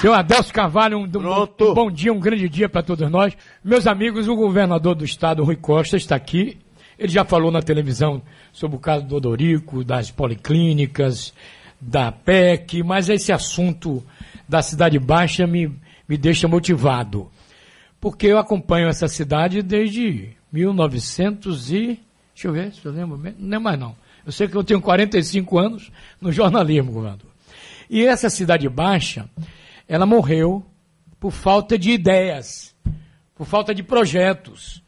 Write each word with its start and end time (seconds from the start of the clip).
Seu 0.00 0.14
Adelso 0.14 0.50
Carvalho, 0.50 0.96
um, 0.96 1.02
um, 1.02 1.68
um 1.68 1.74
bom 1.74 1.90
dia, 1.90 2.10
um 2.10 2.18
grande 2.18 2.48
dia 2.48 2.70
para 2.70 2.82
todos 2.82 3.10
nós. 3.10 3.36
Meus 3.62 3.86
amigos, 3.86 4.28
o 4.28 4.34
governador 4.34 4.94
do 4.94 5.04
estado, 5.04 5.44
Rui 5.44 5.56
Costa, 5.56 5.94
está 5.94 6.16
aqui. 6.16 6.56
Ele 6.98 7.12
já 7.12 7.22
falou 7.22 7.50
na 7.50 7.60
televisão 7.60 8.22
sobre 8.50 8.78
o 8.78 8.80
caso 8.80 9.04
do 9.04 9.16
Odorico, 9.16 9.84
das 9.84 10.10
policlínicas, 10.10 11.34
da 11.78 12.10
PEC, 12.10 12.82
mas 12.82 13.10
esse 13.10 13.30
assunto 13.30 14.02
da 14.48 14.62
Cidade 14.62 14.98
Baixa 14.98 15.46
me, 15.46 15.70
me 16.08 16.16
deixa 16.16 16.48
motivado. 16.48 17.30
Porque 18.00 18.26
eu 18.26 18.38
acompanho 18.38 18.88
essa 18.88 19.06
cidade 19.06 19.60
desde 19.60 20.30
1900 20.50 21.72
e... 21.72 22.00
Deixa 22.34 22.48
eu 22.48 22.52
ver 22.52 22.72
se 22.72 22.86
eu 22.86 22.90
lembro 22.90 23.18
bem. 23.18 23.34
Não 23.38 23.58
é 23.58 23.60
mais 23.60 23.78
não. 23.78 23.94
Eu 24.24 24.32
sei 24.32 24.48
que 24.48 24.56
eu 24.56 24.64
tenho 24.64 24.80
45 24.80 25.58
anos 25.58 25.92
no 26.18 26.32
jornalismo, 26.32 26.90
governador. 26.90 27.30
E 27.90 28.06
essa 28.06 28.30
Cidade 28.30 28.66
Baixa 28.66 29.28
ela 29.90 30.06
morreu 30.06 30.64
por 31.18 31.32
falta 31.32 31.76
de 31.76 31.90
ideias, 31.90 32.76
por 33.34 33.44
falta 33.44 33.74
de 33.74 33.82
projetos 33.82 34.80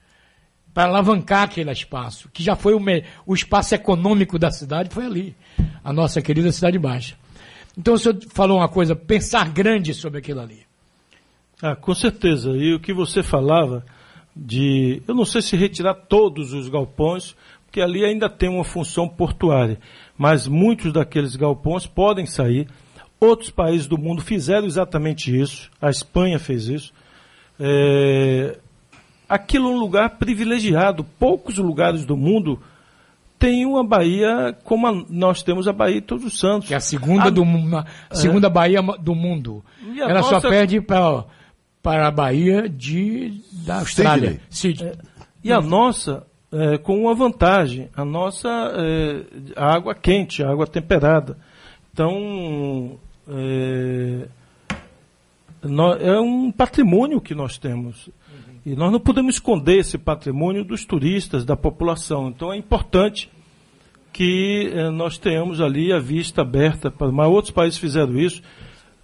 para 0.73 0.84
alavancar 0.84 1.43
aquele 1.43 1.73
espaço, 1.73 2.30
que 2.33 2.41
já 2.41 2.55
foi 2.55 2.73
o, 2.73 2.80
o 3.27 3.34
espaço 3.34 3.74
econômico 3.74 4.38
da 4.38 4.52
cidade, 4.52 4.95
foi 4.95 5.05
ali, 5.05 5.37
a 5.83 5.93
nossa 5.93 6.23
querida 6.23 6.52
Cidade 6.52 6.79
Baixa. 6.79 7.16
Então 7.77 7.95
o 7.95 7.98
senhor 7.98 8.16
falou 8.33 8.59
uma 8.59 8.69
coisa, 8.69 8.95
pensar 8.95 9.51
grande 9.51 9.93
sobre 9.93 10.20
aquilo 10.20 10.41
ali. 10.41 10.60
Ah, 11.60 11.74
com 11.74 11.95
certeza. 11.95 12.51
E 12.51 12.73
o 12.73 12.80
que 12.80 12.95
você 12.95 13.24
falava 13.24 13.84
de, 14.37 15.02
eu 15.07 15.16
não 15.16 15.24
sei 15.24 15.43
se 15.43 15.57
retirar 15.57 15.95
todos 15.95 16.52
os 16.52 16.69
galpões, 16.69 17.34
porque 17.66 17.80
ali 17.80 18.05
ainda 18.05 18.30
tem 18.30 18.48
uma 18.48 18.65
função 18.65 19.09
portuária, 19.09 19.80
mas 20.16 20.46
muitos 20.46 20.93
daqueles 20.93 21.34
galpões 21.34 21.88
podem 21.88 22.24
sair 22.24 22.69
Outros 23.23 23.51
países 23.51 23.87
do 23.87 23.97
mundo 23.97 24.21
fizeram 24.21 24.67
exatamente 24.67 25.33
isso. 25.39 25.71
A 25.80 25.89
Espanha 25.91 26.41
fez 26.41 26.67
isso. 26.67 26.93
É... 27.61 28.59
Aquilo 29.29 29.69
é 29.69 29.71
um 29.71 29.79
lugar 29.79 30.19
privilegiado. 30.19 31.05
Poucos 31.21 31.57
lugares 31.57 32.05
do 32.05 32.16
mundo 32.16 32.61
têm 33.38 33.65
uma 33.65 33.85
Bahia 33.85 34.59
como 34.65 34.88
a... 34.88 35.05
nós 35.09 35.41
temos 35.41 35.69
a 35.69 35.73
Bahia 35.73 36.01
de 36.01 36.07
Todos 36.09 36.24
os 36.24 36.37
Santos. 36.37 36.66
Que 36.66 36.74
é 36.74 36.79
a 36.79 36.80
segunda, 36.80 37.27
a... 37.27 37.30
Do, 37.30 37.45
a 37.45 37.87
é. 38.11 38.15
segunda 38.16 38.49
é. 38.49 38.51
Bahia 38.51 38.83
do 38.99 39.15
mundo. 39.15 39.65
Ela 39.96 40.15
nossa... 40.15 40.41
só 40.41 40.49
perde 40.49 40.80
para 40.80 41.24
para 41.80 42.09
a 42.09 42.11
Bahia 42.11 42.68
de, 42.68 43.41
da 43.65 43.79
Austrália. 43.80 44.41
É, 44.80 44.96
e 45.45 45.52
a 45.52 45.61
nossa, 45.61 46.27
é, 46.52 46.77
com 46.79 47.02
uma 47.02 47.15
vantagem, 47.15 47.89
a 47.95 48.05
nossa 48.05 48.49
é, 48.49 49.24
a 49.57 49.74
água 49.74 49.95
quente, 49.95 50.43
a 50.43 50.51
água 50.51 50.66
temperada. 50.66 51.37
Então, 51.93 52.99
é, 53.28 54.28
é 56.01 56.20
um 56.20 56.51
patrimônio 56.51 57.20
que 57.20 57.34
nós 57.34 57.59
temos. 57.59 58.10
E 58.65 58.76
nós 58.76 58.92
não 58.92 59.01
podemos 59.01 59.34
esconder 59.34 59.78
esse 59.78 59.98
patrimônio 59.98 60.65
dos 60.65 60.84
turistas, 60.84 61.45
da 61.45 61.56
população. 61.56 62.28
Então 62.28 62.52
é 62.52 62.56
importante 62.56 63.28
que 64.12 64.70
eh, 64.72 64.91
nós 64.91 65.19
tenhamos 65.19 65.60
ali 65.60 65.93
a 65.93 65.98
vista 65.98 66.43
aberta. 66.43 66.93
Mas 67.12 67.28
outros 67.28 67.50
países 67.50 67.78
fizeram 67.78 68.16
isso, 68.19 68.41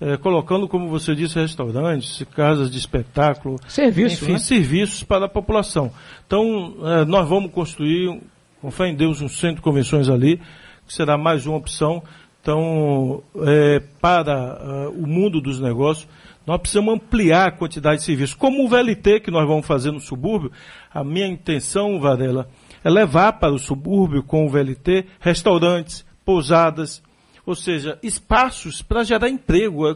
eh, 0.01 0.17
colocando, 0.19 0.69
como 0.69 0.89
você 0.89 1.15
disse, 1.15 1.41
restaurantes, 1.41 2.23
casas 2.35 2.71
de 2.71 2.79
espetáculo, 2.79 3.57
Serviço, 3.67 4.25
enfim, 4.25 4.33
né? 4.35 4.39
serviços 4.39 5.03
para 5.03 5.25
a 5.25 5.29
população. 5.29 5.91
Então 6.27 6.77
eh, 6.85 7.05
nós 7.05 7.29
vamos 7.29 7.51
construir, 7.51 8.21
com 8.61 8.71
fé 8.71 8.89
em 8.89 8.95
Deus, 8.95 9.21
um 9.21 9.29
centro 9.29 9.57
de 9.57 9.63
convenções 9.63 10.09
ali, 10.09 10.41
que 10.87 10.95
será 10.95 11.19
mais 11.19 11.47
uma 11.47 11.57
opção 11.57 12.03
então, 12.49 13.23
é, 13.47 13.79
para 14.01 14.89
uh, 14.89 15.05
o 15.05 15.07
mundo 15.07 15.39
dos 15.39 15.61
negócios, 15.61 16.09
nós 16.47 16.59
precisamos 16.59 16.95
ampliar 16.95 17.49
a 17.49 17.51
quantidade 17.51 17.99
de 17.99 18.05
serviços. 18.05 18.35
Como 18.35 18.65
o 18.65 18.69
VLT 18.69 19.21
que 19.21 19.31
nós 19.31 19.47
vamos 19.47 19.67
fazer 19.67 19.91
no 19.91 20.01
subúrbio, 20.01 20.51
a 20.91 21.05
minha 21.05 21.27
intenção, 21.27 22.01
Varela, 22.01 22.49
é 22.83 22.89
levar 22.89 23.35
para 23.35 23.53
o 23.53 23.59
subúrbio 23.59 24.23
com 24.23 24.47
o 24.47 24.49
VLT 24.49 25.05
restaurantes, 25.21 26.07
pousadas, 26.25 27.03
ou 27.45 27.55
seja, 27.55 27.99
espaços 28.03 28.81
para 28.81 29.05
gerar 29.05 29.29
emprego. 29.29 29.87
É 29.87 29.95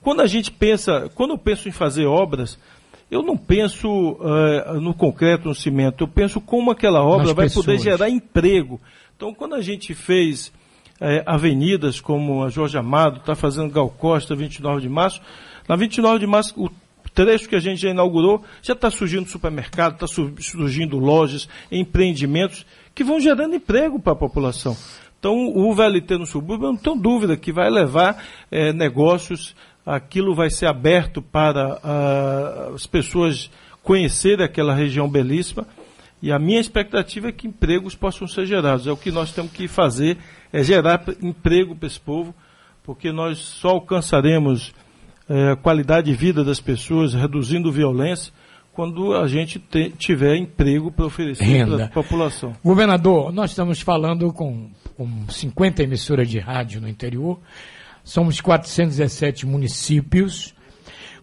quando 0.00 0.20
a 0.20 0.26
gente 0.28 0.52
pensa, 0.52 1.10
quando 1.16 1.30
eu 1.32 1.38
penso 1.38 1.68
em 1.68 1.72
fazer 1.72 2.06
obras, 2.06 2.56
eu 3.10 3.22
não 3.22 3.36
penso 3.36 3.88
uh, 3.90 4.80
no 4.80 4.94
concreto, 4.94 5.48
no 5.48 5.54
cimento, 5.54 6.04
eu 6.04 6.08
penso 6.08 6.40
como 6.40 6.70
aquela 6.70 7.02
obra 7.02 7.34
vai 7.34 7.50
poder 7.50 7.76
gerar 7.80 8.08
emprego. 8.08 8.80
Então, 9.16 9.34
quando 9.34 9.56
a 9.56 9.60
gente 9.60 9.94
fez 9.94 10.52
é, 11.00 11.22
avenidas 11.26 12.00
como 12.00 12.42
a 12.42 12.48
Jorge 12.48 12.76
Amado, 12.76 13.18
está 13.18 13.34
fazendo 13.34 13.72
Gal 13.72 13.88
Costa, 13.88 14.34
29 14.34 14.80
de 14.80 14.88
março. 14.88 15.20
Na 15.68 15.76
29 15.76 16.18
de 16.18 16.26
março, 16.26 16.54
o 16.56 16.70
trecho 17.14 17.48
que 17.48 17.56
a 17.56 17.60
gente 17.60 17.80
já 17.80 17.90
inaugurou, 17.90 18.42
já 18.62 18.74
está 18.74 18.90
surgindo 18.90 19.28
supermercado, 19.28 19.94
está 19.94 20.06
surgindo 20.06 20.98
lojas, 20.98 21.48
empreendimentos 21.70 22.64
que 22.94 23.04
vão 23.04 23.20
gerando 23.20 23.54
emprego 23.54 24.00
para 24.00 24.12
a 24.12 24.16
população. 24.16 24.76
Então, 25.18 25.34
o 25.34 25.74
VLT 25.74 26.16
no 26.16 26.26
subúrbio, 26.26 26.68
eu 26.68 26.72
não 26.72 26.78
tenho 26.78 26.96
dúvida 26.96 27.36
que 27.36 27.52
vai 27.52 27.68
levar 27.68 28.24
é, 28.50 28.72
negócios, 28.72 29.54
aquilo 29.84 30.34
vai 30.34 30.48
ser 30.48 30.66
aberto 30.66 31.20
para 31.20 31.80
a, 31.82 32.74
as 32.74 32.86
pessoas 32.86 33.50
conhecerem 33.82 34.44
aquela 34.44 34.74
região 34.74 35.08
belíssima 35.08 35.66
e 36.20 36.32
a 36.32 36.38
minha 36.38 36.60
expectativa 36.60 37.28
é 37.28 37.32
que 37.32 37.46
empregos 37.46 37.94
possam 37.94 38.26
ser 38.26 38.44
gerados. 38.44 38.86
É 38.86 38.92
o 38.92 38.96
que 38.96 39.10
nós 39.10 39.32
temos 39.32 39.52
que 39.52 39.68
fazer, 39.68 40.18
é 40.52 40.62
gerar 40.62 41.04
emprego 41.22 41.74
para 41.74 41.86
esse 41.86 42.00
povo, 42.00 42.34
porque 42.82 43.12
nós 43.12 43.38
só 43.38 43.70
alcançaremos 43.70 44.72
é, 45.28 45.52
a 45.52 45.56
qualidade 45.56 46.10
de 46.10 46.16
vida 46.16 46.42
das 46.42 46.60
pessoas, 46.60 47.14
reduzindo 47.14 47.70
violência, 47.70 48.32
quando 48.72 49.14
a 49.14 49.26
gente 49.26 49.58
te, 49.58 49.90
tiver 49.90 50.36
emprego 50.36 50.92
para 50.92 51.06
oferecer 51.06 51.66
para 51.66 51.84
a 51.84 51.88
população. 51.88 52.54
Governador, 52.64 53.32
nós 53.32 53.50
estamos 53.50 53.80
falando 53.80 54.32
com, 54.32 54.70
com 54.96 55.28
50 55.28 55.82
emissoras 55.82 56.28
de 56.28 56.38
rádio 56.38 56.80
no 56.80 56.88
interior, 56.88 57.40
somos 58.04 58.40
417 58.40 59.46
municípios. 59.46 60.54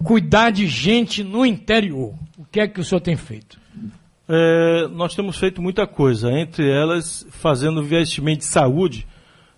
Cuidar 0.04 0.52
de 0.52 0.68
gente 0.68 1.24
no 1.24 1.46
interior, 1.46 2.14
o 2.38 2.44
que 2.44 2.60
é 2.60 2.68
que 2.68 2.82
o 2.82 2.84
senhor 2.84 3.00
tem 3.00 3.16
feito? 3.16 3.58
é, 4.28 4.88
nós 4.90 5.16
temos 5.16 5.38
feito 5.38 5.62
muita 5.62 5.86
coisa, 5.86 6.32
entre 6.32 6.70
elas 6.70 7.26
fazendo 7.30 7.82
investimento 7.82 8.40
de 8.40 8.46
saúde, 8.46 9.08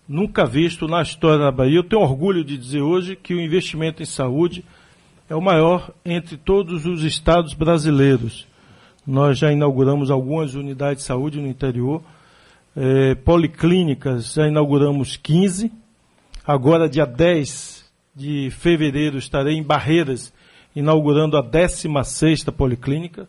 nunca 0.08 0.46
visto 0.46 0.88
na 0.88 1.02
história 1.02 1.46
da 1.46 1.52
Bahia. 1.52 1.78
Eu 1.78 1.84
tenho 1.84 2.02
orgulho 2.02 2.44
de 2.44 2.58
dizer 2.58 2.82
hoje 2.82 3.16
que 3.16 3.34
o 3.34 3.42
investimento 3.42 4.02
em 4.02 4.06
saúde 4.06 4.64
é 5.30 5.36
o 5.36 5.42
maior 5.42 5.92
entre 6.06 6.38
todos 6.38 6.86
os 6.86 7.04
estados 7.04 7.54
brasileiros. 7.54 8.48
Nós 9.06 9.38
já 9.38 9.52
inauguramos 9.52 10.10
algumas 10.10 10.56
unidades 10.56 11.04
de 11.04 11.08
saúde 11.08 11.40
no 11.40 11.48
interior, 11.48 12.02
é, 12.76 13.16
policlínicas, 13.16 14.34
já 14.34 14.48
inauguramos 14.48 15.18
15. 15.18 15.72
Agora, 16.46 16.88
dia 16.88 17.06
10 17.06 17.86
de 18.16 18.50
fevereiro, 18.52 19.18
estarei 19.18 19.56
em 19.56 19.64
Barreiras, 19.64 20.34
inaugurando 20.76 21.38
a 21.38 21.42
16 21.42 22.46
policlínica. 22.46 23.28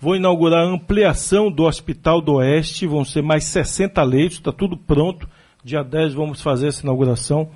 Vou 0.00 0.16
inaugurar 0.16 0.66
a 0.66 0.68
ampliação 0.68 1.50
do 1.50 1.64
Hospital 1.64 2.20
do 2.20 2.34
Oeste, 2.34 2.86
vão 2.86 3.04
ser 3.04 3.22
mais 3.22 3.44
60 3.44 4.02
leitos, 4.02 4.38
está 4.38 4.52
tudo 4.52 4.76
pronto. 4.76 5.28
Dia 5.64 5.82
10 5.82 6.12
vamos 6.12 6.42
fazer 6.42 6.68
essa 6.68 6.82
inauguração. 6.82 7.48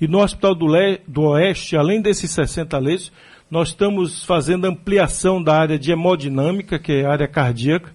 E 0.00 0.08
no 0.08 0.22
Hospital 0.22 0.54
do, 0.54 0.66
Le 0.66 1.02
do 1.06 1.24
Oeste, 1.24 1.76
além 1.76 2.00
desses 2.00 2.30
60 2.30 2.78
leitos, 2.78 3.12
nós 3.50 3.68
estamos 3.68 4.24
fazendo 4.24 4.64
ampliação 4.64 5.42
da 5.42 5.54
área 5.54 5.78
de 5.78 5.92
hemodinâmica, 5.92 6.78
que 6.78 6.92
é 6.92 7.04
a 7.04 7.12
área 7.12 7.28
cardíaca, 7.28 7.92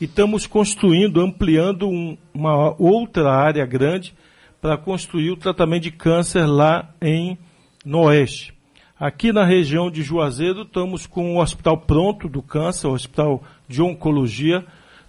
e 0.00 0.06
estamos 0.06 0.46
construindo, 0.46 1.20
ampliando 1.20 1.86
um, 1.86 2.16
uma 2.32 2.74
outra 2.80 3.30
área 3.30 3.66
grande 3.66 4.14
para 4.62 4.78
construir 4.78 5.30
o 5.30 5.36
tratamento 5.36 5.82
de 5.82 5.90
câncer 5.90 6.46
lá 6.46 6.88
em 6.98 7.36
no 7.84 8.04
Oeste. 8.04 8.54
Aqui 8.98 9.30
na 9.30 9.44
região 9.44 9.90
de 9.90 10.02
Juazeiro, 10.02 10.62
estamos 10.62 11.06
com 11.06 11.36
o 11.36 11.42
hospital 11.42 11.76
pronto 11.76 12.30
do 12.30 12.40
câncer, 12.40 12.86
o 12.86 12.94
hospital 12.94 13.44
de 13.68 13.82
oncologia. 13.82 14.64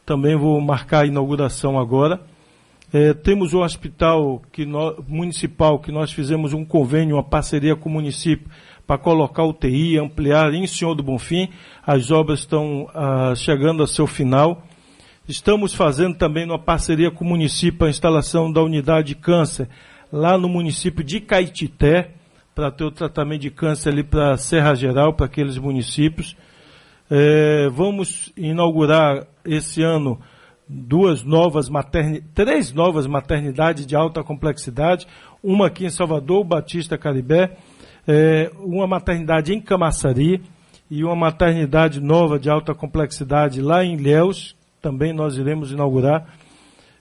Também 0.05 0.35
vou 0.35 0.59
marcar 0.59 1.03
a 1.03 1.07
inauguração 1.07 1.79
agora. 1.79 2.19
É, 2.93 3.13
temos 3.13 3.53
um 3.53 3.61
hospital 3.61 4.41
que 4.51 4.65
municipal 5.07 5.77
que 5.77 5.91
nós 5.91 6.11
fizemos 6.11 6.53
um 6.53 6.63
convênio, 6.63 7.17
uma 7.17 7.23
parceria 7.23 7.75
com 7.75 7.89
o 7.89 7.91
município 7.91 8.49
para 8.85 8.97
colocar 8.97 9.43
UTI, 9.43 9.99
ampliar 9.99 10.53
em 10.53 10.65
Senhor 10.65 10.95
do 10.95 11.03
Bonfim. 11.03 11.49
As 11.85 12.09
obras 12.11 12.39
estão 12.39 12.89
ah, 12.93 13.33
chegando 13.35 13.83
a 13.83 13.87
seu 13.87 14.07
final. 14.07 14.63
Estamos 15.27 15.73
fazendo 15.73 16.15
também 16.15 16.45
uma 16.45 16.57
parceria 16.57 17.11
com 17.11 17.25
o 17.25 17.27
município 17.27 17.85
a 17.85 17.89
instalação 17.89 18.49
da 18.49 18.63
unidade 18.63 19.09
de 19.09 19.15
câncer 19.15 19.67
lá 20.09 20.37
no 20.37 20.47
município 20.47 21.03
de 21.03 21.19
Caetité 21.19 22.11
para 22.55 22.71
ter 22.71 22.85
o 22.85 22.91
tratamento 22.91 23.41
de 23.41 23.51
câncer 23.51 23.89
ali 23.89 24.03
para 24.03 24.37
Serra 24.37 24.73
Geral, 24.73 25.13
para 25.13 25.25
aqueles 25.25 25.57
municípios. 25.57 26.37
É, 27.11 27.67
vamos 27.69 28.31
inaugurar 28.37 29.27
esse 29.43 29.81
ano 29.83 30.17
duas 30.67 31.23
novas 31.23 31.69
maternidades, 31.69 32.29
três 32.33 32.73
novas 32.73 33.07
maternidades 33.07 33.85
de 33.85 33.95
alta 33.95 34.23
complexidade, 34.23 35.07
uma 35.41 35.67
aqui 35.67 35.85
em 35.85 35.89
Salvador, 35.89 36.43
Batista 36.43 36.97
Caribé, 36.97 37.57
é, 38.07 38.51
uma 38.59 38.87
maternidade 38.87 39.53
em 39.53 39.61
Camaçari 39.61 40.41
e 40.89 41.03
uma 41.03 41.15
maternidade 41.15 41.99
nova 42.01 42.39
de 42.39 42.49
alta 42.49 42.73
complexidade 42.73 43.61
lá 43.61 43.83
em 43.83 43.95
Ilhéus, 43.95 44.55
também 44.81 45.13
nós 45.13 45.37
iremos 45.37 45.71
inaugurar. 45.71 46.25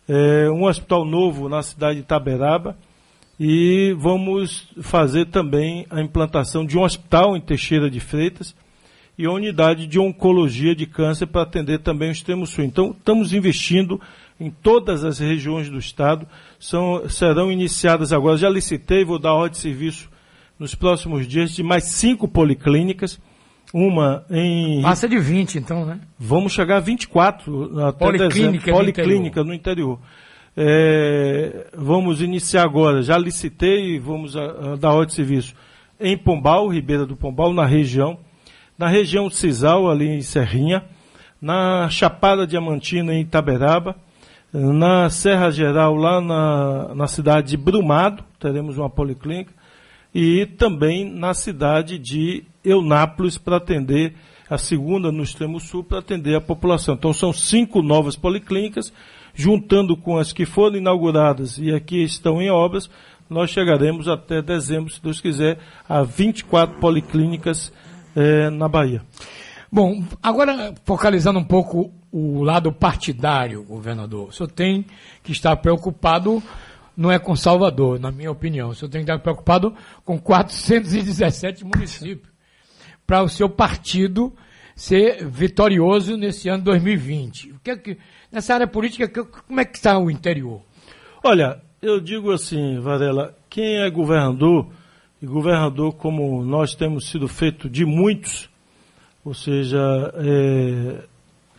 É, 0.08 0.48
um 0.50 0.64
hospital 0.64 1.04
novo 1.04 1.48
na 1.48 1.62
cidade 1.62 1.96
de 1.96 2.02
Itaberaba 2.02 2.76
e 3.38 3.94
vamos 3.98 4.72
fazer 4.80 5.26
também 5.26 5.84
a 5.90 6.00
implantação 6.00 6.64
de 6.64 6.78
um 6.78 6.82
hospital 6.82 7.36
em 7.36 7.40
Teixeira 7.40 7.90
de 7.90 7.98
Freitas 7.98 8.54
e 9.18 9.24
a 9.24 9.30
unidade 9.30 9.86
de 9.86 9.98
oncologia 9.98 10.74
de 10.74 10.86
câncer 10.86 11.26
para 11.26 11.42
atender 11.42 11.78
também 11.78 12.10
o 12.10 12.12
extremo 12.12 12.46
sul. 12.46 12.64
Então, 12.64 12.94
estamos 12.96 13.32
investindo 13.32 14.00
em 14.38 14.50
todas 14.50 15.04
as 15.04 15.18
regiões 15.18 15.70
do 15.70 15.78
estado. 15.78 16.26
São, 16.58 17.08
serão 17.08 17.50
iniciadas 17.50 18.12
agora, 18.12 18.36
já 18.36 18.48
licitei, 18.48 19.04
vou 19.04 19.18
dar 19.18 19.32
ordem 19.32 19.52
de 19.52 19.58
serviço 19.58 20.10
nos 20.58 20.74
próximos 20.74 21.26
dias 21.26 21.52
de 21.52 21.62
mais 21.62 21.84
cinco 21.84 22.28
policlínicas. 22.28 23.18
Uma 23.72 24.24
em. 24.30 24.80
Passa 24.80 25.08
de 25.08 25.18
20, 25.18 25.58
então, 25.58 25.84
né? 25.84 26.00
Vamos 26.18 26.52
chegar 26.52 26.76
a 26.76 26.80
24 26.80 27.80
até 27.80 28.04
Policlínica 28.04 28.32
dezembro. 28.32 28.72
Policlínica 28.72 29.44
no 29.44 29.52
interior. 29.52 29.98
É, 30.56 31.66
vamos 31.76 32.22
iniciar 32.22 32.62
agora, 32.62 33.02
já 33.02 33.18
licitei, 33.18 33.98
vamos 33.98 34.36
a, 34.36 34.44
a 34.72 34.76
dar 34.76 34.92
ordem 34.92 35.08
de 35.08 35.14
serviço 35.14 35.54
em 36.00 36.16
Pombal, 36.16 36.68
Ribeira 36.68 37.04
do 37.04 37.16
Pombal, 37.16 37.52
na 37.52 37.66
região. 37.66 38.18
Na 38.78 38.88
região 38.88 39.30
Cisal, 39.30 39.90
ali 39.90 40.08
em 40.08 40.22
Serrinha. 40.22 40.84
Na 41.40 41.88
Chapada 41.90 42.46
Diamantina, 42.46 43.14
em 43.14 43.20
Itaberaba 43.20 43.96
na 44.52 45.10
Serra 45.10 45.50
Geral, 45.50 45.94
lá 45.94 46.20
na, 46.20 46.94
na 46.94 47.06
cidade 47.06 47.50
de 47.50 47.56
Brumado, 47.56 48.24
teremos 48.40 48.78
uma 48.78 48.88
policlínica, 48.88 49.52
e 50.14 50.46
também 50.46 51.04
na 51.04 51.34
cidade 51.34 51.98
de 51.98 52.44
Eunápolis, 52.64 53.36
para 53.36 53.56
atender 53.56 54.14
a 54.48 54.56
segunda 54.56 55.12
no 55.12 55.22
extremo 55.22 55.60
sul, 55.60 55.84
para 55.84 55.98
atender 55.98 56.36
a 56.36 56.40
população. 56.40 56.94
Então 56.94 57.12
são 57.12 57.32
cinco 57.32 57.82
novas 57.82 58.16
policlínicas, 58.16 58.92
juntando 59.34 59.94
com 59.94 60.16
as 60.16 60.32
que 60.32 60.46
foram 60.46 60.76
inauguradas 60.76 61.58
e 61.58 61.70
aqui 61.74 62.02
estão 62.02 62.40
em 62.40 62.48
obras, 62.48 62.88
nós 63.28 63.50
chegaremos 63.50 64.08
até 64.08 64.40
dezembro, 64.40 64.90
se 64.90 65.02
Deus 65.02 65.20
quiser, 65.20 65.58
a 65.86 66.02
24 66.02 66.78
policlínicas 66.78 67.72
eh, 68.16 68.50
na 68.50 68.66
Bahia. 68.66 69.02
Bom, 69.70 70.02
agora 70.22 70.74
focalizando 70.84 71.38
um 71.38 71.44
pouco 71.44 71.92
o 72.10 72.42
lado 72.42 72.72
partidário, 72.72 73.62
governador, 73.62 74.28
o 74.28 74.32
senhor 74.32 74.50
tem 74.50 74.86
que 75.22 75.32
estar 75.32 75.54
preocupado, 75.56 76.42
não 76.96 77.12
é 77.12 77.18
com 77.18 77.36
Salvador, 77.36 78.00
na 78.00 78.10
minha 78.10 78.30
opinião, 78.30 78.70
o 78.70 78.74
senhor 78.74 78.90
tem 78.90 79.04
que 79.04 79.10
estar 79.10 79.18
preocupado 79.18 79.74
com 80.04 80.18
417 80.18 81.64
municípios, 81.64 82.32
para 83.06 83.22
o 83.22 83.28
seu 83.28 83.50
partido 83.50 84.32
ser 84.74 85.26
vitorioso 85.26 86.16
nesse 86.16 86.48
ano 86.48 86.64
2020. 86.64 87.52
O 87.52 87.60
que 87.60 87.70
é 87.70 87.76
que, 87.76 87.98
nessa 88.32 88.54
área 88.54 88.66
política, 88.66 89.08
como 89.08 89.60
é 89.60 89.64
que 89.64 89.76
está 89.76 89.98
o 89.98 90.10
interior? 90.10 90.62
Olha, 91.22 91.60
eu 91.82 92.00
digo 92.00 92.30
assim, 92.32 92.78
Varela, 92.80 93.36
quem 93.50 93.78
é 93.82 93.90
governador, 93.90 94.68
e 95.20 95.26
governador 95.26 95.94
como 95.94 96.44
nós 96.44 96.74
temos 96.74 97.08
sido 97.08 97.26
feito 97.28 97.68
de 97.68 97.84
muitos, 97.84 98.48
ou 99.24 99.34
seja, 99.34 99.78
é, 100.14 101.04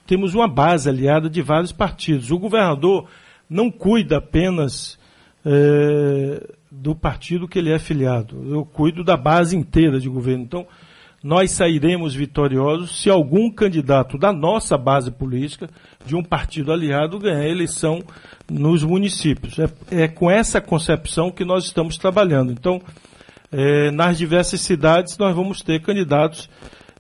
temos 0.06 0.34
uma 0.34 0.48
base 0.48 0.88
aliada 0.90 1.30
de 1.30 1.42
vários 1.42 1.72
partidos. 1.72 2.32
O 2.32 2.40
governador 2.40 3.08
não 3.50 3.70
cuida 3.70 4.18
apenas 4.18 4.98
é, 5.46 6.48
do 6.72 6.96
partido 6.96 7.48
que 7.48 7.60
ele 7.60 7.72
é 7.72 7.80
filiado. 7.80 8.42
Eu 8.50 8.66
cuido 8.66 9.04
da 9.04 9.18
base 9.18 9.56
inteira 9.56 10.00
de 10.00 10.08
governo. 10.08 10.44
Então, 10.44 10.68
nós 11.24 11.52
sairemos 11.52 12.14
vitoriosos 12.16 13.02
se 13.02 13.10
algum 13.10 13.52
candidato 13.52 14.18
da 14.18 14.32
nossa 14.32 14.78
base 14.78 15.12
política, 15.12 15.70
de 16.06 16.16
um 16.16 16.24
partido 16.24 16.72
aliado, 16.72 17.20
ganhar 17.20 17.40
a 17.40 17.50
eleição 17.50 18.02
nos 18.50 18.84
municípios. 18.84 19.58
É, 19.60 20.04
é 20.04 20.08
com 20.08 20.30
essa 20.30 20.62
concepção 20.62 21.32
que 21.32 21.44
nós 21.44 21.66
estamos 21.66 21.98
trabalhando. 21.98 22.52
Então, 22.52 22.82
é, 23.52 23.92
nas 23.92 24.18
diversas 24.18 24.62
cidades, 24.62 25.18
nós 25.18 25.36
vamos 25.36 25.62
ter 25.62 25.82
candidatos. 25.82 26.50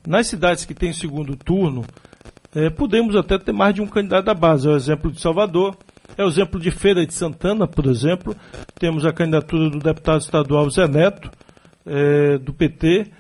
Nas 0.05 0.27
cidades 0.27 0.65
que 0.65 0.73
têm 0.73 0.94
segundo 0.94 1.35
turno, 1.35 1.85
é, 2.55 2.69
podemos 2.69 3.15
até 3.15 3.38
ter 3.38 3.51
mais 3.51 3.75
de 3.75 3.81
um 3.81 3.88
candidato 3.88 4.25
da 4.25 4.33
base. 4.33 4.67
É 4.67 4.71
o 4.71 4.75
exemplo 4.75 5.11
de 5.11 5.19
Salvador, 5.19 5.77
é 6.17 6.23
o 6.23 6.27
exemplo 6.27 6.59
de 6.59 6.71
Feira 6.71 7.05
de 7.05 7.13
Santana, 7.13 7.67
por 7.67 7.85
exemplo. 7.85 8.35
Temos 8.79 9.05
a 9.05 9.11
candidatura 9.11 9.69
do 9.69 9.79
deputado 9.79 10.21
estadual 10.21 10.69
Zé 10.69 10.88
Neto, 10.88 11.29
é, 11.85 12.38
do 12.38 12.53
PT. 12.53 13.11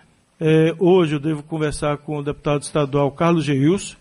Hoje 0.79 1.15
eu 1.15 1.19
devo 1.19 1.41
conversar 1.43 1.97
com 1.97 2.19
o 2.19 2.23
deputado 2.23 2.61
estadual 2.61 3.11
Carlos 3.11 3.43
Geilson, 3.43 3.95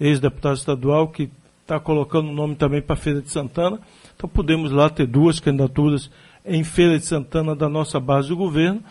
ex-deputado 0.00 0.56
estadual, 0.56 1.08
que 1.08 1.30
está 1.60 1.78
colocando 1.78 2.30
o 2.30 2.32
nome 2.32 2.54
também 2.54 2.80
para 2.80 2.96
Feira 2.96 3.20
de 3.20 3.30
Santana. 3.30 3.78
Então 4.16 4.28
podemos 4.28 4.70
lá 4.72 4.88
ter 4.88 5.06
duas 5.06 5.40
candidaturas 5.40 6.10
em 6.44 6.62
Feira 6.62 6.98
de 6.98 7.06
Santana 7.06 7.54
da 7.54 7.68
nossa 7.68 7.98
base 7.98 8.28
do 8.28 8.36
governo. 8.36 8.82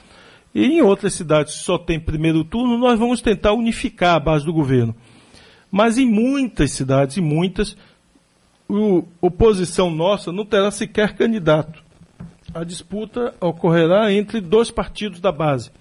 E 0.53 0.65
em 0.65 0.81
outras 0.81 1.13
cidades 1.13 1.53
só 1.53 1.77
tem 1.77 1.99
primeiro 1.99 2.43
turno, 2.43 2.77
nós 2.77 2.99
vamos 2.99 3.21
tentar 3.21 3.53
unificar 3.53 4.15
a 4.15 4.19
base 4.19 4.45
do 4.45 4.53
governo. 4.53 4.95
Mas 5.71 5.97
em 5.97 6.05
muitas 6.05 6.71
cidades, 6.71 7.17
em 7.17 7.21
muitas, 7.21 7.75
a 8.69 9.25
oposição 9.25 9.89
nossa 9.89 10.31
não 10.31 10.45
terá 10.45 10.69
sequer 10.69 11.15
candidato. 11.15 11.83
A 12.53 12.63
disputa 12.63 13.33
ocorrerá 13.41 14.13
entre 14.13 14.39
dois 14.39 14.69
partidos 14.69 15.19
da 15.19 15.31
base. 15.31 15.71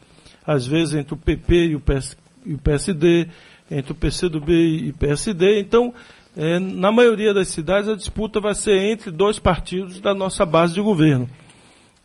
Às 0.46 0.66
vezes 0.66 0.94
entre 0.94 1.12
o 1.12 1.18
PP 1.18 1.66
e 1.66 1.76
o, 1.76 1.80
PS, 1.80 2.16
e 2.46 2.54
o 2.54 2.58
PSD, 2.58 3.28
entre 3.70 3.92
o 3.92 3.94
PCdoB 3.94 4.52
e 4.52 4.90
o 4.90 4.94
PSD. 4.94 5.60
Então, 5.60 5.92
é, 6.34 6.58
na 6.58 6.90
maioria 6.90 7.34
das 7.34 7.48
cidades, 7.48 7.90
a 7.90 7.94
disputa 7.94 8.40
vai 8.40 8.54
ser 8.54 8.78
entre 8.78 9.10
dois 9.10 9.38
partidos 9.38 10.00
da 10.00 10.14
nossa 10.14 10.46
base 10.46 10.72
de 10.72 10.80
governo. 10.80 11.28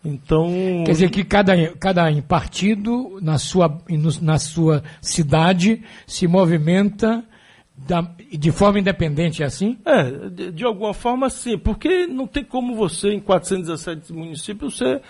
Então. 0.03 0.47
Quer 0.85 0.91
dizer 0.91 1.09
que 1.09 1.23
cada, 1.23 1.53
cada 1.73 2.21
partido, 2.21 3.19
na 3.21 3.37
sua, 3.37 3.77
na 4.21 4.39
sua 4.39 4.83
cidade, 5.01 5.83
se 6.05 6.27
movimenta 6.27 7.23
da, 7.77 8.01
de 8.31 8.51
forma 8.51 8.79
independente, 8.79 9.43
é 9.43 9.45
assim? 9.45 9.77
É, 9.85 10.29
de, 10.29 10.51
de, 10.51 10.65
alguma 10.65 10.93
forma 10.93 11.29
sim, 11.29 11.57
porque 11.57 12.07
não 12.07 12.25
tem 12.25 12.43
como 12.43 12.75
você, 12.75 13.09
em 13.09 13.19
417 13.19 14.11
municípios, 14.11 14.77
você 14.77 15.01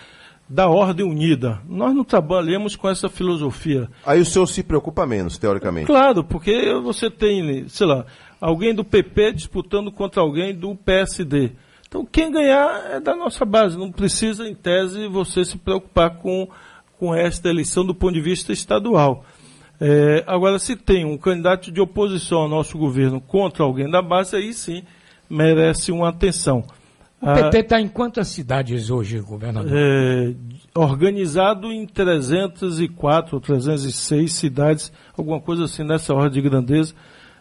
dar 0.48 0.68
ordem 0.68 1.04
unida. 1.04 1.60
Nós 1.68 1.94
não 1.94 2.04
trabalhamos 2.04 2.74
com 2.74 2.88
essa 2.88 3.08
filosofia. 3.08 3.88
Aí 4.04 4.20
o 4.20 4.24
senhor 4.24 4.46
se 4.46 4.62
preocupa 4.62 5.06
menos, 5.06 5.38
teoricamente. 5.38 5.86
Claro, 5.86 6.24
porque 6.24 6.74
você 6.82 7.10
tem, 7.10 7.68
sei 7.68 7.86
lá, 7.86 8.06
alguém 8.40 8.74
do 8.74 8.84
PP 8.84 9.32
disputando 9.32 9.92
contra 9.92 10.22
alguém 10.22 10.54
do 10.54 10.74
PSD. 10.74 11.52
Então 11.88 12.04
quem 12.04 12.30
ganhar 12.30 12.92
é 12.92 13.00
da 13.00 13.16
nossa 13.16 13.44
base, 13.44 13.76
não 13.76 13.90
precisa, 13.90 14.46
em 14.46 14.54
tese, 14.54 15.08
você 15.08 15.44
se 15.44 15.56
preocupar 15.56 16.18
com, 16.18 16.48
com 16.98 17.14
esta 17.14 17.48
eleição 17.48 17.84
do 17.84 17.94
ponto 17.94 18.12
de 18.12 18.20
vista 18.20 18.52
estadual. 18.52 19.24
É, 19.80 20.24
agora, 20.26 20.58
se 20.58 20.76
tem 20.76 21.04
um 21.04 21.16
candidato 21.16 21.70
de 21.70 21.80
oposição 21.80 22.40
ao 22.40 22.48
nosso 22.48 22.76
governo 22.76 23.20
contra 23.20 23.62
alguém 23.62 23.88
da 23.88 24.02
base, 24.02 24.36
aí 24.36 24.52
sim 24.52 24.82
merece 25.30 25.92
uma 25.92 26.08
atenção. 26.08 26.64
O 27.20 27.32
PT 27.32 27.58
está 27.58 27.80
em 27.80 27.88
quantas 27.88 28.28
cidades 28.28 28.90
hoje, 28.90 29.18
governador? 29.20 29.72
É, 29.74 30.34
organizado 30.74 31.72
em 31.72 31.84
304 31.84 33.34
ou 33.34 33.40
306 33.40 34.32
cidades, 34.32 34.92
alguma 35.16 35.40
coisa 35.40 35.64
assim 35.64 35.82
nessa 35.82 36.14
ordem 36.14 36.40
de 36.42 36.48
grandeza, 36.48 36.94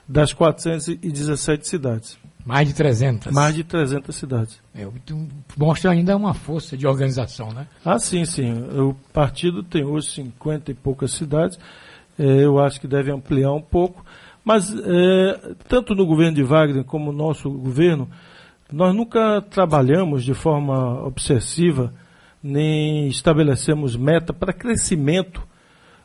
das 0.08 0.34
417 0.34 1.68
cidades. 1.68 2.18
Mais 2.48 2.68
de 2.68 2.74
300? 2.74 3.34
Mais 3.34 3.54
de 3.54 3.64
300 3.64 4.16
cidades. 4.16 4.62
É, 4.74 4.88
mostra 5.58 5.92
ainda 5.92 6.16
uma 6.16 6.34
força 6.34 6.78
de 6.78 6.88
organização, 6.88 7.50
né? 7.50 7.68
Ah, 7.84 8.00
sim, 8.00 8.26
sim. 8.26 8.54
O 8.80 8.96
partido 9.12 9.62
tem 9.62 9.84
hoje 9.84 10.12
50 10.12 10.72
e 10.72 10.74
poucas 10.74 11.12
cidades 11.12 11.60
é, 12.18 12.44
eu 12.44 12.60
acho 12.60 12.82
que 12.82 12.88
deve 12.88 13.12
ampliar 13.12 13.52
um 13.54 13.62
pouco. 13.62 14.04
Mas, 14.44 14.74
é, 14.74 15.54
tanto 15.68 15.94
no 15.94 16.06
governo 16.06 16.36
de 16.36 16.44
Wagner 16.44 16.84
como 16.84 17.12
no 17.12 17.18
nosso 17.18 17.50
governo, 17.50 18.10
nós 18.72 18.96
nunca 18.96 19.42
trabalhamos 19.42 20.24
de 20.24 20.34
forma 20.34 21.04
obsessiva, 21.06 21.94
nem 22.42 23.08
estabelecemos 23.08 23.96
meta 23.96 24.34
para 24.34 24.54
crescimento 24.54 25.46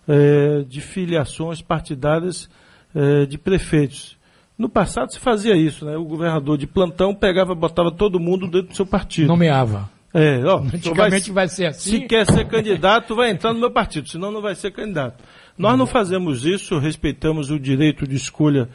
é, 0.06 0.64
de 0.68 0.80
filiações 0.80 1.62
partidárias 1.62 2.50
é, 2.94 3.26
de 3.26 3.38
prefeitos. 3.38 4.16
No 4.58 4.68
passado 4.68 5.12
se 5.12 5.18
fazia 5.18 5.56
isso, 5.56 5.84
né? 5.84 5.96
O 5.96 6.04
governador 6.04 6.56
de 6.58 6.66
plantão 6.66 7.14
pegava, 7.14 7.54
botava 7.54 7.90
todo 7.90 8.20
mundo 8.20 8.46
dentro 8.46 8.68
do 8.68 8.76
seu 8.76 8.86
partido. 8.86 9.28
Nomeava. 9.28 9.90
É, 10.14 10.44
ó, 10.44 10.58
Antigamente 10.58 11.32
vai, 11.32 11.46
vai 11.46 11.48
ser 11.48 11.66
assim. 11.66 11.90
Se 11.90 12.00
quer 12.00 12.26
ser 12.26 12.46
candidato, 12.46 13.16
vai 13.16 13.30
entrar 13.30 13.52
no 13.54 13.60
meu 13.60 13.70
partido, 13.70 14.08
senão 14.08 14.30
não 14.30 14.42
vai 14.42 14.54
ser 14.54 14.70
candidato. 14.70 15.24
Nós 15.56 15.78
não 15.78 15.86
fazemos 15.86 16.44
isso, 16.44 16.78
respeitamos 16.78 17.50
o 17.50 17.58
direito 17.58 18.06
de 18.06 18.16
escolha 18.16 18.68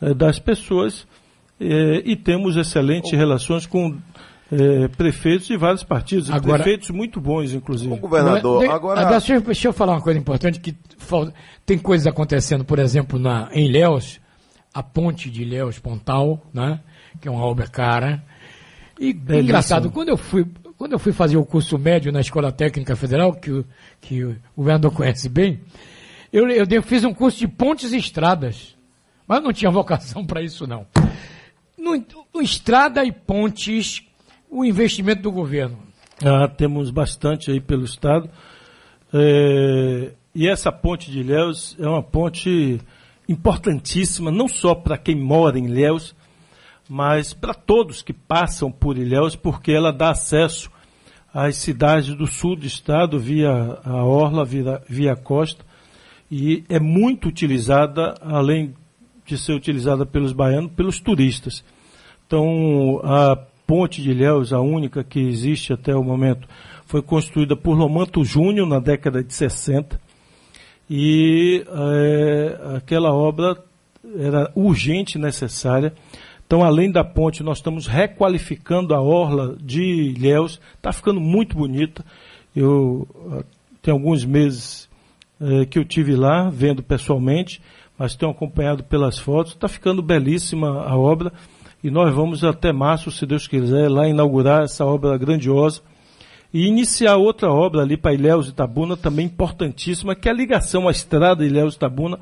eh, 0.00 0.12
das 0.12 0.38
pessoas 0.38 1.06
eh, 1.58 2.02
e 2.04 2.14
temos 2.14 2.56
excelentes 2.56 3.12
relações 3.12 3.64
com 3.64 3.96
é, 4.52 4.86
prefeitos 4.88 5.46
de 5.46 5.56
vários 5.56 5.82
partidos, 5.82 6.30
agora, 6.30 6.62
prefeitos 6.62 6.90
muito 6.90 7.18
bons, 7.18 7.54
inclusive. 7.54 7.90
O 7.90 7.96
governador, 7.96 8.68
agora... 8.68 9.04
Deixa, 9.06 9.40
deixa 9.40 9.68
eu 9.68 9.72
falar 9.72 9.94
uma 9.94 10.02
coisa 10.02 10.18
importante, 10.18 10.60
que 10.60 10.76
tem 11.64 11.78
coisas 11.78 12.06
acontecendo, 12.06 12.62
por 12.62 12.78
exemplo, 12.78 13.18
na, 13.18 13.48
em 13.52 13.72
Léus, 13.72 14.20
a 14.72 14.82
ponte 14.82 15.30
de 15.30 15.44
Léus 15.44 15.78
Pontal, 15.78 16.44
né? 16.52 16.80
que 17.20 17.28
é 17.28 17.30
uma 17.30 17.44
obra 17.44 17.66
cara. 17.66 18.22
E 18.98 19.12
Belíssimo. 19.12 19.40
engraçado, 19.40 19.90
quando 19.90 20.08
eu 20.08 20.16
fui 20.16 20.46
quando 20.82 20.94
eu 20.94 20.98
fui 20.98 21.12
fazer 21.12 21.36
o 21.36 21.44
curso 21.44 21.78
médio 21.78 22.10
na 22.10 22.20
Escola 22.20 22.50
Técnica 22.50 22.96
Federal, 22.96 23.34
que, 23.34 23.64
que 24.00 24.24
o 24.24 24.36
governador 24.56 24.92
conhece 24.92 25.28
bem, 25.28 25.60
eu, 26.32 26.48
eu 26.48 26.82
fiz 26.82 27.04
um 27.04 27.14
curso 27.14 27.38
de 27.38 27.46
pontes 27.46 27.92
e 27.92 27.98
estradas. 27.98 28.76
Mas 29.24 29.40
não 29.44 29.52
tinha 29.52 29.70
vocação 29.70 30.24
para 30.26 30.42
isso, 30.42 30.66
não. 30.66 30.84
No, 31.78 32.04
no, 32.34 32.42
estrada 32.42 33.04
e 33.04 33.12
pontes, 33.12 34.02
o 34.50 34.64
investimento 34.64 35.22
do 35.22 35.30
governo. 35.30 35.78
Ah, 36.20 36.48
temos 36.48 36.90
bastante 36.90 37.52
aí 37.52 37.60
pelo 37.60 37.84
Estado. 37.84 38.28
É, 39.14 40.12
e 40.34 40.48
essa 40.48 40.72
ponte 40.72 41.12
de 41.12 41.20
Ilhéus 41.20 41.76
é 41.78 41.86
uma 41.86 42.02
ponte 42.02 42.80
importantíssima, 43.28 44.30
não 44.30 44.48
só 44.48 44.74
para 44.74 44.98
quem 44.98 45.14
mora 45.14 45.58
em 45.58 45.66
Ilhéus, 45.66 46.14
mas 46.88 47.32
para 47.32 47.54
todos 47.54 48.02
que 48.02 48.12
passam 48.12 48.70
por 48.70 48.98
Ilhéus, 48.98 49.36
porque 49.36 49.72
ela 49.72 49.92
dá 49.92 50.10
acesso 50.10 50.70
às 51.32 51.56
cidades 51.56 52.14
do 52.14 52.26
sul 52.26 52.56
do 52.56 52.66
estado 52.66 53.18
via 53.18 53.78
a 53.84 54.04
Orla, 54.04 54.44
via, 54.44 54.82
via 54.88 55.12
a 55.12 55.16
costa, 55.16 55.64
e 56.30 56.64
é 56.68 56.80
muito 56.80 57.28
utilizada, 57.28 58.14
além 58.20 58.74
de 59.24 59.38
ser 59.38 59.52
utilizada 59.52 60.04
pelos 60.04 60.32
baianos, 60.32 60.72
pelos 60.72 61.00
turistas. 61.00 61.64
Então, 62.26 63.00
a 63.04 63.36
ponte 63.66 64.02
de 64.02 64.10
Ilhéus, 64.10 64.52
a 64.52 64.60
única 64.60 65.04
que 65.04 65.20
existe 65.20 65.72
até 65.72 65.94
o 65.94 66.02
momento, 66.02 66.48
foi 66.86 67.00
construída 67.00 67.56
por 67.56 67.74
Lomanto 67.74 68.24
Júnior 68.24 68.66
na 68.66 68.78
década 68.78 69.22
de 69.22 69.32
60, 69.32 70.00
e 70.94 71.64
é, 71.66 72.76
aquela 72.76 73.12
obra 73.14 73.56
era 74.18 74.52
urgente, 74.54 75.18
necessária, 75.18 75.94
então, 76.52 76.62
além 76.62 76.92
da 76.92 77.02
ponte, 77.02 77.42
nós 77.42 77.56
estamos 77.56 77.86
requalificando 77.86 78.94
a 78.94 79.00
orla 79.00 79.56
de 79.58 79.82
Ilhéus. 79.82 80.60
Está 80.76 80.92
ficando 80.92 81.18
muito 81.18 81.56
bonita. 81.56 82.04
Eu 82.54 83.08
ah, 83.30 83.42
tem 83.80 83.90
alguns 83.90 84.22
meses 84.26 84.86
eh, 85.40 85.64
que 85.64 85.78
eu 85.78 85.84
tive 85.86 86.14
lá, 86.14 86.50
vendo 86.50 86.82
pessoalmente, 86.82 87.62
mas 87.98 88.14
tenho 88.14 88.30
acompanhado 88.30 88.84
pelas 88.84 89.18
fotos. 89.18 89.54
Está 89.54 89.66
ficando 89.66 90.02
belíssima 90.02 90.82
a 90.82 90.94
obra. 90.94 91.32
E 91.82 91.90
nós 91.90 92.14
vamos 92.14 92.44
até 92.44 92.70
março, 92.70 93.10
se 93.10 93.24
Deus 93.24 93.48
quiser, 93.48 93.88
lá 93.88 94.06
inaugurar 94.06 94.64
essa 94.64 94.84
obra 94.84 95.16
grandiosa. 95.16 95.80
E 96.52 96.66
iniciar 96.66 97.16
outra 97.16 97.50
obra 97.50 97.82
ali 97.82 97.96
para 97.96 98.12
Ilhéus 98.12 98.48
e 98.48 98.52
Tabuna, 98.52 98.96
também 98.96 99.26
importantíssima, 99.26 100.14
que 100.14 100.28
é 100.28 100.32
a 100.32 100.34
ligação 100.34 100.86
à 100.88 100.90
estrada 100.90 101.44
Ilhéus 101.44 101.74
e 101.74 101.78
Tabuna 101.78 102.18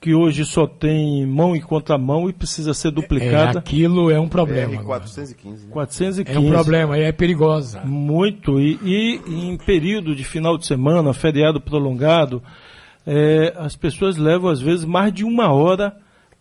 que 0.00 0.14
hoje 0.14 0.44
só 0.44 0.66
tem 0.66 1.26
mão 1.26 1.56
e 1.56 1.60
contramão 1.60 2.28
e 2.28 2.32
precisa 2.32 2.72
ser 2.72 2.92
duplicada. 2.92 3.58
É, 3.58 3.60
aquilo 3.60 4.10
é 4.10 4.20
um 4.20 4.28
problema. 4.28 4.74
É, 4.74 4.78
415. 4.78 5.66
Né? 5.66 5.72
415. 5.72 6.36
É 6.36 6.40
um 6.40 6.52
problema, 6.52 6.96
é 6.96 7.10
perigosa. 7.10 7.80
Muito. 7.84 8.60
E, 8.60 8.78
e 8.84 9.20
em 9.26 9.56
período 9.56 10.14
de 10.14 10.22
final 10.22 10.56
de 10.56 10.66
semana, 10.66 11.12
feriado 11.12 11.60
prolongado, 11.60 12.42
é, 13.04 13.52
as 13.56 13.74
pessoas 13.74 14.16
levam 14.16 14.48
às 14.48 14.60
vezes 14.60 14.84
mais 14.84 15.12
de 15.12 15.24
uma 15.24 15.52
hora 15.52 15.96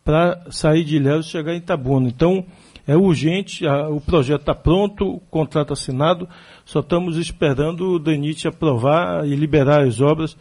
para 0.05 0.39
sair 0.51 0.83
de 0.83 0.97
Ilhéus 0.97 1.25
e 1.25 1.29
chegar 1.29 1.53
em 1.53 1.57
Itabuna. 1.57 2.07
Então, 2.07 2.45
é 2.87 2.95
urgente, 2.95 3.67
a, 3.67 3.89
o 3.89 3.99
projeto 3.99 4.41
está 4.41 4.55
pronto, 4.55 5.05
o 5.05 5.19
contrato 5.19 5.73
assinado, 5.73 6.27
só 6.63 6.79
estamos 6.79 7.17
esperando 7.17 7.91
o 7.91 7.99
DENIT 7.99 8.47
aprovar 8.47 9.27
e 9.27 9.35
liberar 9.35 9.81
as 9.85 9.99
obras. 9.99 10.37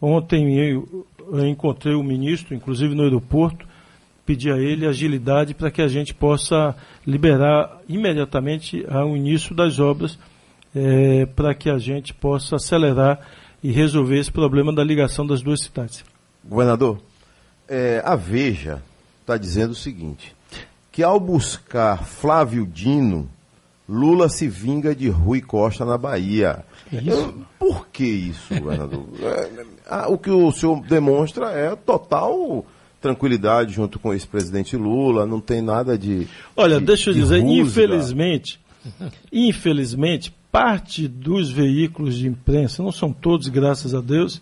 Ontem 0.00 0.58
eu, 0.58 1.06
eu 1.32 1.46
encontrei 1.46 1.94
o 1.94 2.02
ministro, 2.02 2.54
inclusive 2.54 2.94
no 2.94 3.02
aeroporto, 3.02 3.66
pedi 4.26 4.50
a 4.50 4.58
ele 4.58 4.86
agilidade 4.86 5.54
para 5.54 5.70
que 5.70 5.80
a 5.80 5.88
gente 5.88 6.12
possa 6.12 6.76
liberar 7.06 7.80
imediatamente 7.88 8.84
ao 8.90 9.16
início 9.16 9.54
das 9.54 9.78
obras, 9.78 10.18
é, 10.74 11.24
para 11.24 11.54
que 11.54 11.70
a 11.70 11.78
gente 11.78 12.12
possa 12.12 12.56
acelerar 12.56 13.20
e 13.62 13.72
resolver 13.72 14.18
esse 14.18 14.30
problema 14.30 14.70
da 14.70 14.84
ligação 14.84 15.26
das 15.26 15.40
duas 15.40 15.62
cidades. 15.62 16.04
Governador, 16.44 17.00
é, 17.66 18.02
a 18.04 18.14
Veja 18.14 18.82
está 19.22 19.38
dizendo 19.38 19.70
o 19.70 19.74
seguinte, 19.74 20.35
que 20.96 21.02
ao 21.02 21.20
buscar 21.20 22.06
Flávio 22.06 22.66
Dino, 22.66 23.28
Lula 23.86 24.30
se 24.30 24.48
vinga 24.48 24.94
de 24.94 25.10
Rui 25.10 25.42
Costa 25.42 25.84
na 25.84 25.98
Bahia. 25.98 26.64
Isso? 26.90 27.34
Por 27.58 27.86
que 27.88 28.06
isso, 28.06 28.58
governador? 28.58 29.04
É, 29.90 30.06
o 30.06 30.16
que 30.16 30.30
o 30.30 30.50
senhor 30.50 30.80
demonstra 30.86 31.50
é 31.50 31.76
total 31.76 32.64
tranquilidade 32.98 33.74
junto 33.74 33.98
com 33.98 34.14
esse 34.14 34.26
presidente 34.26 34.74
Lula, 34.74 35.26
não 35.26 35.38
tem 35.38 35.60
nada 35.60 35.98
de. 35.98 36.26
Olha, 36.56 36.80
de, 36.80 36.86
deixa 36.86 37.10
eu 37.10 37.14
dizer, 37.14 37.40
infelizmente, 37.40 38.58
infelizmente, 39.30 40.34
parte 40.50 41.06
dos 41.06 41.50
veículos 41.50 42.16
de 42.16 42.26
imprensa, 42.26 42.82
não 42.82 42.90
são 42.90 43.12
todos, 43.12 43.48
graças 43.48 43.94
a 43.94 44.00
Deus, 44.00 44.40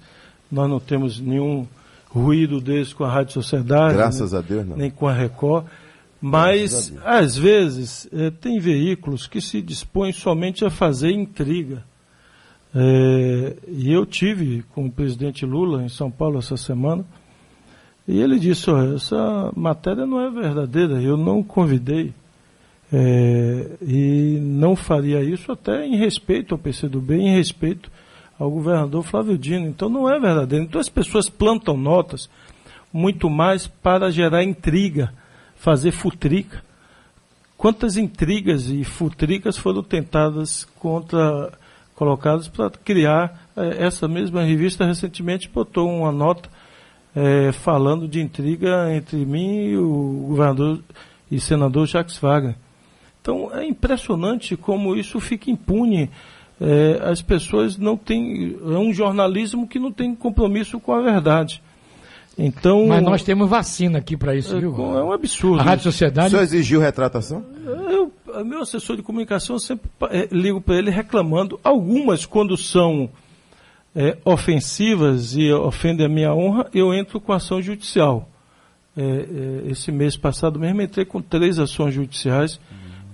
nós 0.52 0.70
não 0.70 0.78
temos 0.78 1.18
nenhum 1.18 1.66
ruído 2.08 2.60
desse 2.60 2.94
com 2.94 3.02
a 3.02 3.10
Rádio 3.10 3.32
Sociedade. 3.32 3.94
Graças 3.96 4.30
nem, 4.30 4.38
a 4.38 4.42
Deus, 4.42 4.68
não. 4.68 4.76
Nem 4.76 4.88
com 4.88 5.08
a 5.08 5.12
Record. 5.12 5.66
Mas, 6.26 6.90
às 7.04 7.36
vezes, 7.36 8.08
é, 8.10 8.30
tem 8.30 8.58
veículos 8.58 9.26
que 9.26 9.42
se 9.42 9.60
dispõem 9.60 10.10
somente 10.10 10.64
a 10.64 10.70
fazer 10.70 11.10
intriga. 11.10 11.84
É, 12.74 13.56
e 13.68 13.92
eu 13.92 14.06
tive 14.06 14.62
com 14.74 14.86
o 14.86 14.90
presidente 14.90 15.44
Lula 15.44 15.82
em 15.82 15.90
São 15.90 16.10
Paulo 16.10 16.38
essa 16.38 16.56
semana, 16.56 17.04
e 18.08 18.18
ele 18.18 18.38
disse, 18.38 18.70
oh, 18.70 18.94
essa 18.94 19.52
matéria 19.54 20.06
não 20.06 20.18
é 20.18 20.30
verdadeira, 20.30 20.94
eu 21.02 21.18
não 21.18 21.42
convidei. 21.42 22.14
É, 22.90 23.76
e 23.82 24.38
não 24.40 24.74
faria 24.74 25.22
isso 25.22 25.52
até 25.52 25.84
em 25.84 25.96
respeito 25.96 26.54
ao 26.54 26.58
PCdoB, 26.58 27.16
em 27.16 27.36
respeito 27.36 27.92
ao 28.38 28.50
governador 28.50 29.02
Flávio 29.02 29.36
Dino. 29.36 29.66
Então 29.66 29.90
não 29.90 30.08
é 30.08 30.18
verdadeiro. 30.18 30.64
Então 30.64 30.80
as 30.80 30.88
pessoas 30.88 31.28
plantam 31.28 31.76
notas 31.76 32.30
muito 32.90 33.28
mais 33.28 33.66
para 33.66 34.10
gerar 34.10 34.42
intriga, 34.42 35.12
fazer 35.64 35.92
futrica. 35.92 36.62
Quantas 37.56 37.96
intrigas 37.96 38.68
e 38.68 38.84
futricas 38.84 39.56
foram 39.56 39.82
tentadas 39.82 40.66
contra 40.78 41.50
colocados 41.94 42.48
para 42.48 42.68
criar 42.68 43.48
é, 43.56 43.86
essa 43.86 44.06
mesma 44.06 44.42
revista 44.42 44.84
recentemente 44.84 45.48
botou 45.48 45.88
uma 45.88 46.12
nota 46.12 46.50
é, 47.16 47.50
falando 47.52 48.06
de 48.06 48.20
intriga 48.20 48.92
entre 48.94 49.24
mim 49.24 49.68
e 49.68 49.76
o 49.78 50.26
governador 50.28 50.80
e 51.30 51.40
senador 51.40 51.86
Jacques 51.86 52.18
Wagner. 52.18 52.56
Então 53.22 53.50
é 53.54 53.64
impressionante 53.64 54.58
como 54.58 54.94
isso 54.94 55.18
fica 55.18 55.50
impune. 55.50 56.10
É, 56.60 57.00
as 57.10 57.22
pessoas 57.22 57.78
não 57.78 57.96
têm. 57.96 58.54
É 58.62 58.76
um 58.76 58.92
jornalismo 58.92 59.66
que 59.66 59.78
não 59.78 59.90
tem 59.90 60.14
compromisso 60.14 60.78
com 60.78 60.92
a 60.92 61.00
verdade. 61.00 61.62
Então, 62.36 62.86
Mas 62.86 63.02
nós 63.02 63.22
temos 63.22 63.48
vacina 63.48 63.98
aqui 63.98 64.16
para 64.16 64.34
isso, 64.34 64.56
é, 64.56 64.60
viu? 64.60 64.74
É 64.98 65.04
um 65.04 65.12
absurdo. 65.12 65.60
A 65.60 65.62
Rádio 65.62 65.84
Sociedade. 65.84 66.28
O 66.28 66.30
senhor 66.30 66.42
exigiu 66.42 66.80
retratação? 66.80 67.44
Eu, 67.64 68.12
meu 68.44 68.62
assessor 68.62 68.96
de 68.96 69.02
comunicação, 69.02 69.56
eu 69.56 69.60
sempre 69.60 69.88
é, 70.10 70.28
ligo 70.32 70.60
para 70.60 70.76
ele 70.76 70.90
reclamando. 70.90 71.58
Algumas, 71.62 72.26
quando 72.26 72.56
são 72.56 73.08
é, 73.94 74.18
ofensivas 74.24 75.36
e 75.36 75.52
ofendem 75.52 76.06
a 76.06 76.08
minha 76.08 76.34
honra, 76.34 76.68
eu 76.74 76.92
entro 76.92 77.20
com 77.20 77.32
ação 77.32 77.62
judicial. 77.62 78.28
É, 78.96 79.02
é 79.02 79.70
esse 79.70 79.92
mês 79.92 80.16
passado 80.16 80.58
mesmo 80.58 80.82
entrei 80.82 81.04
com 81.04 81.22
três 81.22 81.58
ações 81.58 81.94
judiciais 81.94 82.60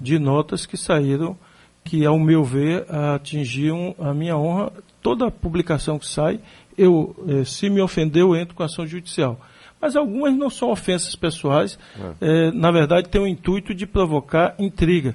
de 0.01 0.19
notas 0.19 0.65
que 0.65 0.77
saíram, 0.77 1.37
que, 1.85 2.07
ao 2.07 2.19
meu 2.19 2.43
ver, 2.43 2.87
atingiam 3.15 3.95
a 3.99 4.15
minha 4.15 4.37
honra. 4.37 4.73
Toda 5.03 5.31
publicação 5.31 5.99
que 5.99 6.07
sai 6.07 6.41
eu, 6.77 7.15
eh, 7.29 7.45
se 7.45 7.69
me 7.69 7.81
ofender, 7.81 8.23
eu 8.23 8.35
entro 8.37 8.55
com 8.55 8.63
ação 8.63 8.87
judicial. 8.87 9.41
Mas 9.81 9.97
algumas 9.97 10.35
não 10.37 10.51
são 10.51 10.71
ofensas 10.71 11.17
pessoais, 11.17 11.79
é. 12.21 12.49
Eh, 12.49 12.53
na 12.53 12.71
verdade, 12.71 13.09
tem 13.09 13.21
o 13.21 13.27
intuito 13.27 13.75
de 13.75 13.87
provocar 13.87 14.55
intriga. 14.59 15.15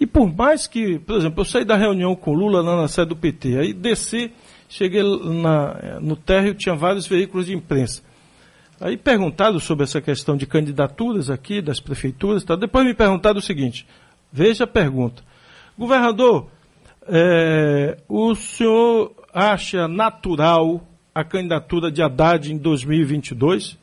E 0.00 0.06
por 0.06 0.34
mais 0.34 0.66
que, 0.66 0.98
por 0.98 1.16
exemplo, 1.16 1.40
eu 1.40 1.44
saí 1.44 1.64
da 1.64 1.76
reunião 1.76 2.16
com 2.16 2.32
Lula 2.32 2.60
lá 2.60 2.76
na 2.76 2.88
sede 2.88 3.10
do 3.10 3.16
PT, 3.16 3.58
aí 3.58 3.72
desci, 3.72 4.32
cheguei 4.68 5.02
na, 5.02 6.00
no 6.00 6.16
térreo, 6.16 6.54
tinha 6.54 6.74
vários 6.74 7.06
veículos 7.06 7.46
de 7.46 7.54
imprensa. 7.54 8.02
Aí 8.80 8.96
perguntado 8.96 9.60
sobre 9.60 9.84
essa 9.84 10.00
questão 10.00 10.36
de 10.36 10.44
candidaturas 10.44 11.30
aqui, 11.30 11.62
das 11.62 11.78
prefeituras, 11.78 12.42
tal, 12.42 12.56
depois 12.56 12.84
me 12.84 12.94
perguntaram 12.94 13.38
o 13.38 13.42
seguinte, 13.42 13.86
veja 14.32 14.64
a 14.64 14.66
pergunta. 14.66 15.22
Governador, 15.78 16.48
é, 17.06 17.96
o 18.08 18.34
senhor 18.34 19.12
acha 19.32 19.88
natural 19.88 20.86
a 21.14 21.24
candidatura 21.24 21.90
de 21.90 22.02
Haddad 22.02 22.52
em 22.52 22.56
2022? 22.56 23.78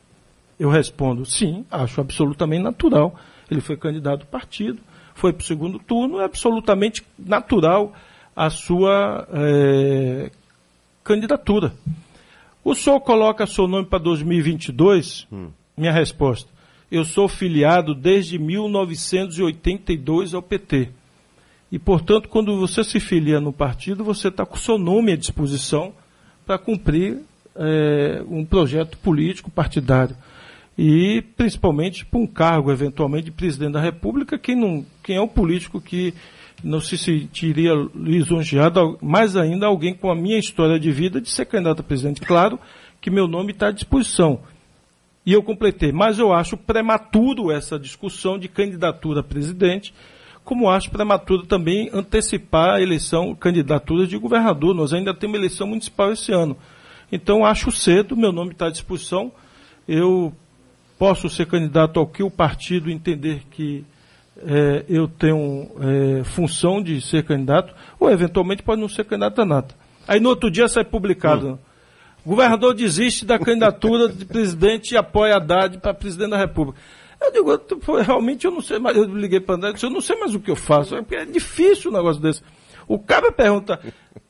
Eu 0.58 0.68
respondo, 0.68 1.24
sim, 1.24 1.64
acho 1.70 2.00
absolutamente 2.00 2.62
natural. 2.62 3.14
Ele 3.50 3.60
foi 3.60 3.76
candidato 3.76 4.20
do 4.20 4.26
partido, 4.26 4.80
foi 5.14 5.32
para 5.32 5.42
o 5.42 5.46
segundo 5.46 5.78
turno, 5.78 6.20
é 6.20 6.24
absolutamente 6.24 7.02
natural 7.18 7.92
a 8.36 8.48
sua 8.50 9.26
é, 9.32 10.30
candidatura. 11.02 11.74
O 12.62 12.74
senhor 12.74 13.00
coloca 13.00 13.46
seu 13.46 13.66
nome 13.66 13.86
para 13.86 13.98
2022? 13.98 15.26
Hum. 15.32 15.48
Minha 15.76 15.92
resposta. 15.92 16.50
Eu 16.90 17.04
sou 17.04 17.26
filiado 17.28 17.94
desde 17.94 18.38
1982 18.38 20.34
ao 20.34 20.42
PT. 20.42 20.90
E, 21.70 21.78
portanto, 21.78 22.28
quando 22.28 22.58
você 22.58 22.82
se 22.82 22.98
filia 22.98 23.40
no 23.40 23.52
partido, 23.52 24.02
você 24.02 24.28
está 24.28 24.44
com 24.44 24.56
o 24.56 24.58
seu 24.58 24.76
nome 24.76 25.12
à 25.12 25.16
disposição 25.16 25.92
para 26.44 26.58
cumprir 26.58 27.18
é, 27.54 28.22
um 28.28 28.44
projeto 28.44 28.98
político 28.98 29.50
partidário. 29.50 30.16
E, 30.76 31.22
principalmente, 31.36 32.04
para 32.04 32.18
um 32.18 32.26
cargo, 32.26 32.72
eventualmente, 32.72 33.26
de 33.26 33.30
presidente 33.30 33.72
da 33.72 33.80
República, 33.80 34.38
quem, 34.38 34.56
não, 34.56 34.84
quem 35.02 35.16
é 35.16 35.20
um 35.20 35.28
político 35.28 35.80
que 35.80 36.14
não 36.62 36.80
se 36.80 36.98
sentiria 36.98 37.72
lisonjeado, 37.94 38.98
mais 39.00 39.36
ainda 39.36 39.66
alguém 39.66 39.94
com 39.94 40.10
a 40.10 40.14
minha 40.14 40.38
história 40.38 40.78
de 40.78 40.90
vida 40.90 41.20
de 41.20 41.30
ser 41.30 41.46
candidato 41.46 41.80
a 41.80 41.84
presidente. 41.84 42.20
Claro 42.20 42.58
que 43.00 43.10
meu 43.10 43.26
nome 43.26 43.52
está 43.52 43.68
à 43.68 43.72
disposição. 43.72 44.40
E 45.24 45.32
eu 45.32 45.42
completei, 45.42 45.92
mas 45.92 46.18
eu 46.18 46.32
acho 46.32 46.56
prematuro 46.56 47.50
essa 47.50 47.78
discussão 47.78 48.38
de 48.38 48.48
candidatura 48.48 49.20
a 49.20 49.22
presidente, 49.22 49.92
como 50.44 50.68
acho 50.68 50.90
prematuro 50.90 51.46
também 51.46 51.90
antecipar 51.92 52.74
a 52.74 52.80
eleição, 52.80 53.34
candidatura 53.34 54.06
de 54.06 54.16
governador. 54.16 54.74
Nós 54.74 54.92
ainda 54.92 55.14
temos 55.14 55.38
eleição 55.38 55.66
municipal 55.66 56.12
esse 56.12 56.32
ano. 56.32 56.56
Então 57.12 57.44
acho 57.44 57.70
cedo, 57.70 58.16
meu 58.16 58.32
nome 58.32 58.52
está 58.52 58.66
à 58.66 58.70
disposição. 58.70 59.32
Eu 59.86 60.32
posso 60.98 61.28
ser 61.28 61.46
candidato 61.46 61.98
ao 61.98 62.06
que 62.06 62.22
o 62.22 62.30
partido 62.30 62.90
entender 62.90 63.42
que 63.50 63.84
é, 64.42 64.84
eu 64.88 65.08
tenho 65.08 65.70
é, 65.80 66.24
função 66.24 66.82
de 66.82 67.00
ser 67.00 67.24
candidato, 67.24 67.74
ou 67.98 68.10
eventualmente 68.10 68.62
pode 68.62 68.80
não 68.80 68.88
ser 68.88 69.04
candidato 69.04 69.40
a 69.40 69.44
nada. 69.44 69.68
Aí 70.06 70.20
no 70.20 70.28
outro 70.28 70.50
dia 70.50 70.68
sai 70.68 70.84
publicado. 70.84 71.48
Hum. 71.50 71.58
O 72.24 72.30
governador 72.30 72.74
desiste 72.74 73.24
da 73.24 73.38
candidatura 73.38 74.08
de 74.08 74.24
presidente 74.24 74.92
e 74.92 74.96
apoia 74.96 75.36
Haddad 75.36 75.78
para 75.78 75.94
presidente 75.94 76.30
da 76.30 76.38
República. 76.38 76.78
Eu 77.20 77.32
digo, 77.32 78.02
realmente 78.02 78.46
eu 78.46 78.50
não 78.50 78.62
sei 78.62 78.78
mais, 78.78 78.96
eu 78.96 79.04
liguei 79.04 79.40
para 79.40 79.56
André, 79.56 79.74
eu 79.82 79.90
não 79.90 80.00
sei 80.00 80.18
mais 80.18 80.34
o 80.34 80.40
que 80.40 80.50
eu 80.50 80.56
faço, 80.56 80.96
é, 80.96 81.04
é 81.10 81.24
difícil 81.26 81.90
um 81.90 81.94
negócio 81.94 82.20
desse. 82.20 82.42
O 82.88 82.98
cara 82.98 83.30
pergunta, 83.30 83.78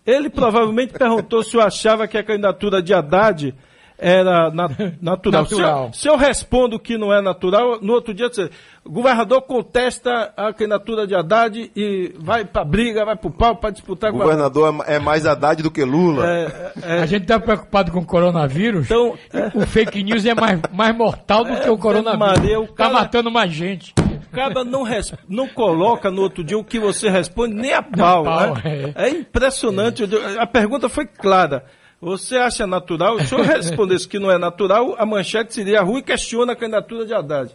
ele 0.04 0.28
provavelmente 0.28 0.92
perguntou 0.92 1.42
se 1.42 1.56
eu 1.56 1.60
achava 1.60 2.08
que 2.08 2.18
a 2.18 2.24
candidatura 2.24 2.82
de 2.82 2.92
Haddad 2.92 3.54
era 4.00 4.50
na, 4.50 4.68
natural. 5.00 5.42
natural. 5.42 5.46
Se, 5.46 5.90
eu, 5.90 5.92
se, 5.92 6.08
eu, 6.08 6.16
respondo 6.16 6.78
que 6.78 6.96
não 6.96 7.12
é 7.12 7.20
natural, 7.20 7.78
no 7.82 7.92
outro 7.92 8.14
dia 8.14 8.28
você, 8.28 8.50
o 8.84 8.90
governador 8.90 9.42
contesta 9.42 10.32
a 10.36 10.52
candidatura 10.52 11.06
de 11.06 11.14
Haddad 11.14 11.70
e 11.76 12.14
vai 12.18 12.44
para 12.44 12.64
briga, 12.64 13.04
vai 13.04 13.16
para 13.16 13.28
o 13.28 13.30
pau 13.30 13.56
para 13.56 13.70
disputar 13.70 14.10
o 14.10 14.14
governador 14.16 14.74
a... 14.86 14.92
é 14.92 14.98
mais 14.98 15.26
Haddad 15.26 15.62
do 15.62 15.70
que 15.70 15.84
Lula. 15.84 16.26
É, 16.26 16.72
é... 16.82 17.02
A 17.02 17.06
gente 17.06 17.22
está 17.22 17.38
preocupado 17.38 17.92
com 17.92 18.00
o 18.00 18.06
coronavírus. 18.06 18.86
Então, 18.86 19.14
o 19.54 19.66
fake 19.66 20.02
news 20.02 20.24
é 20.24 20.34
mais, 20.34 20.60
mais 20.72 20.96
mortal 20.96 21.44
do 21.44 21.60
que 21.60 21.68
o 21.68 21.76
coronavírus. 21.76 22.18
Maria, 22.18 22.58
Está 22.60 22.88
matando 22.88 23.30
mais 23.30 23.52
gente. 23.52 23.94
O 23.98 24.32
cara 24.32 24.64
não, 24.64 24.82
res... 24.82 25.12
não 25.28 25.48
coloca 25.48 26.10
no 26.10 26.22
outro 26.22 26.44
dia 26.44 26.56
o 26.56 26.64
que 26.64 26.78
você 26.78 27.10
responde, 27.10 27.54
nem 27.54 27.74
a 27.74 27.82
pau. 27.82 28.24
pau 28.24 28.54
né? 28.54 28.94
é. 28.94 29.06
é. 29.06 29.10
impressionante. 29.10 30.04
A 30.38 30.46
pergunta 30.46 30.88
foi 30.88 31.06
clara. 31.06 31.64
Você 32.00 32.36
acha 32.36 32.66
natural? 32.66 33.20
Se 33.20 33.34
eu 33.34 33.42
respondesse 33.42 34.08
que 34.08 34.18
não 34.18 34.30
é 34.30 34.38
natural, 34.38 34.94
a 34.98 35.04
manchete 35.04 35.52
seria 35.52 35.82
Rui 35.82 36.02
questiona 36.02 36.52
a 36.52 36.56
candidatura 36.56 37.04
de 37.04 37.12
Haddad. 37.12 37.54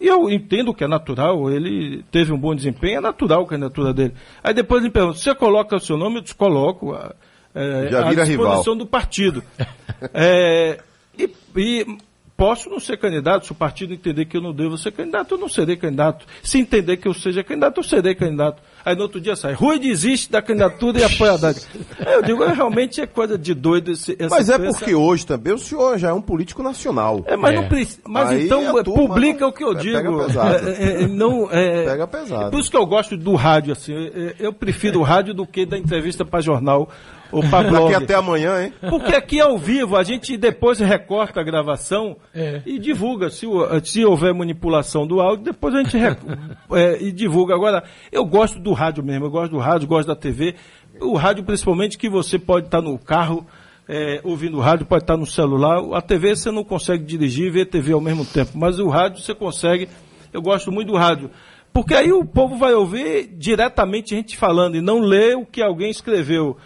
E 0.00 0.06
eu 0.06 0.28
entendo 0.30 0.74
que 0.74 0.84
é 0.84 0.88
natural, 0.88 1.50
ele 1.50 2.04
teve 2.10 2.32
um 2.32 2.38
bom 2.38 2.54
desempenho, 2.54 2.98
é 2.98 3.00
natural 3.00 3.42
a 3.42 3.46
candidatura 3.46 3.92
dele. 3.92 4.14
Aí 4.42 4.52
depois 4.52 4.80
ele 4.80 4.88
me 4.88 4.92
pergunta, 4.92 5.18
você 5.18 5.34
coloca 5.34 5.76
o 5.76 5.80
seu 5.80 5.96
nome? 5.96 6.16
Eu 6.16 6.22
descoloco 6.22 6.92
a, 6.92 7.14
é, 7.54 7.88
Já 7.90 8.08
vira 8.08 8.24
disposição 8.24 8.74
rival. 8.74 8.76
do 8.76 8.86
partido. 8.86 9.42
é, 10.12 10.80
e, 11.16 11.30
e 11.56 11.98
posso 12.36 12.68
não 12.68 12.80
ser 12.80 12.96
candidato, 12.96 13.46
se 13.46 13.52
o 13.52 13.54
partido 13.54 13.94
entender 13.94 14.24
que 14.24 14.36
eu 14.36 14.40
não 14.40 14.52
devo 14.52 14.76
ser 14.76 14.90
candidato, 14.90 15.34
eu 15.34 15.38
não 15.38 15.48
serei 15.48 15.76
candidato. 15.76 16.26
Se 16.42 16.58
entender 16.58 16.96
que 16.96 17.06
eu 17.06 17.14
seja 17.14 17.44
candidato, 17.44 17.78
eu 17.78 17.84
serei 17.84 18.14
candidato. 18.14 18.60
Aí 18.84 18.94
no 18.94 19.02
outro 19.02 19.20
dia 19.20 19.34
sai, 19.34 19.54
Rui 19.54 19.78
desiste 19.78 20.30
da 20.30 20.42
candidatura 20.42 21.00
e 21.00 21.04
apoia 21.04 21.32
a 21.32 21.34
Haddad. 21.34 21.60
eu 22.06 22.22
digo, 22.22 22.44
realmente 22.44 23.00
é 23.00 23.06
coisa 23.06 23.38
de 23.38 23.54
doido 23.54 23.92
esse, 23.92 24.16
Mas 24.30 24.50
é 24.50 24.58
porque 24.58 24.94
hoje 24.94 25.26
também 25.26 25.54
o 25.54 25.58
senhor 25.58 25.98
já 25.98 26.10
é 26.10 26.12
um 26.12 26.20
político 26.20 26.62
nacional. 26.62 27.24
É, 27.26 27.36
mas, 27.36 27.54
é. 27.54 27.60
Não, 27.60 27.68
mas 28.06 28.32
então 28.32 28.84
publica 28.84 29.46
o 29.46 29.52
que 29.52 29.64
eu 29.64 29.72
é, 29.72 29.80
digo. 29.80 29.96
Pega 29.96 30.26
pesado. 30.26 30.68
É, 30.68 31.02
é, 31.02 31.08
não, 31.08 31.50
é, 31.50 31.84
pega 31.84 32.06
pesado. 32.06 32.50
Por 32.50 32.60
isso 32.60 32.70
que 32.70 32.76
eu 32.76 32.86
gosto 32.86 33.16
do 33.16 33.34
rádio, 33.34 33.72
assim. 33.72 33.92
Eu 34.38 34.52
prefiro 34.52 35.00
o 35.00 35.02
rádio 35.02 35.32
do 35.32 35.46
que 35.46 35.64
da 35.64 35.78
entrevista 35.78 36.24
para 36.24 36.40
jornal 36.40 36.90
ou 37.34 37.42
para 37.42 37.68
blog. 37.68 37.92
Daqui 37.92 38.04
até 38.04 38.14
amanhã, 38.14 38.62
hein? 38.62 38.72
Porque 38.88 39.14
aqui 39.14 39.40
ao 39.40 39.58
vivo 39.58 39.96
a 39.96 40.04
gente 40.04 40.36
depois 40.36 40.78
recorta 40.78 41.40
a 41.40 41.42
gravação 41.42 42.16
é. 42.34 42.62
e 42.64 42.78
divulga. 42.78 43.28
Se, 43.28 43.46
se 43.82 44.04
houver 44.04 44.32
manipulação 44.32 45.06
do 45.06 45.20
áudio, 45.20 45.44
depois 45.44 45.74
a 45.74 45.82
gente 45.82 45.96
rec... 45.96 46.18
é, 46.72 47.02
e 47.02 47.10
divulga. 47.10 47.54
Agora, 47.54 47.82
eu 48.12 48.24
gosto 48.24 48.60
do 48.60 48.72
rádio 48.74 49.02
mesmo, 49.02 49.24
eu 49.26 49.30
gosto 49.30 49.52
do 49.52 49.58
rádio, 49.58 49.88
gosto 49.88 50.08
da 50.08 50.16
TV. 50.16 50.54
O 51.00 51.16
rádio, 51.16 51.42
principalmente, 51.44 51.96
que 51.96 52.08
você 52.08 52.38
pode 52.38 52.66
estar 52.66 52.82
no 52.82 52.98
carro 52.98 53.46
é, 53.88 54.20
ouvindo 54.22 54.60
rádio, 54.60 54.86
pode 54.86 55.04
estar 55.04 55.16
no 55.16 55.26
celular. 55.26 55.80
A 55.96 56.02
TV 56.02 56.36
você 56.36 56.50
não 56.50 56.64
consegue 56.64 57.04
dirigir 57.04 57.46
e 57.46 57.50
ver 57.50 57.66
TV 57.66 57.92
ao 57.92 58.00
mesmo 58.00 58.24
tempo, 58.24 58.52
mas 58.54 58.78
o 58.78 58.88
rádio 58.88 59.20
você 59.20 59.34
consegue. 59.34 59.88
Eu 60.32 60.42
gosto 60.42 60.70
muito 60.70 60.88
do 60.92 60.98
rádio. 60.98 61.30
Porque 61.72 61.94
aí 61.94 62.12
o 62.12 62.24
povo 62.24 62.56
vai 62.56 62.72
ouvir 62.72 63.26
diretamente 63.36 64.14
a 64.14 64.16
gente 64.16 64.36
falando 64.36 64.76
e 64.76 64.80
não 64.80 65.00
ler 65.00 65.36
o 65.36 65.44
que 65.44 65.60
alguém 65.60 65.90
escreveu. 65.90 66.56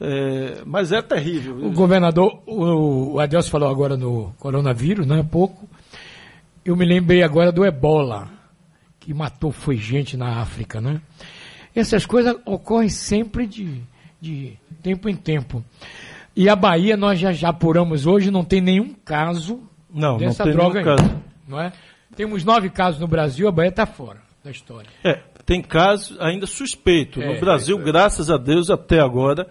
É, 0.00 0.62
mas 0.64 0.92
é 0.92 1.02
terrível. 1.02 1.56
O 1.56 1.72
governador, 1.72 2.40
o, 2.46 3.14
o 3.14 3.20
Adelso 3.20 3.50
falou 3.50 3.68
agora 3.68 3.96
no 3.96 4.32
coronavírus, 4.38 5.06
não 5.06 5.16
é 5.16 5.22
pouco. 5.22 5.68
Eu 6.64 6.76
me 6.76 6.84
lembrei 6.84 7.22
agora 7.22 7.50
do 7.50 7.64
ebola, 7.64 8.28
que 9.00 9.12
matou, 9.12 9.50
foi 9.50 9.76
gente 9.76 10.16
na 10.16 10.40
África, 10.40 10.80
né? 10.80 11.00
Essas 11.80 12.04
coisas 12.04 12.34
ocorrem 12.44 12.88
sempre 12.88 13.46
de, 13.46 13.80
de 14.20 14.54
tempo 14.82 15.08
em 15.08 15.16
tempo. 15.16 15.64
E 16.34 16.48
a 16.48 16.56
Bahia, 16.56 16.96
nós 16.96 17.18
já, 17.18 17.32
já 17.32 17.48
apuramos 17.48 18.06
hoje, 18.06 18.30
não 18.30 18.44
tem 18.44 18.60
nenhum 18.60 18.94
caso 19.04 19.60
não, 19.92 20.16
dessa 20.16 20.44
não 20.44 20.50
tem 20.50 20.60
droga 20.60 20.82
nenhum 20.82 20.96
caso. 20.96 21.22
Não 21.46 21.60
é? 21.60 21.72
Temos 22.16 22.44
nove 22.44 22.70
casos 22.70 23.00
no 23.00 23.06
Brasil, 23.06 23.48
a 23.48 23.52
Bahia 23.52 23.70
está 23.70 23.86
fora 23.86 24.18
da 24.42 24.50
história. 24.50 24.88
É, 25.04 25.20
tem 25.44 25.62
casos 25.62 26.18
ainda 26.20 26.46
suspeitos. 26.46 27.22
É, 27.22 27.32
no 27.32 27.40
Brasil, 27.40 27.78
é, 27.78 27.82
graças 27.82 28.30
a 28.30 28.36
Deus, 28.36 28.70
até 28.70 29.00
agora, 29.00 29.48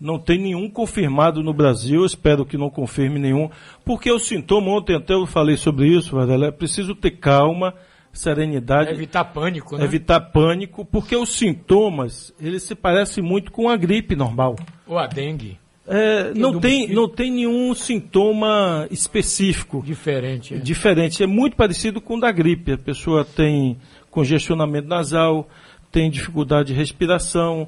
não 0.00 0.18
tem 0.18 0.38
nenhum 0.38 0.68
confirmado 0.68 1.42
no 1.42 1.52
Brasil, 1.52 2.04
espero 2.04 2.46
que 2.46 2.56
não 2.56 2.70
confirme 2.70 3.18
nenhum, 3.18 3.50
porque 3.84 4.10
o 4.10 4.18
sintoma, 4.18 4.70
ontem 4.70 4.96
até 4.96 5.14
eu 5.14 5.26
falei 5.26 5.56
sobre 5.56 5.88
isso, 5.88 6.16
Varela, 6.16 6.46
é 6.46 6.50
preciso 6.50 6.94
ter 6.94 7.12
calma, 7.12 7.74
serenidade. 8.12 8.90
evitar 8.90 9.24
pânico, 9.24 9.76
né? 9.76 9.84
Evitar 9.84 10.20
pânico, 10.20 10.84
porque 10.84 11.16
os 11.16 11.30
sintomas, 11.30 12.34
eles 12.40 12.62
se 12.62 12.74
parecem 12.74 13.22
muito 13.22 13.52
com 13.52 13.68
a 13.68 13.76
gripe 13.76 14.16
normal. 14.16 14.56
Ou 14.86 14.98
a 14.98 15.06
dengue. 15.06 15.58
É, 15.86 16.32
não, 16.34 16.60
tem, 16.60 16.88
não 16.92 17.08
tem 17.08 17.32
nenhum 17.32 17.74
sintoma 17.74 18.86
específico. 18.92 19.82
Diferente. 19.84 20.54
É. 20.54 20.58
Diferente. 20.58 21.22
É 21.22 21.26
muito 21.26 21.56
parecido 21.56 22.00
com 22.00 22.16
o 22.16 22.20
da 22.20 22.30
gripe. 22.30 22.72
A 22.72 22.78
pessoa 22.78 23.24
tem 23.24 23.76
congestionamento 24.08 24.86
nasal, 24.86 25.48
tem 25.90 26.08
dificuldade 26.08 26.68
de 26.68 26.74
respiração, 26.74 27.66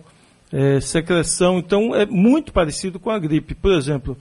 é, 0.52 0.81
secreção. 0.81 1.59
Então, 1.59 1.96
é 1.96 2.07
muito 2.07 2.52
parecido 2.52 3.00
com 3.00 3.11
a 3.11 3.18
gripe. 3.18 3.57
Por 3.57 3.72
exemplo, 3.72 4.16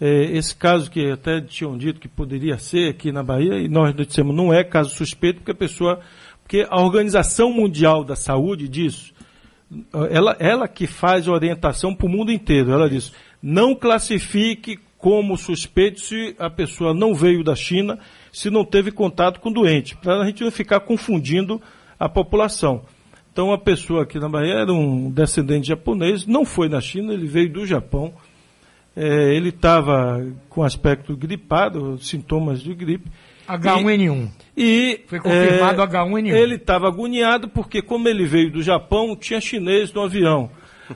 esse 0.00 0.54
caso 0.54 0.90
que 0.90 1.10
até 1.10 1.40
tinham 1.40 1.76
dito 1.76 2.00
que 2.00 2.08
poderia 2.08 2.56
ser 2.58 2.90
aqui 2.90 3.10
na 3.10 3.22
Bahia, 3.22 3.58
e 3.58 3.68
nós 3.68 3.94
dissemos 3.94 4.34
não 4.34 4.52
é 4.52 4.62
caso 4.62 4.90
suspeito, 4.90 5.40
porque 5.40 5.52
a 5.52 5.54
pessoa. 5.54 6.00
Porque 6.42 6.66
a 6.70 6.80
Organização 6.80 7.52
Mundial 7.52 8.02
da 8.02 8.16
Saúde 8.16 8.68
diz, 8.68 9.12
ela, 10.10 10.34
ela 10.40 10.66
que 10.66 10.86
faz 10.86 11.28
orientação 11.28 11.94
para 11.94 12.06
o 12.06 12.08
mundo 12.08 12.32
inteiro, 12.32 12.72
ela 12.72 12.88
diz, 12.88 13.12
não 13.42 13.74
classifique 13.74 14.78
como 14.96 15.36
suspeito 15.36 16.00
se 16.00 16.34
a 16.38 16.48
pessoa 16.48 16.94
não 16.94 17.14
veio 17.14 17.44
da 17.44 17.54
China, 17.54 17.98
se 18.32 18.48
não 18.48 18.64
teve 18.64 18.90
contato 18.90 19.40
com 19.40 19.52
doente, 19.52 19.94
para 19.96 20.22
a 20.22 20.26
gente 20.26 20.42
não 20.42 20.50
ficar 20.50 20.80
confundindo 20.80 21.60
a 21.98 22.08
população. 22.08 22.82
Então 23.30 23.52
a 23.52 23.58
pessoa 23.58 24.04
aqui 24.04 24.18
na 24.18 24.28
Bahia 24.28 24.54
era 24.54 24.72
um 24.72 25.10
descendente 25.10 25.68
japonês, 25.68 26.26
não 26.26 26.44
foi 26.44 26.68
na 26.68 26.80
China, 26.80 27.12
ele 27.12 27.26
veio 27.26 27.52
do 27.52 27.66
Japão 27.66 28.14
é, 29.00 29.32
ele 29.32 29.50
estava 29.50 30.26
com 30.48 30.64
aspecto 30.64 31.16
gripado, 31.16 31.96
sintomas 31.98 32.60
de 32.60 32.74
gripe. 32.74 33.08
H1N1. 33.48 34.28
E, 34.56 35.02
Foi 35.06 35.20
confirmado 35.20 35.80
é, 35.80 35.86
H1N1. 35.86 36.34
Ele 36.34 36.56
estava 36.56 36.88
agoniado 36.88 37.48
porque, 37.48 37.80
como 37.80 38.08
ele 38.08 38.26
veio 38.26 38.50
do 38.50 38.60
Japão, 38.60 39.14
tinha 39.14 39.40
chinês 39.40 39.92
no 39.92 40.02
avião. 40.02 40.50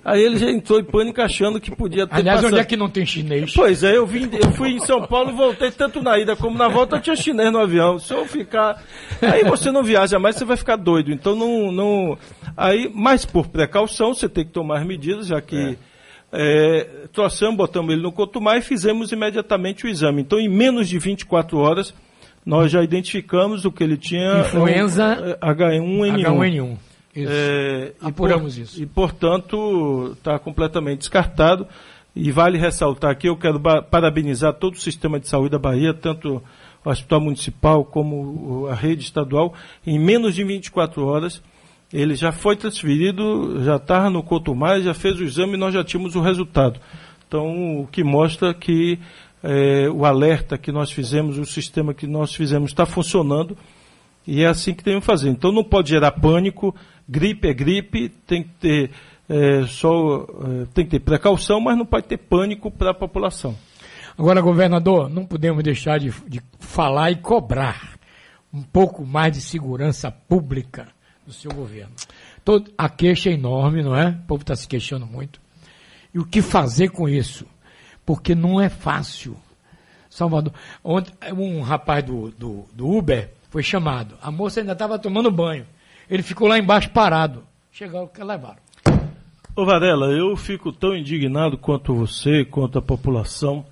Aí 0.04 0.20
ele 0.20 0.36
já 0.36 0.50
entrou 0.50 0.80
em 0.80 0.84
pânico 0.84 1.20
achando 1.20 1.60
que 1.60 1.70
podia 1.70 2.06
ter 2.06 2.16
Aliás, 2.16 2.38
passado... 2.40 2.52
onde 2.52 2.60
é 2.60 2.64
que 2.64 2.76
não 2.76 2.88
tem 2.88 3.06
chinês? 3.06 3.52
Pois 3.54 3.84
é, 3.84 3.96
eu, 3.96 4.06
vim, 4.06 4.28
eu 4.32 4.50
fui 4.52 4.70
em 4.70 4.80
São 4.80 5.06
Paulo 5.06 5.30
e 5.30 5.34
voltei 5.34 5.70
tanto 5.70 6.02
na 6.02 6.18
ida 6.18 6.34
como 6.34 6.58
na 6.58 6.66
volta, 6.66 6.98
tinha 6.98 7.14
chinês 7.14 7.52
no 7.52 7.60
avião. 7.60 7.98
Se 7.98 8.12
eu 8.12 8.26
ficar. 8.26 8.82
Aí 9.20 9.44
você 9.44 9.70
não 9.70 9.84
viaja 9.84 10.18
mais, 10.18 10.34
você 10.34 10.44
vai 10.44 10.56
ficar 10.56 10.76
doido. 10.76 11.12
Então 11.12 11.36
não. 11.36 11.70
não... 11.70 12.18
Aí, 12.56 12.90
mas 12.92 13.24
por 13.24 13.46
precaução, 13.46 14.12
você 14.12 14.28
tem 14.28 14.44
que 14.44 14.50
tomar 14.50 14.78
as 14.80 14.86
medidas, 14.86 15.28
já 15.28 15.40
que. 15.40 15.56
É. 15.56 15.91
É, 16.32 17.08
trouxemos, 17.12 17.56
botamos 17.56 17.92
ele 17.92 18.02
no 18.02 18.10
cotumar 18.10 18.56
e 18.56 18.62
fizemos 18.62 19.12
imediatamente 19.12 19.84
o 19.84 19.88
exame. 19.88 20.22
Então, 20.22 20.38
em 20.38 20.48
menos 20.48 20.88
de 20.88 20.98
24 20.98 21.58
horas, 21.58 21.94
nós 22.44 22.72
já 22.72 22.82
identificamos 22.82 23.64
o 23.64 23.70
que 23.70 23.84
ele 23.84 23.96
tinha. 23.96 24.40
Influenza 24.40 25.38
H1N1. 25.40 26.24
H1N1. 26.24 26.76
Isso. 27.14 27.32
É, 27.32 27.92
Apuramos 28.00 28.56
e 28.56 28.60
por, 28.60 28.64
isso. 28.64 28.82
E, 28.82 28.86
portanto, 28.86 30.12
está 30.16 30.38
completamente 30.38 31.00
descartado. 31.00 31.66
E 32.14 32.30
vale 32.30 32.58
ressaltar 32.58 33.10
aqui, 33.10 33.26
eu 33.28 33.36
quero 33.36 33.58
parabenizar 33.58 34.52
todo 34.52 34.74
o 34.74 34.78
sistema 34.78 35.18
de 35.18 35.28
saúde 35.28 35.50
da 35.50 35.58
Bahia, 35.58 35.94
tanto 35.94 36.42
o 36.84 36.90
Hospital 36.90 37.22
Municipal 37.22 37.84
como 37.86 38.66
a 38.68 38.74
rede 38.74 39.02
estadual. 39.02 39.54
Em 39.86 39.98
menos 39.98 40.34
de 40.34 40.44
24 40.44 41.06
horas, 41.06 41.42
ele 41.92 42.14
já 42.14 42.32
foi 42.32 42.56
transferido, 42.56 43.62
já 43.64 43.76
estava 43.76 44.08
no 44.08 44.22
Cotumar, 44.22 44.80
já 44.80 44.94
fez 44.94 45.20
o 45.20 45.24
exame 45.24 45.54
e 45.54 45.58
nós 45.58 45.74
já 45.74 45.84
tínhamos 45.84 46.16
o 46.16 46.20
resultado. 46.20 46.80
Então, 47.28 47.80
o 47.80 47.86
que 47.86 48.02
mostra 48.02 48.54
que 48.54 48.98
é, 49.42 49.88
o 49.90 50.04
alerta 50.04 50.56
que 50.56 50.72
nós 50.72 50.90
fizemos, 50.90 51.38
o 51.38 51.44
sistema 51.44 51.92
que 51.92 52.06
nós 52.06 52.34
fizemos 52.34 52.70
está 52.70 52.86
funcionando 52.86 53.56
e 54.26 54.42
é 54.42 54.46
assim 54.46 54.72
que 54.72 54.82
que 54.82 55.00
fazer. 55.00 55.28
Então, 55.28 55.52
não 55.52 55.64
pode 55.64 55.90
gerar 55.90 56.12
pânico, 56.12 56.74
gripe 57.08 57.48
é 57.48 57.54
gripe, 57.54 58.08
tem 58.26 58.42
que 58.42 58.50
ter 58.60 58.90
é, 59.28 59.66
só 59.66 60.24
é, 60.24 60.66
tem 60.74 60.84
que 60.84 60.92
ter 60.92 61.00
precaução, 61.00 61.60
mas 61.60 61.76
não 61.76 61.86
pode 61.86 62.06
ter 62.06 62.18
pânico 62.18 62.70
para 62.70 62.90
a 62.90 62.94
população. 62.94 63.56
Agora, 64.16 64.40
governador, 64.40 65.08
não 65.08 65.24
podemos 65.24 65.62
deixar 65.62 65.98
de, 65.98 66.10
de, 66.28 66.40
falar 66.60 67.10
e 67.10 67.16
cobrar 67.16 67.98
um 68.52 68.62
pouco 68.62 69.06
mais 69.06 69.32
de 69.32 69.40
segurança 69.40 70.10
pública 70.10 70.88
do 71.26 71.32
seu 71.32 71.52
governo. 71.52 71.92
Todo, 72.44 72.72
a 72.76 72.88
queixa 72.88 73.30
é 73.30 73.34
enorme, 73.34 73.82
não 73.82 73.96
é? 73.96 74.10
O 74.10 74.26
povo 74.26 74.42
está 74.42 74.56
se 74.56 74.66
queixando 74.66 75.06
muito. 75.06 75.40
E 76.14 76.18
o 76.18 76.24
que 76.24 76.42
fazer 76.42 76.90
com 76.90 77.08
isso? 77.08 77.46
Porque 78.04 78.34
não 78.34 78.60
é 78.60 78.68
fácil. 78.68 79.36
Salvador. 80.10 80.52
Ontem, 80.84 81.12
um 81.32 81.62
rapaz 81.62 82.04
do, 82.04 82.30
do, 82.32 82.64
do 82.74 82.88
Uber 82.90 83.32
foi 83.50 83.62
chamado. 83.62 84.16
A 84.20 84.30
moça 84.30 84.60
ainda 84.60 84.72
estava 84.72 84.98
tomando 84.98 85.30
banho. 85.30 85.66
Ele 86.10 86.22
ficou 86.22 86.48
lá 86.48 86.58
embaixo 86.58 86.90
parado. 86.90 87.44
Chegaram 87.70 88.06
que 88.06 88.22
levaram. 88.22 88.60
Ô 89.54 89.64
Varela, 89.64 90.06
eu 90.06 90.36
fico 90.36 90.72
tão 90.72 90.96
indignado 90.96 91.56
quanto 91.56 91.94
você, 91.94 92.44
quanto 92.44 92.78
a 92.78 92.82
população. 92.82 93.64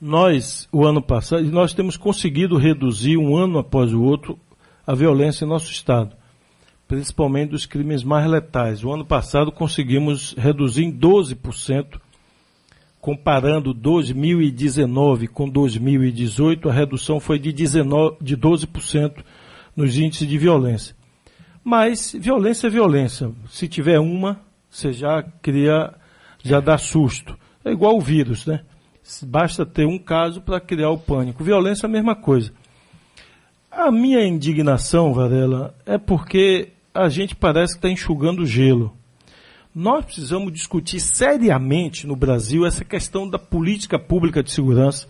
Nós, 0.00 0.68
o 0.70 0.84
ano 0.84 1.02
passado, 1.02 1.42
nós 1.44 1.72
temos 1.72 1.96
conseguido 1.96 2.56
reduzir 2.56 3.16
um 3.16 3.36
ano 3.36 3.58
após 3.58 3.92
o 3.92 4.02
outro 4.02 4.38
a 4.86 4.94
violência 4.94 5.44
em 5.44 5.48
nosso 5.48 5.70
estado, 5.70 6.14
principalmente 6.88 7.50
dos 7.50 7.66
crimes 7.66 8.02
mais 8.02 8.28
letais. 8.28 8.84
O 8.84 8.92
ano 8.92 9.04
passado 9.04 9.50
conseguimos 9.50 10.34
reduzir 10.36 10.84
em 10.84 10.92
12%, 10.92 12.00
comparando 13.00 13.72
2019 13.72 15.28
com 15.28 15.48
2018, 15.48 16.68
a 16.68 16.72
redução 16.72 17.20
foi 17.20 17.38
de, 17.38 17.52
19, 17.52 18.16
de 18.20 18.36
12% 18.36 19.24
nos 19.76 19.96
índices 19.96 20.28
de 20.28 20.38
violência. 20.38 20.96
Mas 21.62 22.12
violência 22.18 22.68
é 22.68 22.70
violência. 22.70 23.30
Se 23.48 23.68
tiver 23.68 23.98
uma, 23.98 24.40
você 24.70 24.92
já 24.92 25.22
cria, 25.42 25.92
já 26.42 26.60
dá 26.60 26.78
susto. 26.78 27.36
É 27.64 27.70
igual 27.70 27.96
o 27.96 28.00
vírus, 28.00 28.46
né? 28.46 28.60
Basta 29.22 29.64
ter 29.64 29.86
um 29.86 29.98
caso 29.98 30.40
para 30.40 30.60
criar 30.60 30.90
o 30.90 30.98
pânico. 30.98 31.44
Violência 31.44 31.86
é 31.86 31.88
a 31.88 31.92
mesma 31.92 32.14
coisa. 32.14 32.52
A 33.70 33.90
minha 33.90 34.26
indignação, 34.26 35.12
Varela, 35.12 35.74
é 35.84 35.98
porque 35.98 36.72
a 36.96 37.08
gente 37.08 37.34
parece 37.34 37.74
que 37.74 37.78
está 37.78 37.90
enxugando 37.90 38.46
gelo. 38.46 38.96
Nós 39.74 40.04
precisamos 40.04 40.52
discutir 40.52 41.00
seriamente 41.00 42.06
no 42.06 42.16
Brasil 42.16 42.64
essa 42.64 42.84
questão 42.84 43.28
da 43.28 43.38
política 43.38 43.98
pública 43.98 44.42
de 44.42 44.50
segurança. 44.50 45.06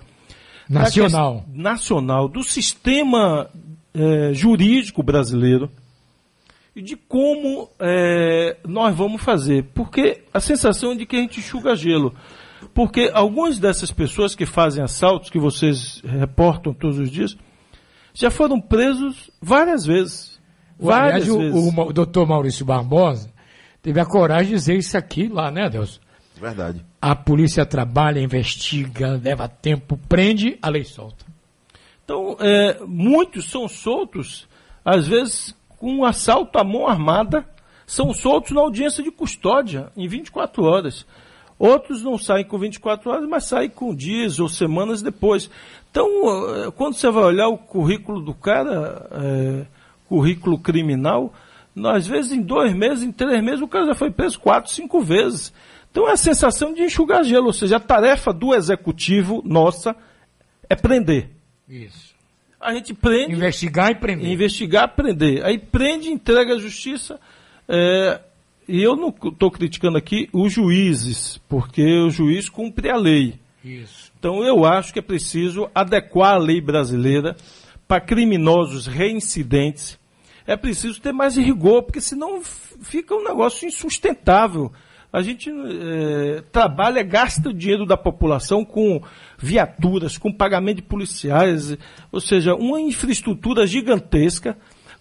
Nacional. 0.69 1.45
Nacional, 1.53 2.29
do 2.29 2.43
sistema 2.43 3.49
é, 3.95 4.35
jurídico 4.35 5.03
brasileiro 5.03 5.71
e 6.75 6.83
de 6.83 6.97
como 6.97 7.71
é, 7.79 8.57
nós 8.67 8.95
vamos 8.95 9.23
fazer. 9.23 9.65
Porque 9.73 10.25
a 10.35 10.41
sensação 10.41 10.93
é 10.93 10.97
de 10.97 11.07
que 11.07 11.17
a 11.17 11.21
gente 11.21 11.39
enxuga 11.39 11.77
gelo. 11.77 12.13
Porque 12.75 13.11
algumas 13.15 13.59
dessas 13.59 13.93
pessoas 13.93 14.35
que 14.35 14.45
fazem 14.45 14.83
assaltos, 14.83 15.31
que 15.31 15.39
vocês 15.39 16.03
reportam 16.05 16.75
todos 16.75 16.99
os 16.99 17.11
dias, 17.11 17.37
já 18.13 18.31
foram 18.31 18.61
presos 18.61 19.31
várias 19.41 19.87
vezes. 19.87 20.36
Várias 20.79 21.29
Aliás, 21.29 21.55
vezes. 21.55 21.75
O, 21.75 21.81
o, 21.81 21.89
o 21.89 21.93
doutor 21.93 22.27
Maurício 22.27 22.65
Barbosa 22.65 23.31
teve 23.83 24.01
a 24.01 24.07
coragem 24.07 24.49
de 24.49 24.55
dizer 24.55 24.77
isso 24.77 24.97
aqui 24.97 25.29
lá, 25.29 25.51
né, 25.51 25.69
Deus? 25.69 26.01
Verdade. 26.41 26.85
A 27.01 27.15
polícia 27.15 27.65
trabalha, 27.65 28.21
investiga, 28.21 29.21
leva 29.23 29.49
tempo, 29.49 29.99
prende, 30.09 30.59
a 30.61 30.69
lei 30.69 30.85
solta. 30.85 31.25
Então, 32.05 32.37
é, 32.41 32.79
muitos 32.87 33.51
são 33.51 33.67
soltos, 33.67 34.47
às 34.85 35.09
vezes 35.09 35.55
com 35.79 35.93
um 35.93 36.05
assalto 36.05 36.59
à 36.59 36.65
mão 36.65 36.87
armada, 36.87 37.45
são 37.87 38.13
soltos 38.13 38.53
na 38.53 38.61
audiência 38.61 39.03
de 39.03 39.11
custódia, 39.11 39.91
em 39.97 40.09
24 40.09 40.63
horas. 40.65 41.07
Outros 41.59 42.03
não 42.03 42.19
saem 42.19 42.45
com 42.45 42.59
24 42.59 43.11
horas, 43.11 43.29
mas 43.29 43.45
saem 43.45 43.71
com 43.71 43.95
dias 43.95 44.39
ou 44.39 44.49
semanas 44.49 45.01
depois. 45.01 45.51
Então, 45.91 46.07
quando 46.77 46.95
você 46.95 47.11
vai 47.11 47.25
olhar 47.25 47.49
o 47.49 47.57
currículo 47.57 48.21
do 48.21 48.35
cara, 48.35 49.09
é, 49.13 49.67
currículo 50.09 50.59
criminal, 50.59 51.33
às 51.85 52.07
vezes 52.07 52.33
em 52.33 52.41
dois 52.41 52.75
meses, 52.75 53.05
em 53.05 53.13
três 53.13 53.43
meses, 53.43 53.61
o 53.61 53.69
cara 53.69 53.87
já 53.87 53.95
foi 53.95 54.11
preso 54.11 54.39
quatro, 54.41 54.73
cinco 54.73 55.01
vezes. 55.01 55.53
Então 55.91 56.09
é 56.09 56.13
a 56.13 56.17
sensação 56.17 56.73
de 56.73 56.83
enxugar 56.83 57.25
gelo, 57.25 57.47
ou 57.47 57.53
seja, 57.53 57.77
a 57.77 57.81
tarefa 57.81 58.33
do 58.33 58.55
executivo, 58.55 59.43
nossa, 59.45 59.95
é 60.69 60.75
prender. 60.75 61.31
Isso. 61.69 62.15
A 62.61 62.75
gente 62.75 62.95
prende. 62.95 63.35
Investigar 63.35 63.91
e 63.91 63.95
prender. 63.95 64.31
Investigar, 64.31 64.95
prender. 64.95 65.45
Aí 65.45 65.59
prende, 65.59 66.09
entrega 66.09 66.55
à 66.55 66.59
justiça. 66.59 67.21
É, 67.69 68.21
e 68.69 68.83
eu 68.83 68.97
não 68.97 69.09
estou 69.09 69.51
criticando 69.51 69.97
aqui 69.97 70.29
os 70.33 70.53
juízes, 70.53 71.39
porque 71.49 71.83
o 72.01 72.11
juiz 72.11 72.49
cumpre 72.49 72.91
a 72.91 72.97
lei. 72.97 73.35
Isso. 73.65 74.11
Então 74.19 74.43
eu 74.43 74.65
acho 74.65 74.93
que 74.93 74.99
é 74.99 75.03
preciso 75.03 75.71
adequar 75.75 76.35
a 76.35 76.39
lei 76.39 76.61
brasileira 76.61 77.37
para 77.87 78.01
criminosos 78.01 78.87
reincidentes. 78.87 79.99
É 80.47 80.57
preciso 80.57 81.01
ter 81.01 81.13
mais 81.13 81.37
rigor, 81.37 81.83
porque 81.83 82.01
senão 82.01 82.41
fica 82.81 83.15
um 83.15 83.25
negócio 83.25 83.67
insustentável. 83.67 84.73
A 85.13 85.23
gente 85.23 85.51
é, 85.51 86.43
trabalha, 86.53 87.03
gasta 87.03 87.49
o 87.49 87.55
dinheiro 87.55 87.87
da 87.87 87.97
população 87.97 88.65
com 88.65 89.01
viaturas, 89.39 90.19
com 90.19 90.33
pagamento 90.33 90.77
de 90.77 90.83
policiais, 90.83 91.77
ou 92.13 92.21
seja, 92.21 92.55
uma 92.55 92.81
infraestrutura 92.81 93.67
gigantesca, 93.67 94.57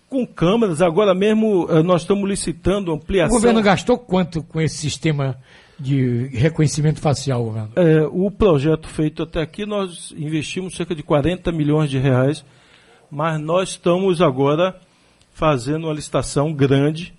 com 0.09 0.25
câmeras. 0.25 0.81
Agora 0.81 1.13
mesmo 1.13 1.67
eh, 1.69 1.83
nós 1.83 2.01
estamos 2.01 2.29
licitando 2.29 2.93
ampliação. 2.93 3.35
O 3.35 3.39
governo 3.39 3.61
gastou 3.61 3.97
quanto 3.97 4.43
com 4.43 4.61
esse 4.61 4.77
sistema 4.77 5.37
de 5.79 6.27
reconhecimento 6.27 7.01
facial, 7.01 7.43
governo? 7.43 7.71
É, 7.75 8.05
o 8.09 8.31
projeto 8.31 8.87
feito 8.87 9.23
até 9.23 9.41
aqui, 9.41 9.65
nós 9.65 10.13
investimos 10.17 10.75
cerca 10.75 10.95
de 10.95 11.03
40 11.03 11.51
milhões 11.51 11.89
de 11.89 11.97
reais, 11.97 12.45
mas 13.09 13.39
nós 13.39 13.69
estamos 13.69 14.21
agora 14.21 14.79
fazendo 15.33 15.85
uma 15.85 15.93
licitação 15.93 16.53
grande 16.53 17.13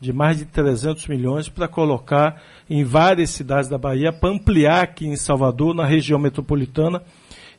de 0.00 0.12
mais 0.12 0.38
de 0.38 0.44
300 0.44 1.06
milhões 1.06 1.48
para 1.48 1.68
colocar 1.68 2.42
em 2.68 2.82
várias 2.82 3.30
cidades 3.30 3.68
da 3.68 3.78
Bahia, 3.78 4.12
para 4.12 4.30
ampliar 4.30 4.82
aqui 4.82 5.06
em 5.06 5.16
Salvador, 5.16 5.74
na 5.74 5.86
região 5.86 6.18
metropolitana, 6.18 7.02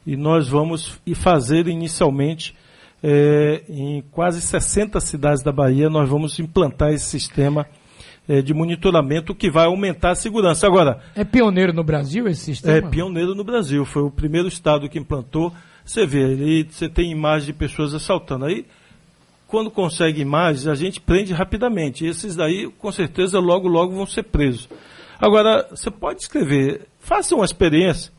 e 0.06 0.18
nós 0.18 0.50
vamos 0.50 1.00
fazer 1.16 1.68
inicialmente 1.68 2.54
é, 3.02 3.64
em 3.70 4.04
quase 4.12 4.42
60 4.42 5.00
cidades 5.00 5.42
da 5.42 5.52
Bahia, 5.52 5.90
nós 5.90 6.10
vamos 6.10 6.38
implantar 6.40 6.92
esse 6.92 7.06
sistema 7.06 7.66
é, 8.28 8.42
de 8.42 8.54
monitoramento 8.54 9.36
que 9.36 9.50
vai 9.50 9.66
aumentar 9.66 10.12
a 10.12 10.16
segurança. 10.16 10.66
Agora. 10.68 11.00
É 11.16 11.24
pioneiro 11.24 11.74
no 11.74 11.84
Brasil 11.84 12.28
esse 12.28 12.42
sistema? 12.42 12.78
É 12.78 12.82
pioneiro 12.82 13.36
no 13.36 13.44
Brasil. 13.44 13.86
Foi 13.86 14.04
o 14.04 14.12
primeiro 14.12 14.48
estado 14.48 14.88
que 14.90 15.00
implantou. 15.00 15.54
Você 15.86 16.06
vê, 16.06 16.24
aí 16.24 16.64
você 16.64 16.88
tem 16.88 17.12
imagens 17.12 17.46
de 17.46 17.54
pessoas 17.54 17.94
assaltando. 17.94 18.46
Aí, 18.46 18.66
quando 19.48 19.70
consegue 19.70 20.22
imagens, 20.22 20.68
a 20.68 20.76
gente 20.76 21.00
prende 21.02 21.34
rapidamente. 21.34 22.06
Esses 22.06 22.36
daí, 22.36 22.70
com 22.80 22.92
certeza, 22.92 23.40
logo, 23.40 23.68
logo 23.68 23.96
vão 23.96 24.06
ser 24.06 24.24
presos. 24.24 24.68
Agora, 25.20 25.68
você 25.70 25.92
pode 25.92 26.22
escrever, 26.22 26.88
faça 27.00 27.36
uma 27.36 27.46
experiência, 27.46 28.12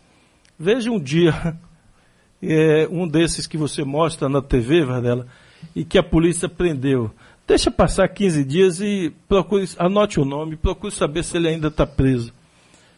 veja 0.59 0.90
um 0.90 1.00
dia 1.00 1.57
é, 2.42 2.87
um 2.90 3.07
desses 3.07 3.46
que 3.46 3.57
você 3.57 3.83
mostra 3.85 4.29
na 4.29 4.40
TV, 4.40 4.85
Varela, 4.85 5.27
e 5.74 5.85
que 5.85 5.98
a 5.98 6.03
polícia 6.03 6.48
prendeu. 6.48 7.11
Deixa 7.46 7.70
passar 7.70 8.09
15 8.09 8.44
dias 8.44 8.81
e 8.81 9.12
procure, 9.29 9.68
anote 9.79 10.18
o 10.18 10.24
nome, 10.24 10.57
procure 10.57 10.94
saber 10.94 11.22
se 11.22 11.37
ele 11.37 11.48
ainda 11.48 11.68
está 11.68 11.87
preso. 11.87 12.33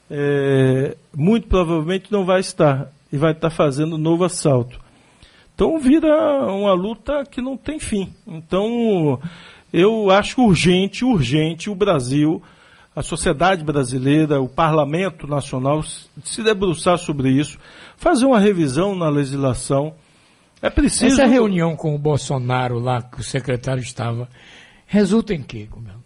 É, 0.08 0.96
muito 1.16 1.48
provavelmente 1.48 2.12
não 2.12 2.24
vai 2.24 2.40
estar 2.40 2.92
e 3.16 3.18
vai 3.18 3.32
estar 3.32 3.48
fazendo 3.48 3.96
novo 3.96 4.24
assalto. 4.24 4.78
Então 5.54 5.78
vira 5.78 6.06
uma 6.52 6.74
luta 6.74 7.24
que 7.24 7.40
não 7.40 7.56
tem 7.56 7.80
fim. 7.80 8.12
Então 8.26 9.18
eu 9.72 10.10
acho 10.10 10.42
urgente, 10.42 11.02
urgente 11.02 11.70
o 11.70 11.74
Brasil, 11.74 12.42
a 12.94 13.02
sociedade 13.02 13.64
brasileira, 13.64 14.38
o 14.40 14.48
parlamento 14.48 15.26
nacional 15.26 15.82
se 15.82 16.42
debruçar 16.42 16.98
sobre 16.98 17.30
isso, 17.30 17.58
fazer 17.96 18.26
uma 18.26 18.38
revisão 18.38 18.94
na 18.94 19.08
legislação. 19.08 19.94
É 20.60 20.68
preciso. 20.68 21.20
Essa 21.20 21.26
reunião 21.26 21.74
com 21.74 21.94
o 21.94 21.98
Bolsonaro 21.98 22.78
lá, 22.78 23.00
que 23.00 23.20
o 23.20 23.24
secretário 23.24 23.82
estava, 23.82 24.28
resulta 24.86 25.32
em 25.32 25.42
quê, 25.42 25.66
governador? 25.70 26.02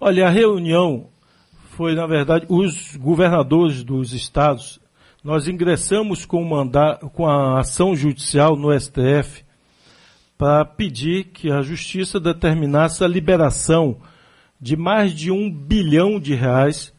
Olha, 0.00 0.26
a 0.26 0.30
reunião 0.30 1.06
foi, 1.70 1.94
na 1.94 2.08
verdade, 2.08 2.44
os 2.48 2.96
governadores 2.96 3.84
dos 3.84 4.12
estados 4.12 4.80
nós 5.24 5.48
ingressamos 5.48 6.26
com, 6.26 6.46
com 7.14 7.26
a 7.26 7.58
ação 7.58 7.96
judicial 7.96 8.56
no 8.56 8.78
STF 8.78 9.42
para 10.36 10.66
pedir 10.66 11.24
que 11.24 11.50
a 11.50 11.62
justiça 11.62 12.20
determinasse 12.20 13.02
a 13.02 13.08
liberação 13.08 13.96
de 14.60 14.76
mais 14.76 15.14
de 15.14 15.30
um 15.30 15.50
bilhão 15.50 16.20
de 16.20 16.34
reais 16.34 16.92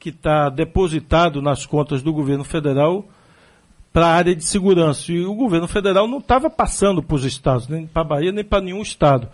que 0.00 0.08
está 0.08 0.48
depositado 0.48 1.40
nas 1.40 1.64
contas 1.64 2.02
do 2.02 2.12
governo 2.12 2.42
federal 2.42 3.06
para 3.92 4.08
a 4.08 4.12
área 4.12 4.34
de 4.34 4.44
segurança. 4.44 5.12
E 5.12 5.24
o 5.24 5.34
governo 5.34 5.68
federal 5.68 6.08
não 6.08 6.18
estava 6.18 6.50
passando 6.50 7.02
para 7.02 7.14
os 7.14 7.24
estados, 7.24 7.68
nem 7.68 7.86
para 7.86 8.02
a 8.02 8.04
Bahia, 8.04 8.32
nem 8.32 8.44
para 8.44 8.64
nenhum 8.64 8.82
estado. 8.82 9.28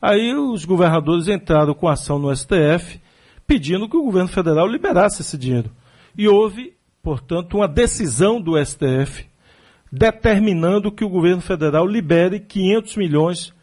Aí 0.00 0.34
os 0.34 0.64
governadores 0.64 1.28
entraram 1.28 1.74
com 1.74 1.88
ação 1.88 2.18
no 2.18 2.34
STF 2.34 3.00
pedindo 3.46 3.88
que 3.88 3.96
o 3.96 4.02
governo 4.02 4.28
federal 4.28 4.66
liberasse 4.66 5.20
esse 5.20 5.36
dinheiro. 5.36 5.70
E 6.16 6.26
houve 6.26 6.75
portanto, 7.06 7.58
uma 7.58 7.68
decisão 7.68 8.40
do 8.40 8.58
STF 8.58 9.26
determinando 9.92 10.90
que 10.90 11.04
o 11.04 11.08
governo 11.08 11.40
federal 11.40 11.86
libere 11.86 12.40
500 12.40 12.96
milhões 12.96 13.54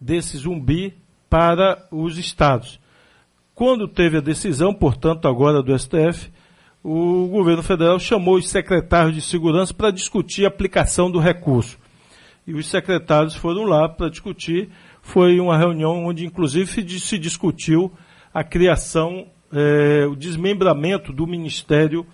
desse 0.00 0.36
zumbi 0.36 0.94
para 1.28 1.84
os 1.90 2.16
estados. 2.18 2.78
Quando 3.52 3.88
teve 3.88 4.18
a 4.18 4.20
decisão, 4.20 4.72
portanto, 4.72 5.26
agora 5.26 5.60
do 5.60 5.76
STF, 5.76 6.30
o 6.80 7.26
governo 7.26 7.64
federal 7.64 7.98
chamou 7.98 8.36
os 8.36 8.48
secretários 8.48 9.16
de 9.16 9.22
segurança 9.22 9.74
para 9.74 9.90
discutir 9.90 10.44
a 10.44 10.48
aplicação 10.48 11.10
do 11.10 11.18
recurso. 11.18 11.76
E 12.46 12.54
os 12.54 12.68
secretários 12.68 13.34
foram 13.34 13.64
lá 13.64 13.88
para 13.88 14.08
discutir. 14.08 14.68
Foi 15.02 15.40
uma 15.40 15.58
reunião 15.58 16.04
onde, 16.06 16.24
inclusive, 16.24 16.70
se 17.00 17.18
discutiu 17.18 17.92
a 18.32 18.44
criação, 18.44 19.26
eh, 19.52 20.06
o 20.08 20.14
desmembramento 20.14 21.12
do 21.12 21.26
Ministério 21.26 22.06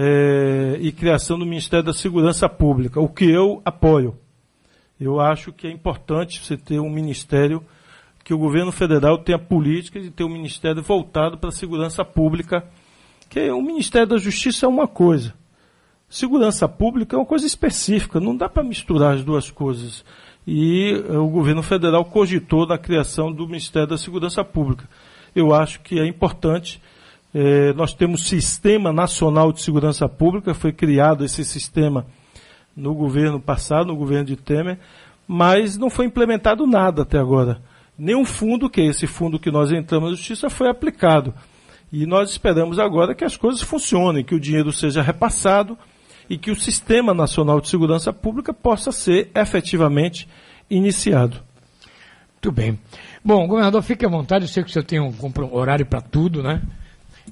é, 0.00 0.78
e 0.80 0.92
criação 0.92 1.36
do 1.36 1.44
Ministério 1.44 1.84
da 1.84 1.92
Segurança 1.92 2.48
Pública, 2.48 3.00
o 3.00 3.08
que 3.08 3.28
eu 3.28 3.60
apoio. 3.64 4.16
Eu 5.00 5.18
acho 5.18 5.52
que 5.52 5.66
é 5.66 5.72
importante 5.72 6.40
você 6.40 6.56
ter 6.56 6.78
um 6.78 6.88
ministério 6.88 7.64
que 8.22 8.32
o 8.32 8.38
governo 8.38 8.70
federal 8.70 9.18
tenha 9.18 9.40
política 9.40 10.00
de 10.00 10.12
ter 10.12 10.22
um 10.22 10.28
ministério 10.28 10.80
voltado 10.84 11.36
para 11.36 11.48
a 11.48 11.52
segurança 11.52 12.04
pública, 12.04 12.64
que 13.28 13.50
o 13.50 13.60
Ministério 13.60 14.06
da 14.06 14.18
Justiça 14.18 14.66
é 14.66 14.68
uma 14.68 14.86
coisa. 14.86 15.34
Segurança 16.08 16.68
pública 16.68 17.16
é 17.16 17.18
uma 17.18 17.26
coisa 17.26 17.46
específica, 17.46 18.20
não 18.20 18.36
dá 18.36 18.48
para 18.48 18.62
misturar 18.62 19.14
as 19.14 19.24
duas 19.24 19.50
coisas. 19.50 20.04
E 20.46 20.92
o 21.08 21.26
governo 21.26 21.62
federal 21.62 22.04
cogitou 22.04 22.66
na 22.68 22.78
criação 22.78 23.32
do 23.32 23.48
Ministério 23.48 23.88
da 23.88 23.98
Segurança 23.98 24.44
Pública. 24.44 24.88
Eu 25.34 25.52
acho 25.52 25.80
que 25.80 25.98
é 25.98 26.06
importante 26.06 26.80
é, 27.34 27.72
nós 27.74 27.92
temos 27.92 28.26
Sistema 28.26 28.92
Nacional 28.92 29.52
de 29.52 29.60
Segurança 29.60 30.08
Pública, 30.08 30.54
foi 30.54 30.72
criado 30.72 31.24
esse 31.24 31.44
sistema 31.44 32.06
no 32.74 32.94
governo 32.94 33.40
passado, 33.40 33.88
no 33.88 33.96
governo 33.96 34.24
de 34.24 34.36
Temer, 34.36 34.78
mas 35.26 35.76
não 35.76 35.90
foi 35.90 36.06
implementado 36.06 36.66
nada 36.66 37.02
até 37.02 37.18
agora. 37.18 37.60
Nenhum 37.98 38.24
fundo, 38.24 38.70
que 38.70 38.80
é 38.80 38.86
esse 38.86 39.06
fundo 39.06 39.38
que 39.38 39.50
nós 39.50 39.72
entramos 39.72 40.10
na 40.10 40.16
justiça, 40.16 40.48
foi 40.48 40.70
aplicado. 40.70 41.34
E 41.92 42.06
nós 42.06 42.30
esperamos 42.30 42.78
agora 42.78 43.14
que 43.14 43.24
as 43.24 43.36
coisas 43.36 43.60
funcionem, 43.60 44.24
que 44.24 44.34
o 44.34 44.40
dinheiro 44.40 44.72
seja 44.72 45.02
repassado 45.02 45.76
e 46.30 46.38
que 46.38 46.50
o 46.50 46.56
Sistema 46.56 47.12
Nacional 47.12 47.60
de 47.60 47.68
Segurança 47.68 48.12
Pública 48.12 48.54
possa 48.54 48.92
ser 48.92 49.30
efetivamente 49.34 50.28
iniciado. 50.70 51.38
Muito 52.34 52.52
bem. 52.52 52.78
Bom, 53.24 53.46
governador, 53.48 53.82
fique 53.82 54.06
à 54.06 54.08
vontade, 54.08 54.44
eu 54.44 54.48
sei 54.48 54.62
que 54.62 54.70
o 54.70 54.72
senhor 54.72 54.84
tem 54.84 55.00
um 55.00 55.14
horário 55.52 55.84
para 55.84 56.00
tudo, 56.00 56.42
né? 56.42 56.62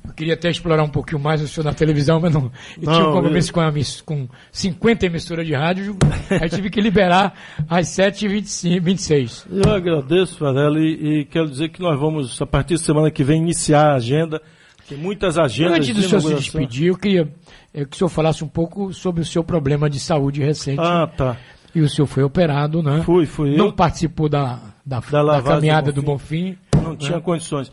Eu 0.05 0.13
queria 0.13 0.35
até 0.35 0.51
explorar 0.51 0.83
um 0.83 0.89
pouquinho 0.89 1.21
mais 1.21 1.41
o 1.41 1.49
senhor 1.49 1.65
na 1.65 1.73
televisão, 1.73 2.21
mas 2.21 2.33
não. 2.33 2.51
Eu 2.81 2.85
não, 2.85 2.93
tinha 2.93 3.09
um 3.09 3.13
compromisso 3.13 3.51
eu... 3.51 3.55
com, 3.55 3.61
a, 3.61 3.73
com 4.05 4.29
50 4.53 5.07
emissoras 5.07 5.47
de 5.47 5.55
rádio, 5.55 5.97
aí 6.31 6.49
tive 6.49 6.71
que 6.71 6.81
liberar 6.81 7.35
às 7.69 7.89
7h26. 7.89 9.47
Eu 9.51 9.73
agradeço, 9.73 10.39
Varela, 10.39 10.79
e, 10.79 11.21
e, 11.21 11.25
quero 11.25 11.49
dizer 11.49 11.69
que 11.69 11.81
nós 11.81 11.99
vamos, 11.99 12.41
a 12.41 12.47
partir 12.47 12.75
da 12.75 12.81
semana 12.81 13.11
que 13.11 13.25
vem, 13.25 13.41
iniciar 13.41 13.93
a 13.93 13.95
agenda. 13.95 14.41
Tem 14.89 14.97
muitas 14.97 15.37
agendas. 15.37 15.79
Antes 15.79 15.95
do 15.95 16.03
senhor 16.03 16.21
se 16.21 16.35
despedir, 16.35 16.89
eu 16.89 16.97
queria 16.97 17.29
é, 17.75 17.85
que 17.85 17.95
o 17.95 17.99
senhor 17.99 18.09
falasse 18.09 18.45
um 18.45 18.49
pouco 18.49 18.93
sobre 18.95 19.21
o 19.21 19.25
seu 19.25 19.43
problema 19.43 19.91
de 19.91 19.99
saúde 19.99 20.41
recente. 20.41 20.81
Ah, 20.81 21.07
tá. 21.07 21.37
E 21.75 21.81
o 21.81 21.89
senhor 21.89 22.07
foi 22.07 22.23
operado, 22.23 22.83
né? 22.83 23.03
Fui, 23.05 23.27
fui. 23.27 23.57
Não 23.57 23.67
eu... 23.67 23.73
participou 23.73 24.29
da, 24.29 24.61
da, 24.85 25.01
da, 25.01 25.23
da 25.23 25.43
caminhada 25.43 25.93
do 25.93 26.03
Bonfim. 26.03 26.57
Do 26.71 26.79
Bonfim. 26.79 26.85
Não 26.85 26.93
né? 26.93 26.97
tinha 26.99 27.21
condições. 27.21 27.71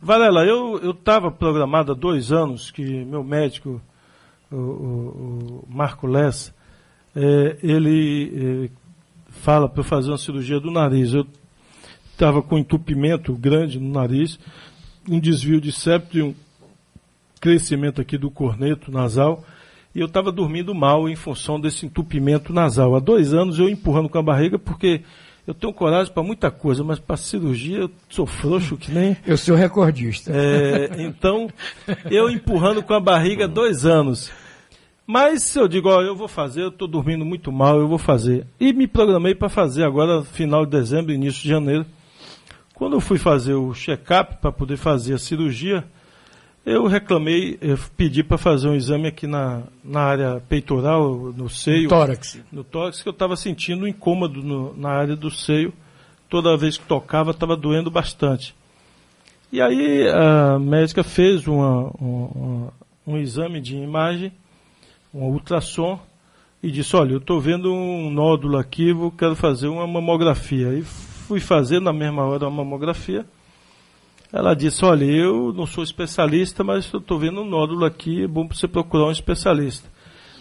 Varela, 0.00 0.44
eu 0.44 0.90
estava 0.90 1.30
programado 1.30 1.92
há 1.92 1.94
dois 1.94 2.32
anos 2.32 2.70
que 2.70 3.04
meu 3.04 3.22
médico, 3.22 3.80
o, 4.50 4.56
o, 4.56 5.64
o 5.68 5.68
Marco 5.68 6.06
Lessa, 6.06 6.54
é, 7.14 7.58
ele 7.62 8.68
é, 8.68 8.70
fala 9.28 9.68
para 9.68 9.80
eu 9.80 9.84
fazer 9.84 10.10
uma 10.10 10.18
cirurgia 10.18 10.58
do 10.58 10.70
nariz. 10.70 11.12
Eu 11.12 11.26
estava 12.10 12.42
com 12.42 12.58
entupimento 12.58 13.34
grande 13.34 13.78
no 13.78 13.92
nariz, 13.92 14.38
um 15.08 15.20
desvio 15.20 15.60
de 15.60 15.72
septo 15.72 16.18
e 16.18 16.22
um 16.22 16.34
crescimento 17.40 18.00
aqui 18.00 18.16
do 18.16 18.30
corneto 18.30 18.90
nasal. 18.90 19.44
E 19.94 20.00
eu 20.00 20.06
estava 20.06 20.32
dormindo 20.32 20.74
mal 20.74 21.08
em 21.08 21.16
função 21.16 21.60
desse 21.60 21.84
entupimento 21.84 22.52
nasal. 22.52 22.94
Há 22.96 23.00
dois 23.00 23.34
anos 23.34 23.58
eu 23.58 23.68
empurrando 23.68 24.08
com 24.08 24.18
a 24.18 24.22
barriga 24.22 24.58
porque 24.58 25.02
eu 25.46 25.54
tenho 25.54 25.72
coragem 25.72 26.12
para 26.12 26.22
muita 26.22 26.50
coisa, 26.50 26.84
mas 26.84 26.98
para 26.98 27.16
cirurgia 27.16 27.78
eu 27.78 27.90
sou 28.08 28.26
frouxo 28.26 28.76
que 28.76 28.92
nem. 28.92 29.16
Eu 29.26 29.36
sou 29.36 29.56
recordista. 29.56 30.30
É, 30.32 31.02
então, 31.02 31.48
eu 32.10 32.30
empurrando 32.30 32.82
com 32.82 32.94
a 32.94 33.00
barriga 33.00 33.48
dois 33.48 33.84
anos. 33.84 34.30
Mas 35.04 35.42
se 35.42 35.58
eu 35.58 35.66
digo, 35.66 35.88
ó, 35.88 36.00
eu 36.00 36.14
vou 36.14 36.28
fazer, 36.28 36.62
eu 36.62 36.68
estou 36.68 36.86
dormindo 36.86 37.24
muito 37.24 37.50
mal, 37.50 37.78
eu 37.78 37.88
vou 37.88 37.98
fazer. 37.98 38.46
E 38.58 38.72
me 38.72 38.86
programei 38.86 39.34
para 39.34 39.48
fazer 39.48 39.82
agora, 39.82 40.22
final 40.22 40.64
de 40.64 40.70
dezembro, 40.70 41.12
início 41.12 41.42
de 41.42 41.48
janeiro. 41.48 41.84
Quando 42.74 42.94
eu 42.94 43.00
fui 43.00 43.18
fazer 43.18 43.54
o 43.54 43.74
check-up 43.74 44.36
para 44.40 44.52
poder 44.52 44.76
fazer 44.76 45.14
a 45.14 45.18
cirurgia, 45.18 45.84
eu 46.64 46.86
reclamei, 46.86 47.58
eu 47.60 47.76
pedi 47.96 48.22
para 48.22 48.38
fazer 48.38 48.68
um 48.68 48.74
exame 48.74 49.08
aqui 49.08 49.26
na, 49.26 49.62
na 49.82 50.00
área 50.00 50.42
peitoral, 50.48 51.32
no 51.36 51.48
seio. 51.48 51.84
No 51.84 51.88
tórax. 51.88 52.40
No 52.52 52.64
tórax, 52.64 53.02
que 53.02 53.08
eu 53.08 53.12
estava 53.12 53.34
sentindo 53.34 53.84
um 53.84 53.88
incômodo 53.88 54.42
no, 54.42 54.76
na 54.76 54.90
área 54.90 55.16
do 55.16 55.30
seio. 55.30 55.72
Toda 56.28 56.56
vez 56.56 56.78
que 56.78 56.84
tocava, 56.84 57.32
estava 57.32 57.56
doendo 57.56 57.90
bastante. 57.90 58.54
E 59.50 59.60
aí 59.60 60.08
a 60.08 60.58
médica 60.58 61.02
fez 61.02 61.46
uma, 61.46 61.90
uma, 61.98 62.72
um 63.06 63.18
exame 63.18 63.60
de 63.60 63.76
imagem, 63.76 64.32
um 65.12 65.24
ultrassom, 65.24 66.00
e 66.62 66.70
disse, 66.70 66.94
olha, 66.94 67.12
eu 67.12 67.18
estou 67.18 67.40
vendo 67.40 67.74
um 67.74 68.08
nódulo 68.08 68.56
aqui, 68.56 68.90
eu 68.90 69.12
quero 69.18 69.34
fazer 69.34 69.66
uma 69.66 69.86
mamografia. 69.86 70.72
E 70.72 70.82
fui 70.82 71.40
fazer 71.40 71.80
na 71.80 71.92
mesma 71.92 72.24
hora 72.24 72.46
a 72.46 72.50
mamografia 72.50 73.26
ela 74.32 74.54
disse, 74.54 74.82
olha, 74.84 75.04
eu 75.04 75.52
não 75.52 75.66
sou 75.66 75.84
especialista, 75.84 76.64
mas 76.64 76.90
eu 76.90 77.00
estou 77.00 77.18
vendo 77.18 77.42
um 77.42 77.48
nódulo 77.48 77.84
aqui, 77.84 78.24
é 78.24 78.26
bom 78.26 78.48
você 78.48 78.66
procurar 78.66 79.08
um 79.08 79.12
especialista. 79.12 79.90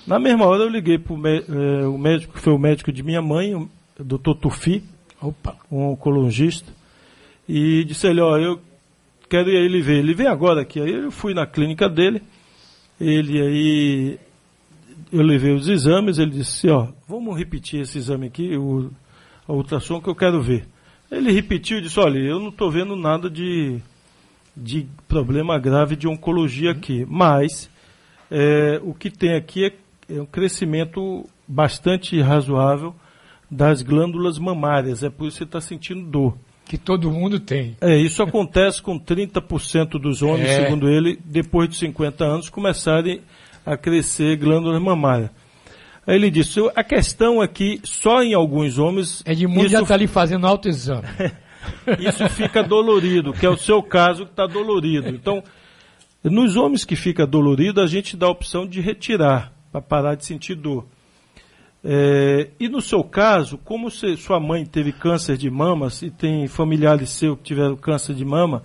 Na 0.08 0.18
mesma 0.18 0.46
hora 0.46 0.64
eu 0.64 0.70
liguei 0.70 0.98
para 0.98 1.16
eh, 1.16 1.86
o 1.86 1.98
médico, 1.98 2.34
que 2.34 2.40
foi 2.40 2.54
o 2.54 2.58
médico 2.58 2.92
de 2.92 3.04
minha 3.04 3.22
mãe, 3.22 3.54
o 3.54 3.70
doutor 4.00 4.36
Tufi, 4.36 4.82
Opa. 5.22 5.58
um 5.70 5.90
oncologista, 5.90 6.72
e 7.48 7.84
disse 7.84 8.08
ele, 8.08 8.22
ó, 8.22 8.38
eu 8.38 8.62
quero 9.30 9.50
ir 9.50 9.58
ele 9.58 9.82
ver. 9.82 10.00
Ele 10.00 10.14
vem 10.14 10.28
agora 10.28 10.62
aqui. 10.62 10.80
Aí 10.80 10.92
eu 10.92 11.12
fui 11.12 11.34
na 11.34 11.46
clínica 11.46 11.90
dele, 11.90 12.24
ele 13.00 13.42
aí, 13.42 14.20
eu 15.12 15.22
levei 15.22 15.54
os 15.54 15.68
exames, 15.68 16.18
ele 16.18 16.32
disse, 16.32 16.70
ó, 16.70 16.88
vamos 17.08 17.38
repetir 17.38 17.82
esse 17.82 17.98
exame 17.98 18.28
aqui, 18.28 18.56
o, 18.56 18.90
a 19.48 19.52
ultrassom 19.52 20.02
que 20.02 20.08
eu 20.08 20.16
quero 20.16 20.42
ver. 20.42 20.66
Ele 21.12 21.32
repetiu 21.32 21.78
e 21.78 21.82
disse: 21.82 22.00
Olha, 22.00 22.18
eu 22.18 22.40
não 22.40 22.50
estou 22.50 22.72
vendo 22.72 22.96
nada 22.96 23.30
de, 23.30 23.80
de 24.56 24.88
problema 25.08 25.60
grave 25.60 25.96
de 25.96 26.08
oncologia 26.08 26.72
aqui, 26.72 27.06
mas 27.08 27.70
é, 28.32 28.80
o 28.82 28.94
que 28.94 29.10
tem 29.10 29.36
aqui 29.36 29.66
é, 29.66 29.74
é 30.16 30.22
um 30.22 30.26
crescimento 30.26 31.28
bastante 31.46 32.20
razoável 32.22 32.96
das 33.50 33.82
glândulas 33.82 34.40
mamárias, 34.40 35.04
é 35.04 35.10
por 35.10 35.28
isso 35.28 35.34
que 35.34 35.40
você 35.40 35.44
está 35.44 35.60
sentindo 35.60 36.10
dor. 36.10 36.38
que 36.64 36.78
todo 36.78 37.12
mundo 37.12 37.38
tem. 37.38 37.76
É, 37.82 37.98
isso 37.98 38.24
acontece 38.24 38.82
com 38.82 38.98
30% 38.98 40.00
dos 40.00 40.22
homens, 40.22 40.52
é. 40.52 40.64
segundo 40.64 40.88
ele, 40.88 41.20
depois 41.26 41.68
de 41.68 41.76
50 41.76 42.24
anos, 42.24 42.50
começarem 42.50 43.20
a 43.66 43.76
crescer 43.76 44.38
glândulas 44.38 44.82
mamárias. 44.82 45.30
Ele 46.08 46.32
disse, 46.32 46.60
a 46.76 46.84
questão 46.84 47.42
é 47.42 47.48
que 47.48 47.80
só 47.84 48.24
em 48.24 48.34
alguns 48.34 48.80
homens... 48.80 49.24
Edmundo 49.26 49.62
isso... 49.62 49.70
já 49.70 49.82
está 49.82 49.94
ali 49.94 50.08
fazendo 50.08 50.48
autoexame. 50.48 51.08
isso 52.00 52.28
fica 52.30 52.64
dolorido, 52.64 53.34
que 53.34 53.46
é 53.46 53.50
o 53.50 53.58
seu 53.58 53.84
caso 53.84 54.26
que 54.26 54.32
está 54.32 54.48
dolorido. 54.48 55.10
Então, 55.10 55.44
nos 56.24 56.56
homens 56.56 56.84
que 56.84 56.96
fica 56.96 57.26
dolorido, 57.26 57.82
a 57.82 57.88
gente 57.88 58.18
dá 58.18 58.26
a 58.26 58.32
opção 58.32 58.66
de 58.68 58.82
retirar, 58.82 59.54
para 59.72 59.82
parar 59.82 60.16
de 60.16 60.26
sentir 60.26 60.56
dor. 60.56 60.86
É, 61.84 62.50
e 62.60 62.70
no 62.70 62.82
seu 62.82 63.04
caso, 63.04 63.58
como 63.58 63.90
se, 63.90 64.16
sua 64.18 64.40
mãe 64.40 64.66
teve 64.66 64.92
câncer 64.92 65.36
de 65.36 65.50
mamas 65.50 66.02
e 66.02 66.12
tem 66.12 66.48
familiares 66.48 67.10
seus 67.10 67.38
que 67.38 67.44
tiveram 67.44 67.76
câncer 67.76 68.14
de 68.14 68.24
mama, 68.24 68.62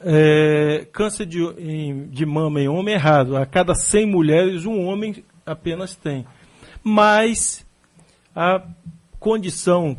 é, 0.00 0.86
câncer 0.92 1.24
de, 1.26 1.42
em, 1.58 2.08
de 2.08 2.26
mama 2.26 2.60
em 2.60 2.68
homem 2.68 2.94
é 2.94 2.98
raro. 2.98 3.36
A 3.36 3.46
cada 3.46 3.74
100 3.74 4.06
mulheres, 4.06 4.66
um 4.66 4.84
homem 4.84 5.24
apenas 5.50 5.96
tem. 5.96 6.26
Mas 6.82 7.66
a 8.34 8.62
condição 9.18 9.96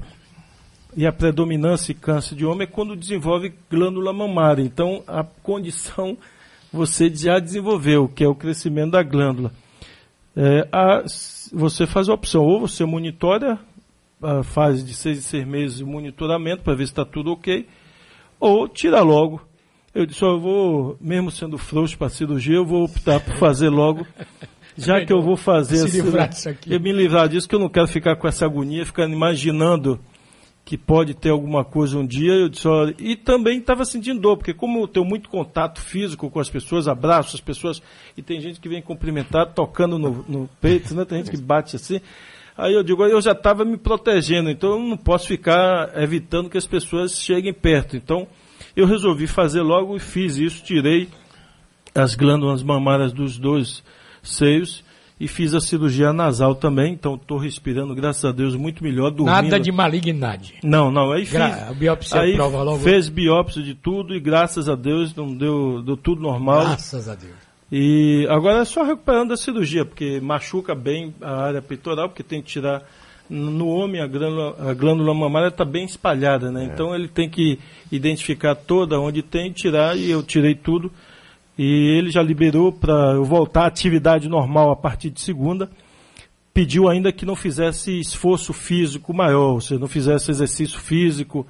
e 0.95 1.05
a 1.05 1.11
predominância 1.11 1.93
de 1.93 1.99
câncer 1.99 2.35
de 2.35 2.45
homem 2.45 2.63
é 2.63 2.71
quando 2.71 2.95
desenvolve 2.95 3.53
glândula 3.69 4.11
mamária. 4.13 4.63
Então, 4.63 5.03
a 5.07 5.23
condição 5.23 6.17
você 6.71 7.13
já 7.13 7.39
desenvolveu, 7.39 8.07
que 8.07 8.23
é 8.23 8.27
o 8.27 8.35
crescimento 8.35 8.91
da 8.91 9.03
glândula. 9.03 9.51
É, 10.35 10.67
a, 10.71 11.03
você 11.51 11.85
faz 11.85 12.07
a 12.09 12.13
opção, 12.13 12.43
ou 12.43 12.59
você 12.59 12.85
monitora 12.85 13.59
a 14.21 14.43
fase 14.43 14.83
de 14.83 14.93
seis 14.93 15.17
em 15.17 15.21
seis 15.21 15.47
meses 15.47 15.77
de 15.77 15.85
monitoramento 15.85 16.63
para 16.63 16.75
ver 16.75 16.85
se 16.85 16.91
está 16.91 17.05
tudo 17.05 17.31
ok, 17.31 17.67
ou 18.39 18.67
tira 18.67 19.01
logo. 19.01 19.41
Eu 19.93 20.05
disse, 20.05 20.21
eu 20.21 20.39
vou, 20.39 20.97
mesmo 21.01 21.31
sendo 21.31 21.57
frouxo 21.57 21.97
para 21.97 22.09
cirurgia, 22.09 22.55
eu 22.55 22.65
vou 22.65 22.83
optar 22.83 23.19
por 23.19 23.35
fazer 23.37 23.69
logo, 23.69 24.05
já 24.85 25.05
que 25.05 25.13
eu 25.13 25.21
vou 25.21 25.35
fazer 25.35 25.87
se 25.87 26.01
livrar 26.01 26.29
disso 26.29 26.49
aqui. 26.49 26.73
eu 26.73 26.79
me 26.79 26.91
livrar 26.91 27.27
disso, 27.27 27.47
que 27.47 27.55
eu 27.55 27.59
não 27.59 27.69
quero 27.69 27.87
ficar 27.87 28.15
com 28.15 28.27
essa 28.27 28.45
agonia, 28.45 28.85
ficar 28.85 29.07
imaginando 29.09 29.99
que 30.69 30.77
pode 30.77 31.15
ter 31.15 31.29
alguma 31.29 31.65
coisa 31.65 31.97
um 31.97 32.05
dia, 32.05 32.31
eu 32.31 32.47
disse, 32.47 32.67
olha, 32.67 32.93
e 32.99 33.15
também 33.15 33.57
estava 33.57 33.83
sentindo 33.83 34.21
dor, 34.21 34.37
porque 34.37 34.53
como 34.53 34.81
eu 34.81 34.87
tenho 34.87 35.03
muito 35.03 35.27
contato 35.27 35.81
físico 35.81 36.29
com 36.29 36.39
as 36.39 36.47
pessoas, 36.47 36.87
abraço 36.87 37.35
as 37.35 37.41
pessoas, 37.41 37.81
e 38.15 38.21
tem 38.21 38.39
gente 38.39 38.59
que 38.59 38.69
vem 38.69 38.79
cumprimentar 38.79 39.51
tocando 39.51 39.97
no, 39.97 40.23
no 40.29 40.49
peito, 40.61 40.93
né? 40.93 41.05
tem 41.05 41.17
gente 41.19 41.31
que 41.31 41.41
bate 41.41 41.75
assim. 41.75 41.99
Aí 42.55 42.73
eu 42.73 42.83
digo, 42.83 43.03
eu 43.05 43.19
já 43.19 43.31
estava 43.31 43.65
me 43.65 43.77
protegendo, 43.77 44.49
então 44.49 44.71
eu 44.73 44.79
não 44.79 44.97
posso 44.97 45.25
ficar 45.25 45.91
evitando 45.95 46.49
que 46.49 46.57
as 46.57 46.67
pessoas 46.67 47.19
cheguem 47.19 47.53
perto. 47.53 47.97
Então 47.97 48.27
eu 48.75 48.85
resolvi 48.85 49.25
fazer 49.25 49.61
logo 49.61 49.95
e 49.95 49.99
fiz 49.99 50.37
isso, 50.37 50.63
tirei 50.63 51.07
as 51.95 52.13
glândulas 52.15 52.61
mamárias 52.61 53.11
dos 53.11 53.39
dois 53.39 53.83
seios 54.23 54.83
e 55.19 55.27
fiz 55.27 55.53
a 55.53 55.59
cirurgia 55.59 56.13
nasal 56.13 56.55
também, 56.55 56.93
então 56.93 57.15
estou 57.15 57.37
respirando, 57.37 57.93
graças 57.93 58.23
a 58.23 58.31
Deus, 58.31 58.55
muito 58.55 58.81
melhor, 58.81 59.11
dormindo. 59.11 59.33
Nada 59.33 59.59
de 59.59 59.71
malignidade. 59.71 60.55
Não, 60.63 60.89
não, 60.89 61.11
aí 61.11 61.25
fiz. 61.25 61.33
Gra 61.33 61.67
a 61.69 61.73
biópsia 61.73 62.21
aí 62.21 62.35
prova 62.35 62.63
logo. 62.63 62.79
Fez 62.79 63.09
biópsia 63.09 63.61
de 63.61 63.75
tudo 63.75 64.15
e 64.15 64.19
graças 64.19 64.69
a 64.69 64.75
Deus 64.75 65.13
não 65.13 65.35
deu, 65.35 65.81
deu 65.81 65.97
tudo 65.97 66.21
normal. 66.21 66.61
Graças 66.61 67.09
a 67.09 67.15
Deus. 67.15 67.35
E 67.71 68.25
agora 68.29 68.61
é 68.61 68.65
só 68.65 68.83
recuperando 68.83 69.33
a 69.33 69.37
cirurgia, 69.37 69.83
porque 69.83 70.19
machuca 70.21 70.73
bem 70.73 71.13
a 71.21 71.43
área 71.43 71.61
peitoral, 71.61 72.07
porque 72.07 72.23
tem 72.23 72.41
que 72.41 72.47
tirar. 72.47 72.83
No 73.29 73.67
homem, 73.67 74.01
a 74.01 74.07
glândula, 74.07 74.55
a 74.71 74.73
glândula 74.73 75.13
mamária 75.13 75.49
está 75.49 75.63
bem 75.63 75.85
espalhada, 75.85 76.49
né? 76.49 76.63
É. 76.63 76.65
Então 76.65 76.95
ele 76.95 77.07
tem 77.07 77.29
que 77.29 77.59
identificar 77.91 78.55
toda 78.55 78.99
onde 78.99 79.21
tem, 79.21 79.51
tirar, 79.51 79.95
e 79.95 80.09
eu 80.09 80.23
tirei 80.23 80.55
tudo 80.55 80.91
e 81.61 81.97
ele 81.97 82.09
já 82.09 82.23
liberou 82.23 82.71
para 82.71 83.11
eu 83.15 83.25
voltar 83.25 83.63
à 83.63 83.67
atividade 83.67 84.29
normal 84.29 84.71
a 84.71 84.77
partir 84.77 85.09
de 85.09 85.19
segunda. 85.19 85.69
Pediu 86.53 86.87
ainda 86.87 87.11
que 87.11 87.25
não 87.25 87.35
fizesse 87.35 87.99
esforço 87.99 88.53
físico 88.53 89.13
maior, 89.13 89.55
ou 89.55 89.59
seja, 89.59 89.77
não 89.77 89.89
fizesse 89.89 90.31
exercício 90.31 90.79
físico, 90.79 91.45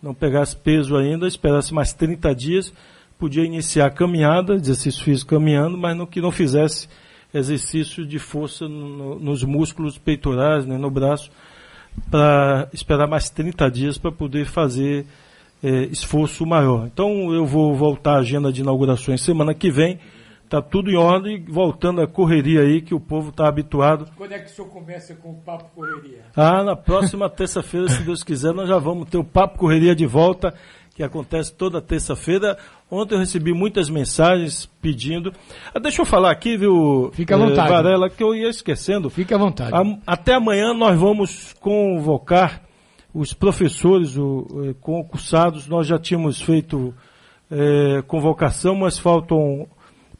não 0.00 0.14
pegasse 0.14 0.56
peso 0.56 0.96
ainda, 0.96 1.26
esperasse 1.26 1.74
mais 1.74 1.92
30 1.92 2.32
dias, 2.36 2.72
podia 3.18 3.42
iniciar 3.44 3.86
a 3.86 3.90
caminhada, 3.90 4.54
exercício 4.54 5.02
físico 5.02 5.30
caminhando, 5.30 5.76
mas 5.76 5.96
não, 5.96 6.06
que 6.06 6.20
não 6.20 6.30
fizesse 6.30 6.88
exercício 7.34 8.06
de 8.06 8.20
força 8.20 8.68
no, 8.68 9.18
nos 9.18 9.42
músculos 9.42 9.98
peitorais, 9.98 10.66
né, 10.66 10.78
no 10.78 10.88
braço, 10.88 11.32
para 12.08 12.68
esperar 12.72 13.08
mais 13.08 13.28
30 13.28 13.68
dias 13.72 13.98
para 13.98 14.12
poder 14.12 14.46
fazer 14.46 15.04
é, 15.62 15.84
esforço 15.86 16.46
maior. 16.46 16.86
Então 16.86 17.32
eu 17.32 17.44
vou 17.44 17.74
voltar 17.74 18.16
à 18.16 18.18
agenda 18.18 18.52
de 18.52 18.60
inaugurações 18.60 19.20
semana 19.20 19.54
que 19.54 19.70
vem. 19.70 19.98
Está 20.48 20.62
tudo 20.62 20.90
em 20.90 20.96
ordem, 20.96 21.44
voltando 21.46 22.00
a 22.00 22.06
correria 22.06 22.62
aí 22.62 22.80
que 22.80 22.94
o 22.94 23.00
povo 23.00 23.28
está 23.28 23.46
habituado. 23.46 24.08
Quando 24.16 24.32
é 24.32 24.38
que 24.38 24.46
o 24.46 24.48
senhor 24.48 24.68
começa 24.68 25.14
com 25.14 25.32
o 25.32 25.34
Papo 25.34 25.70
Correria? 25.74 26.22
Ah, 26.34 26.64
na 26.64 26.74
próxima 26.74 27.28
terça-feira, 27.28 27.86
se 27.86 28.02
Deus 28.02 28.22
quiser, 28.24 28.54
nós 28.54 28.66
já 28.66 28.78
vamos 28.78 29.10
ter 29.10 29.18
o 29.18 29.24
Papo 29.24 29.58
Correria 29.58 29.94
de 29.94 30.06
volta, 30.06 30.54
que 30.94 31.02
acontece 31.02 31.52
toda 31.52 31.82
terça-feira. 31.82 32.56
Ontem 32.90 33.14
eu 33.14 33.18
recebi 33.18 33.52
muitas 33.52 33.90
mensagens 33.90 34.64
pedindo. 34.80 35.34
Ah, 35.74 35.78
deixa 35.78 36.00
eu 36.00 36.06
falar 36.06 36.30
aqui, 36.30 36.56
viu, 36.56 37.10
Fica 37.12 37.34
à 37.34 37.38
vontade. 37.38 37.68
Eh, 37.68 37.70
Varela, 37.70 38.08
que 38.08 38.22
eu 38.22 38.34
ia 38.34 38.48
esquecendo. 38.48 39.10
Fique 39.10 39.34
à 39.34 39.36
vontade. 39.36 39.74
A, 39.74 39.82
até 40.14 40.32
amanhã 40.32 40.72
nós 40.72 40.98
vamos 40.98 41.54
convocar 41.60 42.62
os 43.18 43.34
professores 43.34 44.16
o, 44.16 44.46
eh, 44.64 44.74
concursados, 44.80 45.66
nós 45.66 45.88
já 45.88 45.98
tínhamos 45.98 46.40
feito 46.40 46.94
é, 47.50 48.00
convocação, 48.02 48.76
mas 48.76 48.96
faltam 48.96 49.66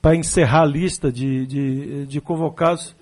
para 0.02 0.16
encerrar 0.16 0.62
a 0.62 0.66
lista 0.66 1.12
de, 1.12 1.46
de, 1.46 2.06
de 2.06 2.20
convocados. 2.20 2.96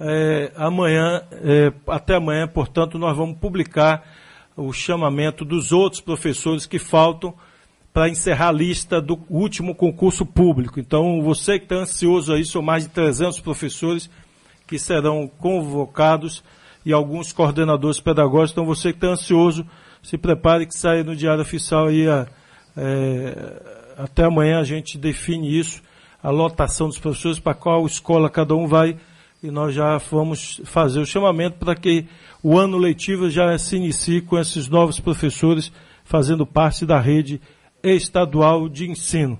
É, 0.00 0.52
amanhã, 0.56 1.22
é, 1.32 1.72
até 1.86 2.16
amanhã, 2.16 2.48
portanto, 2.48 2.98
nós 2.98 3.16
vamos 3.16 3.38
publicar 3.38 4.02
o 4.56 4.72
chamamento 4.72 5.44
dos 5.44 5.70
outros 5.70 6.00
professores 6.00 6.66
que 6.66 6.78
faltam 6.78 7.32
para 7.92 8.08
encerrar 8.08 8.48
a 8.48 8.52
lista 8.52 9.00
do 9.00 9.20
último 9.30 9.74
concurso 9.74 10.26
público. 10.26 10.80
Então, 10.80 11.22
você 11.22 11.58
que 11.58 11.66
está 11.66 11.76
ansioso 11.76 12.32
aí, 12.32 12.44
são 12.44 12.60
mais 12.60 12.82
de 12.82 12.90
300 12.90 13.38
professores 13.40 14.10
que 14.66 14.78
serão 14.78 15.28
convocados 15.28 16.42
e 16.86 16.92
alguns 16.92 17.32
coordenadores 17.32 17.98
pedagógicos. 17.98 18.52
Então, 18.52 18.64
você 18.64 18.92
que 18.92 18.98
está 18.98 19.08
ansioso, 19.08 19.66
se 20.00 20.16
prepare 20.16 20.66
que 20.66 20.74
sai 20.74 21.02
no 21.02 21.16
Diário 21.16 21.42
Oficial 21.42 21.88
aí 21.88 22.08
a, 22.08 22.28
é, 22.76 23.94
até 23.98 24.22
amanhã 24.22 24.60
a 24.60 24.64
gente 24.64 24.96
define 24.96 25.58
isso, 25.58 25.82
a 26.22 26.30
lotação 26.30 26.86
dos 26.86 26.98
professores, 26.98 27.40
para 27.40 27.54
qual 27.54 27.84
escola 27.86 28.30
cada 28.30 28.54
um 28.54 28.68
vai, 28.68 28.96
e 29.42 29.50
nós 29.50 29.74
já 29.74 29.98
vamos 29.98 30.60
fazer 30.64 31.00
o 31.00 31.06
chamamento 31.06 31.58
para 31.58 31.74
que 31.74 32.06
o 32.40 32.56
ano 32.56 32.78
letivo 32.78 33.28
já 33.28 33.58
se 33.58 33.76
inicie 33.76 34.20
com 34.20 34.38
esses 34.38 34.68
novos 34.68 35.00
professores 35.00 35.72
fazendo 36.04 36.46
parte 36.46 36.86
da 36.86 37.00
rede 37.00 37.40
estadual 37.82 38.68
de 38.68 38.88
ensino. 38.88 39.38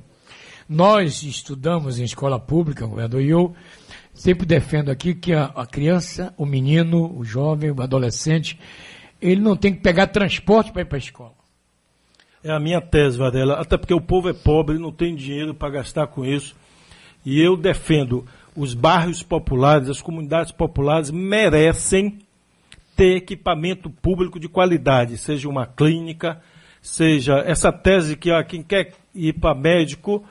Nós 0.69 1.23
estudamos 1.23 2.01
em 2.01 2.05
escola 2.05 2.41
pública, 2.41 2.87
governador, 2.87 3.23
e 3.23 3.31
eu 3.31 3.55
sempre 4.17 4.47
defendo 4.47 4.91
aqui 4.91 5.15
que 5.15 5.33
a, 5.33 5.45
a, 5.45 5.67
criança, 5.67 6.35
o 6.37 6.47
menino, 6.47 7.17
o 7.17 7.25
jovem, 7.25 7.71
o 7.71 7.83
adolescente, 7.83 8.59
ele 9.21 9.41
não 9.41 9.57
tem 9.57 9.73
que 9.73 9.81
pegar 9.81 10.09
transporte 10.09 10.73
para 10.73 10.83
ir 10.83 10.87
para 10.87 10.97
a 10.97 10.99
escola. 10.99 11.35
É 12.43 12.51
a 12.51 12.59
minha 12.59 12.81
tese, 12.81 13.19
Varela, 13.19 13.55
até 13.61 13.77
porque 13.77 13.95
o 13.95 14.01
povo 14.01 14.29
é 14.29 14.33
pobre, 14.33 14.79
não 14.79 14.93
tem 14.93 15.15
dinheiro 15.15 15.55
para 15.55 15.71
gastar 15.71 16.07
com 16.07 16.25
isso. 16.25 16.57
E 17.25 17.41
eu 17.41 17.57
defendo 17.57 18.25
os 18.55 18.73
bairros 18.73 19.23
populares, 19.23 19.91
as 19.91 20.01
comunidades 20.01 20.53
populares 20.53 21.11
merecem 21.11 22.19
ter 22.95 23.17
equipamento 23.17 23.91
público 23.91 24.41
de 24.41 24.49
qualidade, 24.49 25.19
seja 25.19 25.49
uma 25.49 25.67
clínica, 25.67 26.41
seja 26.81 27.43
essa 27.47 27.71
tese 27.71 28.17
que 28.17 28.31
ó, 28.31 28.43
quem 28.43 28.63
quer 28.63 28.95
ir 29.15 29.35
para 29.35 29.55
médico 29.55 30.25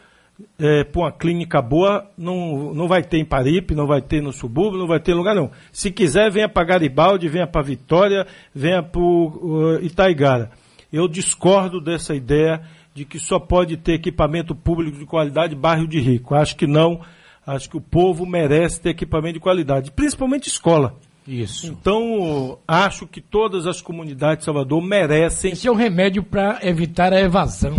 é, 0.59 0.83
para 0.83 1.01
uma 1.01 1.11
clínica 1.11 1.61
boa, 1.61 2.09
não, 2.17 2.73
não 2.73 2.87
vai 2.87 3.03
ter 3.03 3.17
em 3.17 3.25
Paripe, 3.25 3.75
não 3.75 3.87
vai 3.87 4.01
ter 4.01 4.21
no 4.21 4.33
subúrbio, 4.33 4.79
não 4.79 4.87
vai 4.87 4.99
ter 4.99 5.13
lugar 5.13 5.35
não. 5.35 5.51
Se 5.71 5.91
quiser, 5.91 6.29
venha 6.31 6.49
para 6.49 6.65
Garibaldi, 6.65 7.27
venha 7.27 7.47
para 7.47 7.61
Vitória, 7.61 8.27
venha 8.53 8.83
para 8.83 9.01
uh, 9.01 9.83
Itaigara. 9.83 10.51
Eu 10.91 11.07
discordo 11.07 11.81
dessa 11.81 12.15
ideia 12.15 12.61
de 12.93 13.05
que 13.05 13.19
só 13.19 13.39
pode 13.39 13.77
ter 13.77 13.93
equipamento 13.93 14.55
público 14.55 14.97
de 14.97 15.05
qualidade 15.05 15.55
bairro 15.55 15.87
de 15.87 15.99
rico. 15.99 16.35
Acho 16.35 16.55
que 16.55 16.67
não. 16.67 17.01
Acho 17.45 17.69
que 17.69 17.77
o 17.77 17.81
povo 17.81 18.25
merece 18.25 18.81
ter 18.81 18.89
equipamento 18.89 19.35
de 19.35 19.39
qualidade, 19.39 19.91
principalmente 19.91 20.47
escola. 20.47 20.95
Isso. 21.27 21.67
Então, 21.67 22.59
acho 22.67 23.07
que 23.07 23.19
todas 23.19 23.67
as 23.67 23.81
comunidades 23.81 24.39
de 24.39 24.45
Salvador 24.45 24.81
merecem. 24.81 25.51
Esse 25.51 25.67
é 25.67 25.71
um 25.71 25.75
remédio 25.75 26.23
para 26.23 26.59
evitar 26.61 27.11
a 27.13 27.19
evasão. 27.19 27.75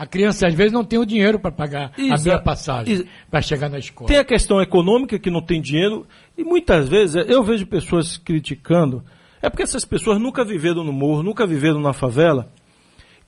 A 0.00 0.06
criança 0.06 0.46
às 0.46 0.54
vezes 0.54 0.72
não 0.72 0.82
tem 0.82 0.98
o 0.98 1.04
dinheiro 1.04 1.38
para 1.38 1.52
pagar 1.52 1.92
Exa 1.98 2.14
a 2.14 2.18
minha 2.18 2.38
passagem 2.42 3.04
para 3.30 3.42
chegar 3.42 3.68
na 3.68 3.78
escola. 3.78 4.08
Tem 4.08 4.16
a 4.16 4.24
questão 4.24 4.58
econômica 4.58 5.18
que 5.18 5.28
não 5.28 5.42
tem 5.42 5.60
dinheiro 5.60 6.06
e 6.38 6.42
muitas 6.42 6.88
vezes 6.88 7.22
eu 7.28 7.44
vejo 7.44 7.66
pessoas 7.66 8.16
criticando 8.16 9.04
É 9.42 9.50
porque 9.50 9.62
essas 9.62 9.84
pessoas 9.84 10.18
nunca 10.18 10.42
viveram 10.42 10.82
no 10.82 10.90
morro, 10.90 11.22
nunca 11.22 11.46
viveram 11.46 11.82
na 11.82 11.92
favela 11.92 12.50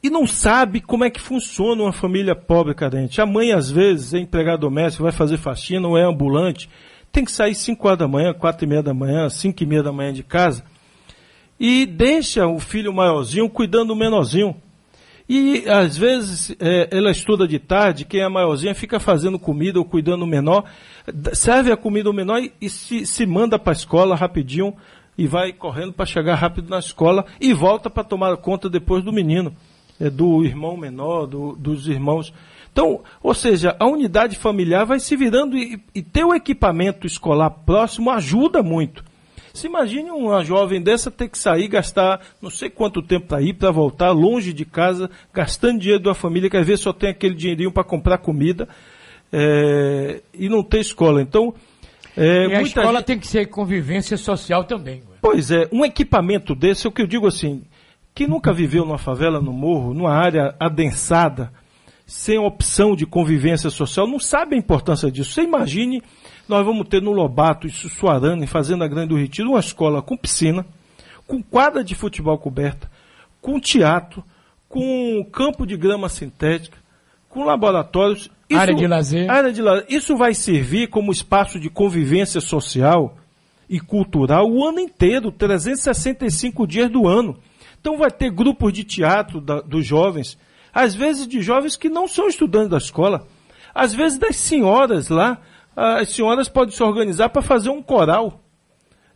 e 0.02 0.08
não 0.08 0.26
sabe 0.26 0.80
como 0.80 1.04
é 1.04 1.10
que 1.10 1.20
funciona 1.20 1.82
uma 1.82 1.92
família 1.92 2.34
pobre 2.34 2.74
carente. 2.74 3.20
A 3.20 3.26
mãe, 3.26 3.52
às 3.52 3.70
vezes, 3.70 4.14
é 4.14 4.18
empregada 4.18 4.56
doméstica, 4.56 5.02
vai 5.02 5.12
fazer 5.12 5.36
faxina 5.36 5.86
ou 5.86 5.98
é 5.98 6.04
ambulante, 6.04 6.70
tem 7.12 7.22
que 7.22 7.30
sair 7.32 7.54
5 7.54 7.86
horas 7.86 7.98
da 7.98 8.08
manhã, 8.08 8.32
4 8.32 8.64
e 8.64 8.68
meia 8.68 8.82
da 8.82 8.94
manhã, 8.94 9.28
5 9.28 9.62
e 9.62 9.66
meia 9.66 9.82
da 9.82 9.92
manhã 9.92 10.10
de 10.10 10.22
casa 10.22 10.64
e 11.60 11.84
deixa 11.84 12.46
o 12.46 12.58
filho 12.58 12.94
maiorzinho 12.94 13.48
cuidando 13.50 13.88
do 13.88 13.96
menorzinho. 13.96 14.56
E 15.34 15.66
às 15.66 15.96
vezes 15.96 16.54
é, 16.60 16.88
ela 16.90 17.10
estuda 17.10 17.48
de 17.48 17.58
tarde, 17.58 18.04
quem 18.04 18.20
é 18.20 18.28
maiorzinha 18.28 18.74
fica 18.74 19.00
fazendo 19.00 19.38
comida 19.38 19.78
ou 19.78 19.84
cuidando 19.86 20.18
do 20.18 20.26
menor, 20.26 20.64
serve 21.32 21.72
a 21.72 21.76
comida 21.76 22.10
ao 22.10 22.14
menor 22.14 22.42
e, 22.42 22.52
e 22.60 22.68
se, 22.68 23.06
se 23.06 23.24
manda 23.24 23.58
para 23.58 23.72
a 23.72 23.72
escola 23.72 24.14
rapidinho 24.14 24.74
e 25.16 25.26
vai 25.26 25.50
correndo 25.50 25.94
para 25.94 26.04
chegar 26.04 26.34
rápido 26.34 26.68
na 26.68 26.78
escola 26.78 27.24
e 27.40 27.54
volta 27.54 27.88
para 27.88 28.04
tomar 28.04 28.36
conta 28.36 28.68
depois 28.68 29.02
do 29.02 29.10
menino, 29.10 29.56
é, 29.98 30.10
do 30.10 30.44
irmão 30.44 30.76
menor, 30.76 31.24
do, 31.24 31.56
dos 31.56 31.88
irmãos. 31.88 32.30
Então, 32.70 33.00
ou 33.22 33.32
seja, 33.32 33.74
a 33.80 33.86
unidade 33.86 34.36
familiar 34.36 34.84
vai 34.84 35.00
se 35.00 35.16
virando 35.16 35.56
e, 35.56 35.82
e 35.94 36.02
ter 36.02 36.26
o 36.26 36.34
equipamento 36.34 37.06
escolar 37.06 37.48
próximo 37.48 38.10
ajuda 38.10 38.62
muito. 38.62 39.02
Se 39.52 39.66
imagine 39.66 40.10
uma 40.10 40.42
jovem 40.44 40.80
dessa 40.80 41.10
ter 41.10 41.28
que 41.28 41.38
sair, 41.38 41.68
gastar 41.68 42.20
não 42.40 42.50
sei 42.50 42.70
quanto 42.70 43.02
tempo 43.02 43.26
para 43.26 43.42
ir, 43.42 43.54
para 43.54 43.70
voltar, 43.70 44.10
longe 44.10 44.52
de 44.52 44.64
casa, 44.64 45.10
gastando 45.32 45.78
dinheiro 45.78 46.02
da 46.02 46.14
família, 46.14 46.48
que 46.48 46.56
às 46.56 46.66
vezes 46.66 46.82
só 46.82 46.92
tem 46.92 47.10
aquele 47.10 47.34
dinheirinho 47.34 47.72
para 47.72 47.84
comprar 47.84 48.18
comida 48.18 48.68
é, 49.32 50.22
e 50.32 50.48
não 50.48 50.62
ter 50.62 50.80
escola. 50.80 51.20
Então, 51.20 51.54
é, 52.16 52.46
e 52.46 52.54
a 52.54 52.62
escola 52.62 52.98
gente... 52.98 53.06
tem 53.06 53.18
que 53.18 53.26
ser 53.26 53.46
convivência 53.46 54.16
social 54.16 54.64
também. 54.64 55.02
Pois 55.20 55.50
é, 55.50 55.68
um 55.72 55.84
equipamento 55.84 56.54
desse, 56.54 56.86
é 56.86 56.88
o 56.88 56.92
que 56.92 57.02
eu 57.02 57.06
digo 57.06 57.26
assim, 57.26 57.62
que 58.14 58.26
nunca 58.26 58.52
viveu 58.52 58.84
numa 58.84 58.98
favela, 58.98 59.40
no 59.40 59.52
morro, 59.52 59.94
numa 59.94 60.12
área 60.12 60.54
adensada, 60.58 61.52
sem 62.12 62.38
opção 62.38 62.94
de 62.94 63.06
convivência 63.06 63.70
social, 63.70 64.06
não 64.06 64.18
sabe 64.18 64.54
a 64.54 64.58
importância 64.58 65.10
disso. 65.10 65.32
Você 65.32 65.44
imagine 65.44 66.02
nós 66.46 66.62
vamos 66.62 66.86
ter 66.86 67.00
no 67.00 67.10
Lobato 67.10 67.66
e 67.66 67.70
Sussuarana, 67.70 68.44
em 68.44 68.46
Fazenda 68.46 68.86
Grande 68.86 69.08
do 69.08 69.16
Retiro, 69.16 69.48
uma 69.48 69.60
escola 69.60 70.02
com 70.02 70.14
piscina, 70.14 70.66
com 71.26 71.42
quadra 71.42 71.82
de 71.82 71.94
futebol 71.94 72.36
coberta, 72.36 72.90
com 73.40 73.58
teatro, 73.58 74.22
com 74.68 75.26
campo 75.32 75.66
de 75.66 75.74
grama 75.74 76.10
sintética, 76.10 76.76
com 77.30 77.44
laboratórios. 77.44 78.30
Isso, 78.46 78.60
área 78.60 78.74
de 78.74 78.86
lazer. 78.86 79.30
Área 79.30 79.50
de 79.50 79.62
lazer. 79.62 79.86
Isso 79.88 80.14
vai 80.14 80.34
servir 80.34 80.88
como 80.88 81.12
espaço 81.12 81.58
de 81.58 81.70
convivência 81.70 82.42
social 82.42 83.16
e 83.70 83.80
cultural 83.80 84.50
o 84.50 84.62
ano 84.68 84.80
inteiro, 84.80 85.32
365 85.32 86.66
dias 86.66 86.90
do 86.90 87.08
ano. 87.08 87.38
Então 87.80 87.96
vai 87.96 88.10
ter 88.10 88.30
grupos 88.30 88.70
de 88.70 88.84
teatro 88.84 89.40
da, 89.40 89.62
dos 89.62 89.86
jovens, 89.86 90.36
às 90.72 90.94
vezes 90.94 91.26
de 91.26 91.40
jovens 91.42 91.76
que 91.76 91.88
não 91.88 92.06
são 92.08 92.28
estudantes 92.28 92.70
da 92.70 92.78
escola, 92.78 93.26
às 93.74 93.94
vezes 93.94 94.18
das 94.18 94.36
senhoras 94.36 95.08
lá 95.08 95.40
as 95.74 96.10
senhoras 96.10 96.48
podem 96.48 96.74
se 96.74 96.82
organizar 96.82 97.30
para 97.30 97.42
fazer 97.42 97.70
um 97.70 97.82
coral 97.82 98.40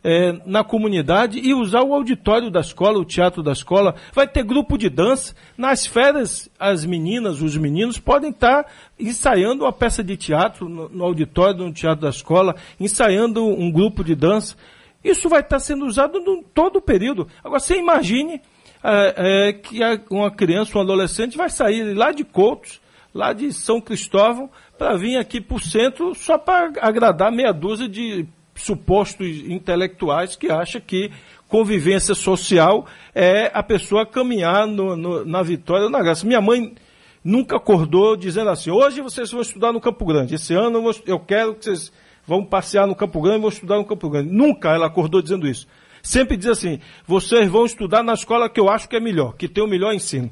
é, 0.03 0.39
na 0.45 0.63
comunidade 0.63 1.39
e 1.39 1.53
usar 1.53 1.81
o 1.83 1.93
auditório 1.93 2.49
da 2.49 2.61
escola, 2.61 2.97
o 2.97 3.05
teatro 3.05 3.43
da 3.43 3.51
escola. 3.51 3.95
Vai 4.13 4.27
ter 4.27 4.43
grupo 4.43 4.77
de 4.77 4.89
dança. 4.89 5.35
Nas 5.57 5.85
férias, 5.85 6.49
as 6.59 6.85
meninas, 6.85 7.41
os 7.41 7.57
meninos 7.57 7.99
podem 7.99 8.31
estar 8.31 8.65
ensaiando 8.99 9.65
uma 9.65 9.73
peça 9.73 10.03
de 10.03 10.15
teatro 10.15 10.67
no, 10.67 10.89
no 10.89 11.03
auditório, 11.03 11.63
no 11.63 11.73
teatro 11.73 12.01
da 12.01 12.09
escola, 12.09 12.55
ensaiando 12.79 13.45
um 13.45 13.71
grupo 13.71 14.03
de 14.03 14.15
dança. 14.15 14.55
Isso 15.03 15.29
vai 15.29 15.41
estar 15.41 15.59
sendo 15.59 15.85
usado 15.85 16.17
em 16.17 16.43
todo 16.53 16.77
o 16.77 16.81
período. 16.81 17.27
Agora, 17.43 17.59
você 17.59 17.77
imagine 17.77 18.41
é, 18.83 19.49
é, 19.49 19.53
que 19.53 19.79
uma 20.09 20.31
criança, 20.31 20.77
um 20.77 20.81
adolescente 20.81 21.37
vai 21.37 21.49
sair 21.49 21.93
lá 21.93 22.11
de 22.11 22.23
Coutos, 22.23 22.79
lá 23.13 23.33
de 23.33 23.51
São 23.51 23.81
Cristóvão, 23.81 24.49
para 24.77 24.95
vir 24.95 25.17
aqui 25.17 25.41
para 25.41 25.57
o 25.57 25.59
centro 25.59 26.13
só 26.13 26.37
para 26.37 26.73
agradar 26.81 27.31
meia 27.31 27.51
dúzia 27.51 27.89
de 27.89 28.25
supostos 28.55 29.27
intelectuais 29.27 30.35
que 30.35 30.49
acham 30.49 30.81
que 30.81 31.11
convivência 31.47 32.13
social 32.13 32.85
é 33.13 33.51
a 33.53 33.63
pessoa 33.63 34.05
caminhar 34.05 34.67
no, 34.67 34.95
no, 34.95 35.25
na 35.25 35.41
vitória 35.41 35.85
ou 35.85 35.89
na 35.89 36.01
graça. 36.01 36.25
Minha 36.25 36.41
mãe 36.41 36.75
nunca 37.23 37.57
acordou 37.57 38.15
dizendo 38.15 38.49
assim, 38.49 38.69
hoje 38.69 39.01
vocês 39.01 39.31
vão 39.31 39.41
estudar 39.41 39.71
no 39.71 39.81
Campo 39.81 40.05
Grande, 40.05 40.35
esse 40.35 40.53
ano 40.53 40.77
eu, 40.77 40.81
vou, 40.83 40.95
eu 41.05 41.19
quero 41.19 41.55
que 41.55 41.65
vocês 41.65 41.91
vão 42.25 42.43
passear 42.43 42.85
no 42.85 42.95
Campo 42.95 43.21
Grande 43.21 43.37
e 43.37 43.41
vão 43.41 43.49
estudar 43.49 43.77
no 43.77 43.85
Campo 43.85 44.09
Grande. 44.09 44.29
Nunca 44.29 44.73
ela 44.73 44.87
acordou 44.87 45.21
dizendo 45.21 45.47
isso. 45.47 45.65
Sempre 46.07 46.37
diz 46.37 46.47
assim, 46.47 46.79
vocês 47.05 47.49
vão 47.49 47.65
estudar 47.65 48.01
na 48.01 48.13
escola 48.13 48.49
que 48.49 48.61
eu 48.61 48.69
acho 48.69 48.87
que 48.87 48.95
é 48.95 48.99
melhor, 48.99 49.35
que 49.35 49.45
tem 49.45 49.61
o 49.61 49.67
melhor 49.67 49.93
ensino. 49.93 50.31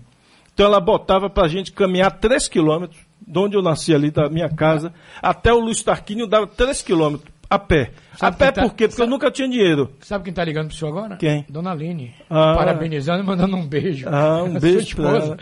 Então 0.54 0.68
ela 0.68 0.80
botava 0.80 1.30
para 1.30 1.44
a 1.44 1.50
gente 1.50 1.74
caminhar 1.74 2.12
3 2.12 2.48
quilômetros 2.48 2.98
de 3.28 3.38
onde 3.38 3.58
eu 3.58 3.62
nasci 3.62 3.94
ali, 3.94 4.10
da 4.10 4.30
minha 4.30 4.48
casa, 4.48 4.94
até 5.22 5.52
o 5.52 5.60
Luiz 5.60 5.84
Tarquínio 5.84 6.28
dava 6.28 6.48
3 6.48 6.82
quilômetros 6.82 7.30
a 7.50 7.60
pé. 7.60 7.92
Sabe 8.16 8.36
a 8.36 8.38
pé 8.38 8.52
tá, 8.54 8.62
por 8.62 8.74
quê? 8.74 8.88
Porque 8.88 8.96
sabe, 8.96 9.04
eu 9.04 9.12
nunca 9.12 9.30
tinha 9.30 9.50
dinheiro. 9.50 9.92
Sabe 10.00 10.24
quem 10.24 10.32
está 10.32 10.46
ligando 10.46 10.68
pro 10.68 10.78
senhor 10.78 10.92
agora? 10.92 11.18
Quem? 11.18 11.46
Dona 11.50 11.72
Aline. 11.72 12.14
Ah, 12.30 12.56
parabenizando 12.56 13.22
e 13.22 13.26
mandando 13.26 13.58
um 13.58 13.68
beijo. 13.68 14.08
Ah, 14.08 14.44
um 14.44 14.54
beijo 14.58 14.96
pra 14.96 15.10
ela. 15.10 15.38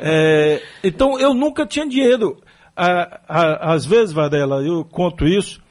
é, 0.00 0.60
então, 0.84 1.18
eu 1.18 1.32
nunca 1.32 1.64
tinha 1.64 1.88
dinheiro. 1.88 2.36
às 3.26 3.86
vezes, 3.86 4.12
Varela, 4.12 4.62
eu 4.62 4.84
conto 4.84 5.26
isso, 5.26 5.62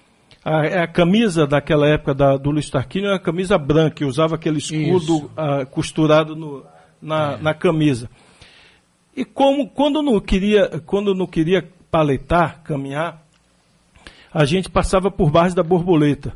a, 0.50 0.84
a, 0.84 0.88
camisa 0.88 1.45
daquela 1.45 1.88
época 1.88 2.14
da, 2.14 2.36
do 2.36 2.50
Luiz 2.50 2.70
Tarquínio 2.70 3.08
era 3.08 3.18
a 3.18 3.20
camisa 3.20 3.58
branca, 3.58 4.04
e 4.04 4.08
usava 4.08 4.36
aquele 4.36 4.58
escudo 4.58 5.30
ah, 5.38 5.66
costurado 5.66 6.36
no, 6.36 6.66
na, 7.02 7.34
é. 7.34 7.38
na 7.38 7.54
camisa. 7.54 8.10
E 9.16 9.24
como 9.24 9.70
quando 9.70 10.02
não 10.02 10.20
queria, 10.20 10.82
quando 10.86 11.14
não 11.14 11.28
queria 11.28 11.68
paletar, 11.91 12.62
caminhar, 12.64 13.22
a 14.34 14.45
gente 14.45 14.70
passava 14.70 15.12
por 15.12 15.30
baixo 15.30 15.56
da 15.56 15.64
borboleta. 15.64 16.34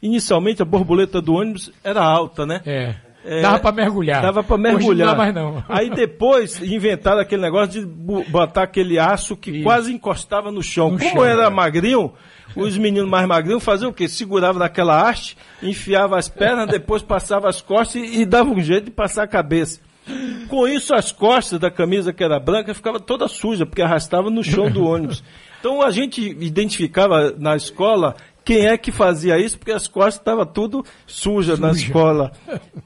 Inicialmente 0.00 0.62
a 0.62 0.64
borboleta 0.64 1.20
do 1.20 1.34
ônibus 1.34 1.70
era 1.84 2.02
alta, 2.02 2.46
né? 2.46 2.62
É. 2.64 2.94
É, 3.24 3.42
dava 3.42 3.58
para 3.58 3.72
mergulhar. 3.72 4.22
Dava 4.22 4.42
para 4.42 4.56
mergulhar. 4.56 5.08
não 5.08 5.12
dá 5.14 5.18
mais 5.18 5.34
não. 5.34 5.64
Aí 5.68 5.90
depois 5.90 6.60
inventaram 6.62 7.20
aquele 7.20 7.42
negócio 7.42 7.80
de 7.80 7.86
botar 7.86 8.62
aquele 8.62 8.98
aço 8.98 9.36
que 9.36 9.50
Isso. 9.50 9.62
quase 9.62 9.92
encostava 9.92 10.50
no 10.50 10.62
chão. 10.62 10.90
No 10.90 10.98
Como 10.98 11.10
chão, 11.10 11.24
era 11.24 11.44
é. 11.44 11.50
magrinho, 11.50 12.12
os 12.56 12.78
meninos 12.78 13.08
mais 13.08 13.26
magrinhos 13.26 13.62
faziam 13.62 13.90
o 13.90 13.94
quê? 13.94 14.08
Seguravam 14.08 14.58
naquela 14.58 15.08
haste, 15.08 15.36
enfiava 15.62 16.18
as 16.18 16.28
pernas, 16.28 16.68
depois 16.68 17.02
passava 17.02 17.48
as 17.48 17.60
costas 17.60 18.02
e, 18.02 18.22
e 18.22 18.26
dava 18.26 18.50
um 18.50 18.60
jeito 18.60 18.86
de 18.86 18.90
passar 18.90 19.24
a 19.24 19.28
cabeça. 19.28 19.80
Com 20.48 20.66
isso, 20.66 20.94
as 20.94 21.12
costas 21.12 21.60
da 21.60 21.70
camisa 21.70 22.12
que 22.12 22.24
era 22.24 22.40
branca 22.40 22.74
ficava 22.74 22.98
toda 22.98 23.28
suja, 23.28 23.66
porque 23.66 23.82
arrastava 23.82 24.30
no 24.30 24.42
chão 24.42 24.70
do 24.70 24.82
ônibus. 24.88 25.22
Então 25.60 25.82
a 25.82 25.90
gente 25.90 26.22
identificava 26.22 27.34
na 27.38 27.54
escola 27.54 28.16
quem 28.50 28.66
é 28.66 28.76
que 28.76 28.90
fazia 28.90 29.38
isso, 29.38 29.56
porque 29.56 29.70
as 29.70 29.86
costas 29.86 30.16
estavam 30.16 30.44
tudo 30.44 30.84
sujas 31.06 31.56
suja. 31.56 31.68
na 31.68 31.72
escola. 31.72 32.32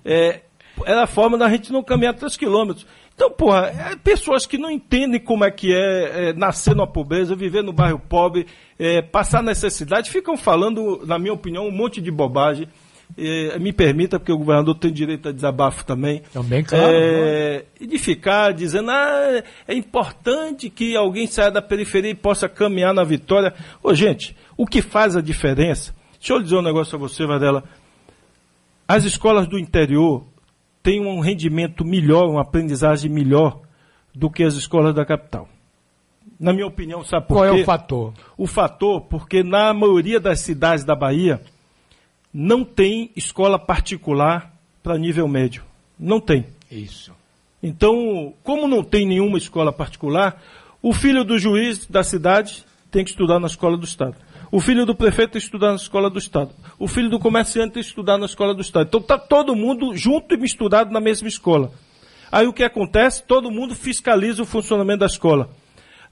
É, 0.05 0.43
era 0.85 1.05
a 1.05 1.07
forma 1.07 1.39
da 1.39 1.49
gente 1.49 1.73
não 1.73 1.83
caminhar 1.83 2.13
3 2.13 2.37
quilômetros. 2.37 2.87
Então, 3.15 3.31
porra, 3.31 3.69
é 3.69 3.97
pessoas 3.97 4.45
que 4.45 4.59
não 4.59 4.71
entendem 4.71 5.19
como 5.19 5.43
é 5.43 5.51
que 5.51 5.73
é, 5.73 6.29
é 6.29 6.33
nascer 6.35 6.77
na 6.77 6.87
pobreza, 6.87 7.35
viver 7.35 7.63
no 7.63 7.73
bairro 7.73 7.99
pobre, 7.99 8.47
é, 8.79 9.01
passar 9.01 9.43
necessidade, 9.43 10.11
ficam 10.11 10.37
falando, 10.37 11.01
na 11.07 11.19
minha 11.19 11.33
opinião, 11.33 11.67
um 11.67 11.73
monte 11.73 11.99
de 11.99 12.11
bobagem. 12.11 12.69
É, 13.17 13.59
me 13.61 13.73
permita, 13.73 14.19
porque 14.19 14.33
o 14.33 14.39
governador 14.39 14.75
tem 14.75 14.93
direito 14.93 15.29
a 15.29 15.33
desabafo 15.33 15.85
também. 15.85 16.23
Também, 16.33 16.65
claro. 16.65 16.85
É, 16.93 17.65
e 17.81 17.87
de 17.87 17.97
ficar 17.99 18.53
dizendo, 18.53 18.91
ah, 18.91 19.43
é 19.69 19.75
importante 19.75 20.69
que 20.69 20.97
alguém 20.97 21.27
saia 21.29 21.51
da 21.51 21.63
periferia 21.63 22.11
e 22.11 22.15
possa 22.15 22.49
caminhar 22.49 22.93
na 22.93 23.05
vitória. 23.05 23.55
Ô, 23.83 23.95
gente, 23.95 24.37
o 24.57 24.67
que 24.67 24.83
faz 24.83 25.17
a 25.17 25.21
diferença? 25.21 25.95
Deixa 26.19 26.33
eu 26.33 26.43
dizer 26.43 26.57
um 26.57 26.63
negócio 26.63 26.97
a 26.97 26.99
você, 26.99 27.25
Varela. 27.25 27.63
As 28.89 29.05
escolas 29.05 29.47
do 29.47 29.59
interior 29.59 30.25
têm 30.83 31.01
um 31.01 31.21
rendimento 31.21 31.85
melhor, 31.85 32.29
uma 32.29 32.43
aprendizagem 32.43 33.11
melhor 33.11 33.61
do 34.15 34.31
que 34.31 34.43
as 34.43 34.55
escolas 34.55 34.95
da 34.95 35.05
capital. 35.05 35.49
Na 36.39 36.53
minha 36.53 36.67
opinião, 36.67 37.05
sabe 37.05 37.27
por 37.27 37.35
Qual 37.35 37.45
quê? 37.45 37.49
Qual 37.51 37.59
é 37.59 37.63
o 37.63 37.65
fator? 37.65 38.13
O 38.37 38.47
fator, 38.47 39.01
porque 39.03 39.43
na 39.43 39.73
maioria 39.73 40.19
das 40.19 40.41
cidades 40.41 40.85
da 40.85 40.95
Bahia, 40.95 41.41
não 42.35 42.65
tem 42.65 43.13
escola 43.15 43.61
particular 43.61 44.53
para 44.83 44.99
nível 44.99 45.29
médio. 45.29 45.63
Não 45.97 46.19
tem. 46.19 46.47
Isso. 46.69 47.13
Então, 47.63 48.35
como 48.43 48.67
não 48.67 48.83
tem 48.83 49.07
nenhuma 49.07 49.39
escola 49.39 49.73
particular, 49.73 50.43
o 50.83 50.93
filho 50.93 51.25
do 51.25 51.39
juiz 51.39 51.87
da 51.87 52.03
cidade 52.03 52.65
tem 52.91 53.05
que 53.05 53.11
estudar 53.11 53.39
na 53.39 53.47
escola 53.47 53.77
do 53.77 53.85
Estado. 53.85 54.17
O 54.51 54.61
filho 54.61 54.85
do 54.85 54.95
prefeito 54.95 55.33
tem 55.33 55.41
que 55.41 55.47
estudar 55.47 55.69
na 55.71 55.77
escola 55.77 56.11
do 56.11 56.19
Estado. 56.19 56.51
O 56.79 56.89
filho 56.89 57.09
do 57.09 57.21
comerciante 57.21 57.75
tem 57.75 57.83
que 57.83 57.89
estudar 57.89 58.19
na 58.19 58.27
escola 58.27 58.53
do 58.53 58.61
Estado. 58.61 58.89
Então 58.89 59.01
está 59.01 59.17
todo 59.17 59.55
mundo 59.55 59.97
junto 59.97 60.35
e 60.35 60.37
misturado 60.37 60.93
na 60.93 61.01
mesma 61.01 61.29
escola. 61.29 61.73
Aí 62.31 62.47
o 62.47 62.53
que 62.53 62.65
acontece? 62.65 63.23
Todo 63.23 63.51
mundo 63.51 63.75
fiscaliza 63.75 64.43
o 64.43 64.47
funcionamento 64.47 65.01
da 65.01 65.07
escola. 65.07 65.49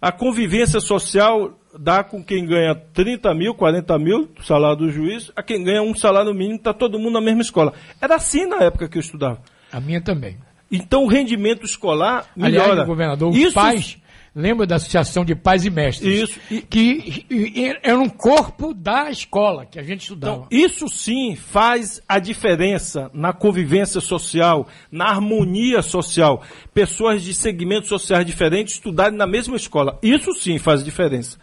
A 0.00 0.10
convivência 0.10 0.80
social 0.80 1.58
dá 1.78 2.02
com 2.04 2.22
quem 2.22 2.44
ganha 2.46 2.74
30 2.74 3.34
mil, 3.34 3.54
40 3.54 3.98
mil, 3.98 4.28
salário 4.44 4.76
do 4.78 4.90
juiz, 4.90 5.30
a 5.34 5.42
quem 5.42 5.62
ganha 5.62 5.82
um 5.82 5.94
salário 5.94 6.34
mínimo, 6.34 6.56
está 6.56 6.72
todo 6.74 6.98
mundo 6.98 7.14
na 7.14 7.20
mesma 7.20 7.42
escola. 7.42 7.72
Era 8.00 8.16
assim 8.16 8.46
na 8.46 8.58
época 8.64 8.88
que 8.88 8.98
eu 8.98 9.00
estudava. 9.00 9.40
A 9.72 9.80
minha 9.80 10.00
também. 10.02 10.36
Então 10.70 11.04
o 11.04 11.08
rendimento 11.08 11.64
escolar 11.64 12.26
melhora. 12.36 12.72
Aliás, 12.72 12.88
governador, 12.88 13.30
os 13.30 13.36
Isso- 13.36 13.54
pais, 13.54 13.98
lembra 14.34 14.66
da 14.66 14.76
Associação 14.76 15.22
de 15.24 15.34
Pais 15.34 15.64
e 15.66 15.70
Mestres? 15.70 16.30
Isso. 16.30 16.40
E- 16.50 16.62
Que 16.62 17.76
era 17.82 17.98
um 17.98 18.08
corpo 18.08 18.72
da 18.72 19.10
escola 19.10 19.66
que 19.66 19.78
a 19.78 19.82
gente 19.82 20.00
estudava. 20.02 20.46
Então, 20.46 20.48
isso 20.50 20.88
sim 20.88 21.36
faz 21.36 22.00
a 22.08 22.18
diferença 22.18 23.10
na 23.12 23.32
convivência 23.34 24.00
social, 24.00 24.66
na 24.90 25.06
harmonia 25.06 25.82
social. 25.82 26.42
Pessoas 26.72 27.22
de 27.22 27.34
segmentos 27.34 27.88
sociais 27.90 28.24
diferentes 28.24 28.74
estudarem 28.74 29.16
na 29.16 29.26
mesma 29.26 29.56
escola. 29.56 29.98
Isso 30.02 30.32
sim 30.34 30.58
faz 30.58 30.82
diferença. 30.82 31.38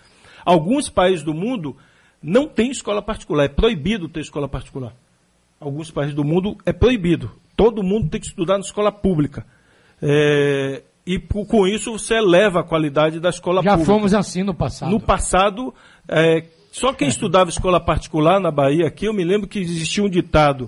Alguns 0.50 0.90
países 0.90 1.22
do 1.24 1.32
mundo 1.32 1.78
não 2.24 2.48
têm 2.48 2.72
escola 2.72 3.04
particular. 3.04 3.44
É 3.44 3.48
proibido 3.48 4.10
ter 4.10 4.22
escola 4.22 4.50
particular. 4.50 4.96
Alguns 5.60 5.92
países 5.92 6.16
do 6.16 6.24
mundo 6.24 6.58
é 6.66 6.74
proibido. 6.74 7.30
Todo 7.56 7.84
mundo 7.84 8.10
tem 8.10 8.20
que 8.20 8.26
estudar 8.26 8.56
na 8.56 8.64
escola 8.64 8.92
pública. 8.92 9.46
É, 10.02 10.82
e 11.06 11.20
com 11.20 11.68
isso 11.68 11.92
você 11.92 12.16
eleva 12.16 12.62
a 12.62 12.64
qualidade 12.64 13.20
da 13.20 13.30
escola 13.30 13.62
Já 13.62 13.74
pública. 13.74 13.94
fomos 13.94 14.14
assim 14.16 14.42
no 14.42 14.56
passado. 14.56 14.90
No 14.90 15.00
passado, 15.00 15.72
é, 16.08 16.46
só 16.72 16.94
quem 16.94 17.08
estudava 17.08 17.52
escola 17.52 17.80
particular 17.80 18.40
na 18.40 18.50
Bahia 18.50 18.88
aqui, 18.88 19.06
eu 19.06 19.14
me 19.14 19.24
lembro 19.24 19.48
que 19.48 19.60
existia 19.60 20.04
um 20.04 20.10
ditado. 20.10 20.68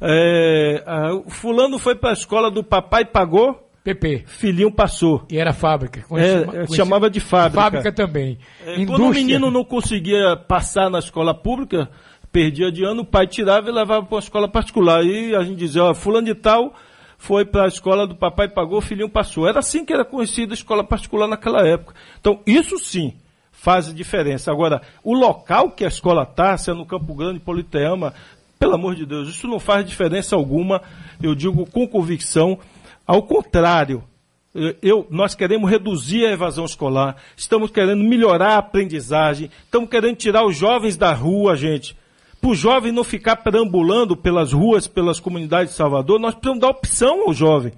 É, 0.00 0.82
o 1.24 1.30
fulano 1.30 1.78
foi 1.78 1.94
para 1.94 2.10
a 2.10 2.14
escola 2.14 2.50
do 2.50 2.64
papai 2.64 3.04
pagou, 3.04 3.69
PP. 3.82 4.24
filhinho 4.26 4.70
passou. 4.70 5.24
E 5.30 5.38
era 5.38 5.52
fábrica. 5.52 6.02
Conheci- 6.08 6.42
é, 6.42 6.44
conheci- 6.44 6.76
chamava 6.76 7.08
de 7.08 7.20
fábrica. 7.20 7.62
Fábrica 7.62 7.92
também. 7.92 8.38
É, 8.66 8.84
quando 8.84 9.04
o 9.06 9.10
menino 9.10 9.50
não 9.50 9.64
conseguia 9.64 10.36
passar 10.36 10.90
na 10.90 10.98
escola 10.98 11.32
pública, 11.34 11.88
perdia 12.30 12.70
de 12.70 12.84
ano, 12.84 13.02
o 13.02 13.06
pai 13.06 13.26
tirava 13.26 13.68
e 13.68 13.72
levava 13.72 14.04
para 14.06 14.14
uma 14.16 14.20
escola 14.20 14.48
particular. 14.48 15.02
E 15.04 15.34
a 15.34 15.42
gente 15.42 15.56
dizia, 15.58 15.82
ó, 15.84 15.94
fulano 15.94 16.26
de 16.26 16.34
tal 16.34 16.74
foi 17.18 17.44
para 17.44 17.64
a 17.64 17.68
escola 17.68 18.06
do 18.06 18.14
papai 18.14 18.48
pagou, 18.48 18.78
o 18.78 18.82
filhinho 18.82 19.08
passou. 19.08 19.46
Era 19.48 19.58
assim 19.60 19.84
que 19.84 19.92
era 19.92 20.04
conhecida 20.04 20.52
a 20.52 20.54
escola 20.54 20.82
particular 20.84 21.26
naquela 21.26 21.66
época. 21.66 21.94
Então, 22.20 22.40
isso 22.46 22.78
sim 22.78 23.14
faz 23.52 23.92
diferença. 23.94 24.50
Agora, 24.50 24.80
o 25.04 25.14
local 25.14 25.70
que 25.70 25.84
a 25.84 25.88
escola 25.88 26.22
está, 26.22 26.56
se 26.56 26.70
é 26.70 26.74
no 26.74 26.86
Campo 26.86 27.14
Grande, 27.14 27.38
Politeama, 27.40 28.14
pelo 28.58 28.74
amor 28.74 28.94
de 28.94 29.04
Deus, 29.04 29.28
isso 29.28 29.46
não 29.46 29.58
faz 29.60 29.84
diferença 29.84 30.34
alguma, 30.34 30.80
eu 31.22 31.34
digo 31.34 31.66
com 31.66 31.86
convicção. 31.86 32.58
Ao 33.10 33.22
contrário, 33.22 34.04
eu, 34.80 35.04
nós 35.10 35.34
queremos 35.34 35.68
reduzir 35.68 36.24
a 36.24 36.30
evasão 36.30 36.64
escolar, 36.64 37.16
estamos 37.36 37.68
querendo 37.68 38.04
melhorar 38.04 38.54
a 38.54 38.58
aprendizagem, 38.58 39.50
estamos 39.64 39.90
querendo 39.90 40.14
tirar 40.14 40.46
os 40.46 40.56
jovens 40.56 40.96
da 40.96 41.12
rua, 41.12 41.56
gente. 41.56 41.96
Para 42.40 42.50
o 42.50 42.54
jovem 42.54 42.92
não 42.92 43.02
ficar 43.02 43.34
perambulando 43.34 44.16
pelas 44.16 44.52
ruas, 44.52 44.86
pelas 44.86 45.18
comunidades 45.18 45.72
de 45.72 45.76
Salvador, 45.76 46.20
nós 46.20 46.34
precisamos 46.34 46.60
dar 46.60 46.68
opção 46.68 47.22
ao 47.26 47.34
jovem. 47.34 47.72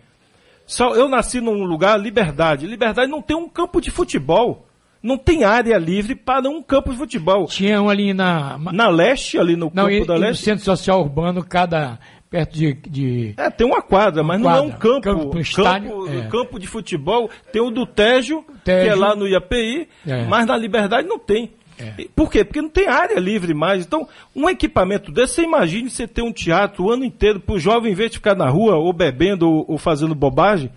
Eu 0.95 1.09
nasci 1.09 1.41
num 1.41 1.65
lugar, 1.65 1.99
Liberdade. 1.99 2.67
Liberdade 2.67 3.11
não 3.11 3.23
tem 3.23 3.35
um 3.35 3.49
campo 3.49 3.81
de 3.81 3.91
futebol. 3.91 4.67
Não 5.03 5.17
tem 5.17 5.45
área 5.45 5.79
livre 5.79 6.15
para 6.15 6.49
um 6.49 6.63
campo 6.63 6.91
de 6.93 6.99
futebol. 6.99 7.47
Tinha 7.47 7.81
um 7.81 7.89
ali 7.89 8.13
na. 8.13 8.59
Na 8.59 8.89
leste, 8.89 9.39
ali 9.39 9.57
no 9.57 9.73
Não, 9.75 9.85
campo 9.85 9.91
e, 9.91 10.07
da 10.07 10.15
e 10.15 10.19
no 10.19 10.27
leste, 10.27 10.45
centro 10.45 10.63
social 10.63 11.01
urbano, 11.01 11.43
cada. 11.43 11.99
Perto 12.33 12.53
de. 12.55 12.73
de- 12.73 13.35
É, 13.37 13.49
tem 13.51 13.65
uma 13.67 13.81
quadra, 13.83 14.23
mas 14.25 14.41
não 14.41 14.51
é 14.51 14.61
um 14.61 14.71
quadra. 14.71 14.79
campo. 14.79 15.01
Campo, 15.03 15.21
um 15.21 15.25
campo, 15.27 15.39
estádio, 15.41 16.19
é. 16.19 16.29
campo 16.29 16.59
de 16.59 16.67
futebol. 16.67 17.31
Tem 17.53 17.63
o 17.63 17.71
do 17.71 17.87
Tejo, 17.87 18.43
que 18.65 18.71
é 18.71 18.85
Tejo. 18.87 18.99
lá 18.99 19.15
no 19.15 19.29
IAPI, 19.29 19.87
É. 20.07 20.25
mas 20.25 20.47
na 20.47 20.57
Liberdade 20.57 21.07
não 21.07 21.19
tem. 21.19 21.53
É. 21.79 22.07
Por 22.15 22.31
quê? 22.31 22.45
Porque 22.45 22.61
não 22.63 22.69
tem 22.69 22.87
área 22.89 23.19
livre 23.19 23.53
mais. 23.55 23.85
Então, 23.85 24.09
um 24.35 24.49
equipamento 24.49 25.11
desse, 25.13 25.35
você 25.35 25.43
imagine 25.43 25.89
você 25.91 26.07
ter 26.09 26.23
um 26.23 26.33
teatro 26.33 26.85
o 26.85 26.91
ano 26.91 27.05
inteiro 27.05 27.39
para 27.41 27.55
o 27.55 27.59
jovem, 27.59 27.93
em 27.93 27.95
vez 27.95 28.11
de 28.11 28.17
ficar 28.19 28.35
na 28.35 28.49
rua, 28.49 28.77
ou 28.77 28.93
bebendo, 28.93 29.49
ou, 29.51 29.65
ou 29.69 29.79
fazendo 29.79 30.15
bobagem, 30.15 30.71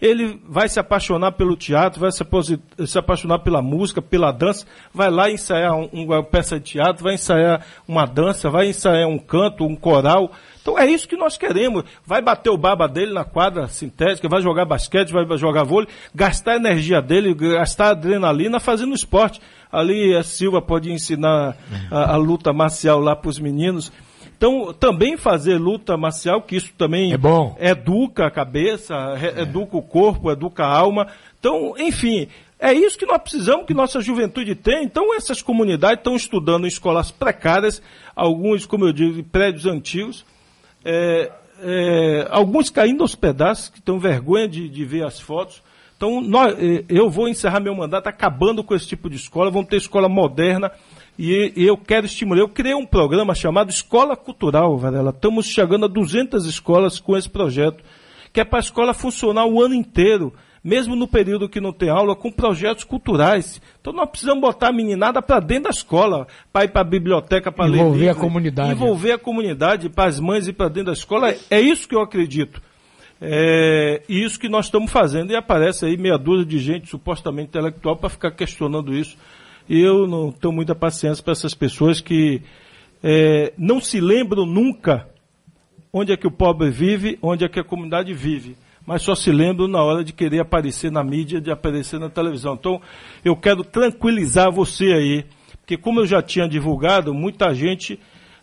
ele 0.00 0.38
vai 0.46 0.68
se 0.68 0.78
apaixonar 0.78 1.32
pelo 1.32 1.56
teatro, 1.56 1.98
vai 2.00 2.10
se, 2.12 2.22
se 2.86 2.98
apaixonar 2.98 3.38
pela 3.38 3.62
música, 3.62 4.02
pela 4.02 4.30
dança, 4.32 4.66
vai 4.92 5.10
lá 5.10 5.30
ensaiar 5.30 5.74
um- 5.74 5.88
uma 5.92 6.22
peça 6.22 6.58
de 6.60 6.72
teatro, 6.72 7.02
vai 7.02 7.14
ensaiar 7.14 7.64
uma 7.88 8.04
dança, 8.04 8.50
vai 8.50 8.68
ensaiar 8.68 9.08
um 9.08 9.18
canto, 9.18 9.64
um 9.64 9.74
coral. 9.74 10.30
Então 10.64 10.78
é 10.78 10.86
isso 10.90 11.06
que 11.06 11.14
nós 11.14 11.36
queremos. 11.36 11.84
Vai 12.06 12.22
bater 12.22 12.48
o 12.48 12.56
baba 12.56 12.88
dele 12.88 13.12
na 13.12 13.22
quadra 13.22 13.68
sintética, 13.68 14.30
vai 14.30 14.40
jogar 14.40 14.64
basquete, 14.64 15.12
vai 15.12 15.26
jogar 15.36 15.62
vôlei, 15.62 15.86
gastar 16.14 16.52
a 16.52 16.56
energia 16.56 17.02
dele, 17.02 17.34
gastar 17.34 17.90
adrenalina 17.90 18.58
fazendo 18.58 18.94
esporte. 18.94 19.42
Ali 19.70 20.16
a 20.16 20.22
Silva 20.22 20.62
pode 20.62 20.90
ensinar 20.90 21.54
a, 21.90 22.14
a 22.14 22.16
luta 22.16 22.50
marcial 22.50 22.98
lá 22.98 23.14
para 23.14 23.28
os 23.28 23.38
meninos. 23.38 23.92
Então, 24.38 24.72
também 24.72 25.18
fazer 25.18 25.58
luta 25.58 25.98
marcial, 25.98 26.40
que 26.40 26.56
isso 26.56 26.72
também 26.78 27.12
É 27.12 27.18
bom. 27.18 27.54
educa 27.60 28.26
a 28.26 28.30
cabeça, 28.30 29.14
re- 29.16 29.42
educa 29.42 29.76
o 29.76 29.82
corpo, 29.82 30.30
educa 30.30 30.64
a 30.64 30.74
alma. 30.74 31.08
Então, 31.38 31.74
enfim, 31.78 32.26
é 32.58 32.72
isso 32.72 32.98
que 32.98 33.04
nós 33.06 33.18
precisamos 33.18 33.66
que 33.66 33.74
nossa 33.74 34.00
juventude 34.00 34.54
tem. 34.54 34.82
Então, 34.84 35.14
essas 35.14 35.42
comunidades 35.42 35.98
estão 35.98 36.16
estudando 36.16 36.64
em 36.64 36.68
escolas 36.68 37.10
precárias, 37.10 37.82
alguns, 38.16 38.64
como 38.64 38.86
eu 38.86 38.92
digo, 38.94 39.22
prédios 39.24 39.66
antigos, 39.66 40.24
é, 40.84 41.30
é, 41.62 42.26
alguns 42.30 42.70
caindo 42.70 43.02
aos 43.02 43.14
pedaços, 43.14 43.68
que 43.68 43.78
estão 43.78 43.98
vergonha 43.98 44.48
de, 44.48 44.68
de 44.68 44.84
ver 44.84 45.04
as 45.04 45.18
fotos. 45.18 45.62
Então, 45.96 46.20
nós, 46.20 46.54
eh, 46.58 46.84
eu 46.88 47.08
vou 47.08 47.28
encerrar 47.28 47.60
meu 47.60 47.74
mandato 47.74 48.08
acabando 48.08 48.62
com 48.64 48.74
esse 48.74 48.86
tipo 48.86 49.08
de 49.08 49.16
escola, 49.16 49.50
vamos 49.50 49.68
ter 49.68 49.76
escola 49.76 50.08
moderna, 50.08 50.70
e, 51.18 51.52
e 51.56 51.64
eu 51.64 51.76
quero 51.76 52.04
estimular. 52.04 52.40
Eu 52.40 52.48
criei 52.48 52.74
um 52.74 52.84
programa 52.84 53.34
chamado 53.34 53.70
Escola 53.70 54.16
Cultural, 54.16 54.76
Varela. 54.76 55.10
Estamos 55.10 55.46
chegando 55.46 55.84
a 55.84 55.88
200 55.88 56.44
escolas 56.46 56.98
com 56.98 57.16
esse 57.16 57.30
projeto, 57.30 57.82
que 58.32 58.40
é 58.40 58.44
para 58.44 58.58
a 58.58 58.60
escola 58.60 58.92
funcionar 58.92 59.46
o 59.46 59.62
ano 59.62 59.74
inteiro, 59.74 60.34
mesmo 60.64 60.96
no 60.96 61.06
período 61.06 61.46
que 61.46 61.60
não 61.60 61.72
tem 61.72 61.90
aula, 61.90 62.16
com 62.16 62.32
projetos 62.32 62.84
culturais. 62.84 63.60
Então 63.78 63.92
nós 63.92 64.08
precisamos 64.08 64.40
botar 64.40 64.68
a 64.68 64.72
meninada 64.72 65.20
para 65.20 65.38
dentro 65.38 65.64
da 65.64 65.70
escola, 65.70 66.26
para 66.50 66.64
ir 66.64 66.68
para 66.68 66.80
a 66.80 66.84
biblioteca, 66.84 67.52
para 67.52 67.66
ler 67.66 67.80
Envolver 67.80 68.08
a 68.08 68.14
comunidade. 68.14 68.72
Envolver 68.72 69.12
a 69.12 69.18
comunidade, 69.18 69.88
para 69.90 70.08
as 70.08 70.18
mães 70.18 70.48
ir 70.48 70.54
para 70.54 70.68
dentro 70.68 70.86
da 70.86 70.92
escola. 70.94 71.34
É 71.50 71.60
isso 71.60 71.86
que 71.86 71.94
eu 71.94 72.00
acredito. 72.00 72.62
É 73.20 74.02
isso 74.08 74.40
que 74.40 74.48
nós 74.48 74.64
estamos 74.64 74.90
fazendo. 74.90 75.32
E 75.32 75.36
aparece 75.36 75.84
aí 75.84 75.98
meia 75.98 76.16
dúzia 76.16 76.46
de 76.46 76.58
gente 76.58 76.88
supostamente 76.88 77.48
intelectual 77.48 77.96
para 77.96 78.08
ficar 78.08 78.30
questionando 78.30 78.94
isso. 78.94 79.18
E 79.68 79.78
eu 79.78 80.06
não 80.06 80.32
tenho 80.32 80.52
muita 80.52 80.74
paciência 80.74 81.22
para 81.22 81.32
essas 81.32 81.54
pessoas 81.54 82.00
que 82.00 82.40
é, 83.02 83.52
não 83.58 83.80
se 83.80 84.00
lembram 84.00 84.46
nunca 84.46 85.06
onde 85.92 86.10
é 86.10 86.16
que 86.16 86.26
o 86.26 86.30
pobre 86.30 86.70
vive, 86.70 87.18
onde 87.22 87.44
é 87.44 87.48
que 87.48 87.60
a 87.60 87.64
comunidade 87.64 88.12
vive. 88.14 88.56
Mas 88.86 89.02
só 89.02 89.14
se 89.14 89.32
lembram 89.32 89.66
na 89.66 89.82
hora 89.82 90.04
de 90.04 90.12
querer 90.12 90.40
aparecer 90.40 90.90
na 90.92 91.02
mídia, 91.02 91.40
de 91.40 91.50
aparecer 91.50 91.98
na 91.98 92.10
televisão. 92.10 92.54
Então, 92.54 92.80
eu 93.24 93.34
quero 93.34 93.64
tranquilizar 93.64 94.52
você 94.52 94.92
aí, 94.92 95.24
porque 95.60 95.76
como 95.76 96.00
eu 96.00 96.06
já 96.06 96.20
tinha 96.20 96.46
divulgado, 96.46 97.14
muita 97.14 97.54
gente 97.54 97.98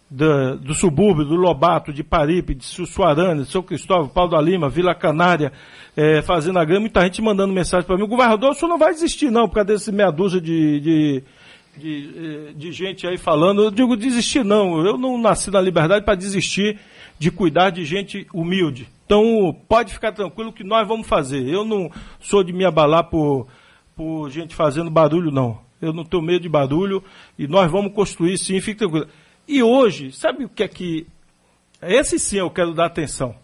da- 0.09 0.55
do 0.55 0.73
subúrbio, 0.73 1.23
do 1.23 1.35
Lobato, 1.35 1.93
de 1.93 2.03
Paripe, 2.03 2.53
de 2.55 2.65
Sussuarana, 2.65 3.43
de 3.43 3.49
São 3.51 3.61
Cristóvão, 3.61 4.09
Pau 4.09 4.27
da 4.27 4.41
Lima, 4.41 4.67
Vila 4.67 4.93
Canária, 4.95 5.53
eh, 5.95 6.21
Fazenda 6.23 6.65
Grande, 6.65 6.81
muita 6.81 7.01
gente 7.03 7.21
mandando 7.21 7.53
mensagem 7.53 7.85
para 7.87 7.95
mim, 7.95 8.05
governador, 8.07 8.49
o 8.51 8.53
senhor 8.53 8.67
não 8.69 8.77
vai 8.77 8.91
desistir 8.91 9.31
não, 9.31 9.47
por 9.47 9.55
causa 9.55 9.67
desse 9.67 9.91
meia 9.91 10.11
dúzia 10.11 10.41
de, 10.41 10.79
de, 10.81 11.23
de, 11.77 12.09
eh, 12.17 12.53
de 12.55 12.71
gente 12.73 13.07
aí 13.07 13.17
falando. 13.17 13.61
Eu 13.63 13.71
digo 13.71 13.95
desistir 13.95 14.43
não, 14.43 14.85
eu 14.85 14.97
não 14.97 15.17
nasci 15.17 15.49
na 15.51 15.61
liberdade 15.61 16.03
para 16.03 16.15
desistir 16.15 16.77
de 17.17 17.31
cuidar 17.31 17.69
de 17.69 17.85
gente 17.85 18.27
humilde. 18.33 18.89
Então, 19.11 19.53
pode 19.67 19.93
ficar 19.93 20.13
tranquilo 20.13 20.53
que 20.53 20.63
nós 20.63 20.87
vamos 20.87 21.05
fazer. 21.05 21.45
Eu 21.45 21.65
não 21.65 21.91
sou 22.17 22.41
de 22.45 22.53
me 22.53 22.63
abalar 22.63 23.09
por, 23.09 23.45
por 23.93 24.29
gente 24.29 24.55
fazendo 24.55 24.89
barulho, 24.89 25.29
não. 25.29 25.59
Eu 25.81 25.91
não 25.91 26.05
tenho 26.05 26.23
medo 26.23 26.43
de 26.43 26.47
barulho 26.47 27.03
e 27.37 27.45
nós 27.45 27.69
vamos 27.69 27.93
construir 27.93 28.37
sim, 28.37 28.61
fique 28.61 28.79
tranquilo. 28.79 29.07
E 29.45 29.61
hoje, 29.61 30.13
sabe 30.13 30.45
o 30.45 30.49
que 30.49 30.63
é 30.63 30.67
que. 30.69 31.05
Esse 31.81 32.17
sim 32.17 32.37
eu 32.37 32.49
quero 32.49 32.73
dar 32.73 32.85
atenção. 32.85 33.35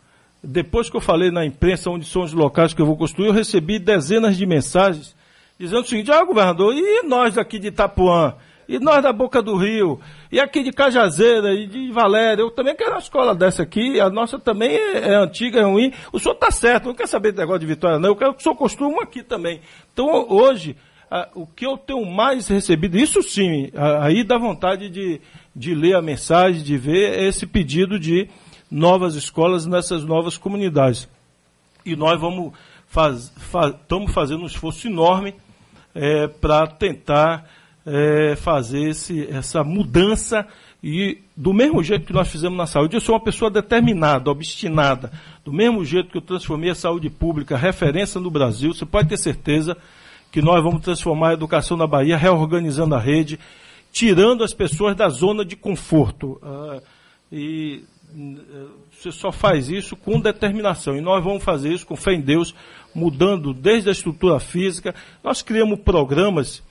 Depois 0.42 0.90
que 0.90 0.96
eu 0.96 1.02
falei 1.02 1.32
na 1.32 1.46
imprensa 1.46 1.90
onde 1.90 2.06
são 2.06 2.22
os 2.22 2.32
locais 2.32 2.74
que 2.74 2.82
eu 2.82 2.86
vou 2.86 2.96
construir, 2.96 3.28
eu 3.28 3.34
recebi 3.34 3.78
dezenas 3.78 4.38
de 4.38 4.46
mensagens 4.46 5.14
dizendo 5.60 5.82
o 5.82 5.86
seguinte: 5.86 6.10
ah, 6.14 6.24
governador, 6.24 6.74
e 6.74 7.04
nós 7.04 7.34
daqui 7.34 7.60
de 7.60 7.68
Itapuã? 7.68 8.36
E 8.68 8.80
nós 8.80 9.02
da 9.02 9.14
Boca 9.14 9.42
do 9.42 9.56
Rio? 9.56 10.00
E 10.32 10.40
aqui 10.40 10.62
de 10.62 10.72
Cajazeira 10.72 11.54
e 11.54 11.68
de 11.68 11.92
Valéria? 11.92 12.42
Eu 12.42 12.52
também 12.52 12.76
quero 12.76 12.92
uma 12.92 13.00
escola 13.00 13.34
dessa 13.34 13.64
aqui. 13.64 14.00
A 14.00 14.10
nossa 14.10 14.38
também 14.38 14.76
é, 14.76 15.12
é 15.12 15.16
antiga, 15.16 15.62
é 15.62 15.64
ruim. 15.64 15.94
O 16.12 16.20
senhor 16.20 16.36
está 16.36 16.52
certo, 16.52 16.88
não 16.88 16.94
quer 16.94 17.08
saber 17.08 17.32
de 17.32 17.38
negócio 17.38 17.60
de 17.62 17.66
Vitória, 17.66 17.98
não. 17.98 18.10
Eu 18.10 18.16
quero 18.16 18.34
que 18.34 18.40
o 18.40 18.44
senhor 18.44 18.56
construa 18.56 18.90
uma 18.90 19.04
aqui 19.04 19.24
também. 19.24 19.62
Então, 19.94 20.28
hoje, 20.30 20.76
o 21.34 21.48
que 21.48 21.66
eu 21.66 21.78
tenho 21.78 22.06
mais 22.06 22.48
recebido, 22.50 22.98
isso 22.98 23.24
sim, 23.24 23.72
aí 24.02 24.24
dá 24.24 24.38
vontade 24.38 24.90
de, 24.90 25.22
de 25.56 25.74
ler 25.74 25.96
a 25.96 26.02
mensagem, 26.02 26.62
de 26.62 26.78
ver 26.78 27.24
esse 27.24 27.48
pedido 27.48 27.98
de 27.98 28.30
novas 28.70 29.16
escolas 29.16 29.66
nessas 29.66 30.04
novas 30.04 30.38
comunidades. 30.38 31.08
E 31.86 31.96
nós 31.96 32.20
vamos 32.20 32.52
faz, 32.90 33.32
fa- 33.38 33.70
estamos 33.70 34.12
fazendo 34.12 34.44
um 34.44 34.48
esforço 34.48 34.88
enorme 34.88 35.34
para 36.42 36.68
tentar 36.68 37.50
é, 37.88 38.36
fazer 38.36 38.90
esse, 38.90 39.26
essa 39.32 39.64
mudança 39.64 40.46
e 40.84 41.20
do 41.36 41.54
mesmo 41.54 41.82
jeito 41.82 42.06
que 42.06 42.14
nós 42.14 42.28
fizemos 42.28 42.58
na 42.58 42.68
saúde, 42.68 42.96
eu 42.96 43.02
sou 43.02 43.16
uma 43.16 43.24
pessoa 43.24 43.50
determinada, 43.50 44.30
obstinada. 44.30 45.12
Do 45.44 45.54
mesmo 45.54 45.84
jeito 45.86 46.10
que 46.10 46.18
eu 46.18 46.22
transformei 46.22 46.70
a 46.70 46.76
saúde 46.76 47.10
pública 47.10 47.56
referência 47.56 48.20
no 48.20 48.30
Brasil, 48.30 48.74
você 48.74 48.86
pode 48.86 49.08
ter 49.08 49.18
certeza 49.18 49.76
que 50.32 50.42
nós 50.42 50.62
vamos 50.62 50.82
transformar 50.82 51.30
a 51.30 51.34
educação 51.34 51.78
na 51.78 51.88
Bahia, 51.88 52.18
reorganizando 52.18 52.94
a 52.94 53.00
rede, 53.00 53.40
tirando 53.92 54.44
as 54.44 54.54
pessoas 54.54 54.96
da 54.96 55.08
zona 55.08 55.46
de 55.46 55.56
conforto. 55.56 56.40
Uh, 56.44 56.82
e 57.32 57.84
uh, 58.14 58.70
você 58.92 59.12
só 59.12 59.32
faz 59.32 59.70
isso 59.70 59.96
com 59.96 60.20
determinação. 60.20 60.96
E 60.96 61.02
nós 61.02 61.24
vamos 61.24 61.44
fazer 61.44 61.74
isso 61.74 61.88
com 61.88 61.96
fé 61.96 62.14
em 62.14 62.22
Deus, 62.22 62.54
mudando 62.94 63.54
desde 63.54 63.90
a 63.90 63.94
estrutura 63.94 64.40
física. 64.40 64.94
Nós 65.24 65.42
criamos 65.42 65.80
programas, 65.80 66.62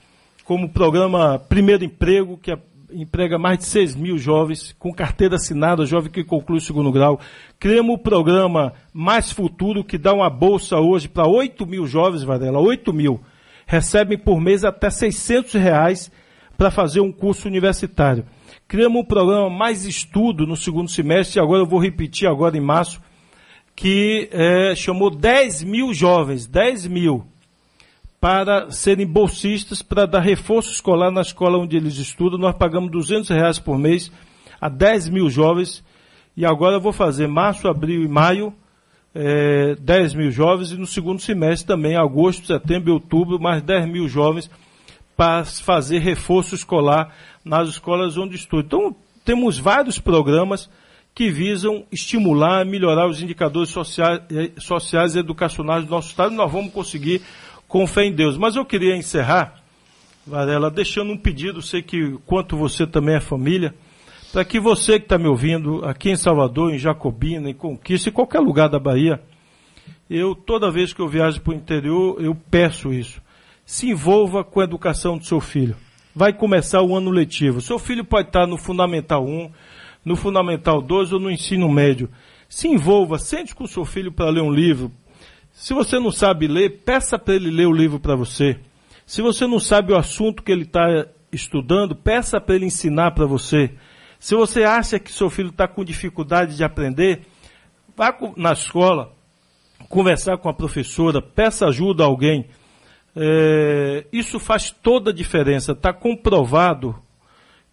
como 0.47 0.67
o 0.67 0.69
programa 0.69 1.37
Primeiro 1.37 1.83
Emprego, 1.83 2.37
que 2.37 2.53
é 2.53 2.57
emprega 2.89 3.37
mais 3.37 3.59
de 3.59 3.65
6 3.65 3.97
mil 3.97 4.17
jovens 4.17 4.73
com 4.79 4.93
carteira 4.93 5.35
assinada, 5.35 5.85
jovem 5.85 6.09
que 6.09 6.23
conclui 6.23 6.59
o 6.59 6.61
segundo 6.61 6.89
grau. 6.89 7.19
Criamos 7.59 7.95
o 7.95 7.97
programa 7.97 8.71
Mais 8.93 9.29
Futuro, 9.29 9.83
que 9.83 9.97
dá 9.97 10.13
uma 10.13 10.29
bolsa 10.29 10.77
hoje 10.77 11.09
para 11.09 11.27
8 11.27 11.67
mil 11.67 11.85
jovens, 11.85 12.23
Varela, 12.23 12.59
8 12.59 12.93
mil. 12.93 13.19
Recebem 13.65 14.17
por 14.17 14.39
mês 14.39 14.63
até 14.63 14.89
600 14.89 15.55
reais 15.55 16.09
para 16.57 16.71
fazer 16.71 17.01
um 17.01 17.11
curso 17.11 17.49
universitário. 17.49 18.25
Criamos 18.69 19.01
um 19.01 19.05
programa 19.05 19.49
Mais 19.49 19.83
Estudo 19.83 20.47
no 20.47 20.55
segundo 20.55 20.89
semestre, 20.89 21.41
agora 21.41 21.63
eu 21.63 21.67
vou 21.67 21.77
repetir 21.77 22.25
agora 22.25 22.55
em 22.55 22.61
março, 22.61 23.01
que 23.75 24.29
é, 24.31 24.73
chamou 24.75 25.09
10 25.09 25.63
mil 25.63 25.93
jovens, 25.93 26.47
10 26.47 26.87
mil 26.87 27.27
para 28.19 28.71
serem 28.71 29.05
bolsistas, 29.05 29.81
para 29.81 30.05
dar 30.05 30.19
reforço 30.19 30.71
escolar 30.71 31.11
na 31.11 31.21
escola 31.21 31.57
onde 31.57 31.77
eles 31.77 31.97
estudam. 31.97 32.39
Nós 32.39 32.55
pagamos 32.55 32.91
200 32.91 33.29
reais 33.29 33.59
por 33.59 33.77
mês 33.77 34.11
a 34.59 34.69
10 34.69 35.09
mil 35.09 35.29
jovens. 35.29 35.83
E 36.35 36.45
agora 36.45 36.75
eu 36.75 36.81
vou 36.81 36.93
fazer 36.93 37.27
março, 37.27 37.67
abril 37.67 38.03
e 38.03 38.07
maio, 38.07 38.53
é, 39.13 39.75
10 39.75 40.15
mil 40.15 40.31
jovens. 40.31 40.71
E 40.71 40.77
no 40.77 40.87
segundo 40.87 41.21
semestre 41.21 41.67
também, 41.67 41.95
agosto, 41.95 42.47
setembro 42.47 42.89
e 42.89 42.93
outubro, 42.93 43.39
mais 43.39 43.61
10 43.61 43.87
mil 43.87 44.07
jovens 44.07 44.49
para 45.15 45.43
fazer 45.45 45.97
reforço 45.97 46.53
escolar 46.53 47.13
nas 47.43 47.69
escolas 47.69 48.17
onde 48.17 48.35
estudam. 48.35 48.65
Então, 48.65 48.95
temos 49.25 49.57
vários 49.57 49.99
programas 49.99 50.69
que 51.13 51.31
visam 51.31 51.83
estimular, 51.91 52.63
melhorar 52.63 53.07
os 53.07 53.23
indicadores 53.23 53.71
sociais, 53.71 54.21
sociais 54.59 55.15
e 55.15 55.19
educacionais 55.19 55.83
do 55.83 55.89
nosso 55.89 56.09
Estado. 56.09 56.35
Nós 56.35 56.51
vamos 56.51 56.71
conseguir 56.71 57.23
com 57.67 57.85
fé 57.85 58.05
em 58.05 58.13
Deus. 58.13 58.37
Mas 58.37 58.55
eu 58.55 58.65
queria 58.65 58.95
encerrar, 58.95 59.55
Varela, 60.25 60.71
deixando 60.71 61.11
um 61.11 61.17
pedido, 61.17 61.61
sei 61.61 61.81
que 61.81 62.17
quanto 62.25 62.57
você 62.57 62.87
também 62.87 63.15
é 63.15 63.19
família, 63.19 63.73
para 64.31 64.43
que 64.43 64.59
você 64.59 64.99
que 64.99 65.05
está 65.05 65.17
me 65.17 65.27
ouvindo 65.27 65.83
aqui 65.85 66.09
em 66.09 66.15
Salvador, 66.15 66.73
em 66.73 66.77
Jacobina, 66.77 67.49
em 67.49 67.53
Conquista, 67.53 68.09
em 68.09 68.13
qualquer 68.13 68.39
lugar 68.39 68.69
da 68.69 68.79
Bahia, 68.79 69.21
eu, 70.09 70.35
toda 70.35 70.71
vez 70.71 70.93
que 70.93 71.01
eu 71.01 71.07
viajo 71.07 71.41
para 71.41 71.53
o 71.53 71.55
interior, 71.55 72.21
eu 72.21 72.35
peço 72.49 72.93
isso. 72.93 73.21
Se 73.65 73.89
envolva 73.89 74.43
com 74.43 74.61
a 74.61 74.63
educação 74.63 75.17
do 75.17 75.25
seu 75.25 75.41
filho. 75.41 75.75
Vai 76.15 76.33
começar 76.33 76.81
o 76.81 76.95
ano 76.95 77.11
letivo. 77.11 77.61
Seu 77.61 77.77
filho 77.77 78.03
pode 78.03 78.29
estar 78.29 78.47
no 78.47 78.57
Fundamental 78.57 79.25
1, 79.25 79.51
no 80.05 80.15
Fundamental 80.15 80.81
2 80.81 81.13
ou 81.13 81.19
no 81.19 81.29
ensino 81.29 81.69
médio. 81.69 82.09
Se 82.47 82.67
envolva, 82.67 83.19
sente 83.19 83.53
com 83.53 83.67
seu 83.67 83.83
filho 83.83 84.11
para 84.11 84.29
ler 84.29 84.41
um 84.41 84.51
livro, 84.51 84.91
se 85.59 85.73
você 85.73 85.97
não 85.97 86.11
sabe 86.11 86.47
ler, 86.47 86.83
peça 86.85 87.17
para 87.17 87.33
ele 87.33 87.49
ler 87.49 87.65
o 87.65 87.73
livro 87.73 87.99
para 87.99 88.15
você. 88.15 88.59
Se 89.07 89.23
você 89.23 89.47
não 89.47 89.59
sabe 89.59 89.91
o 89.91 89.97
assunto 89.97 90.43
que 90.43 90.51
ele 90.51 90.61
está 90.61 91.07
estudando, 91.31 91.95
peça 91.95 92.39
para 92.39 92.53
ele 92.53 92.67
ensinar 92.67 93.09
para 93.15 93.25
você. 93.25 93.71
Se 94.19 94.35
você 94.35 94.63
acha 94.63 94.99
que 94.99 95.11
seu 95.11 95.31
filho 95.31 95.49
está 95.49 95.67
com 95.67 95.83
dificuldade 95.83 96.55
de 96.55 96.63
aprender, 96.63 97.21
vá 97.95 98.15
na 98.37 98.53
escola, 98.53 99.11
conversar 99.89 100.37
com 100.37 100.47
a 100.47 100.53
professora, 100.53 101.23
peça 101.23 101.65
ajuda 101.65 102.03
a 102.03 102.07
alguém. 102.07 102.45
É, 103.15 104.05
isso 104.13 104.39
faz 104.39 104.69
toda 104.69 105.09
a 105.09 105.13
diferença. 105.13 105.71
Está 105.71 105.91
comprovado 105.91 106.95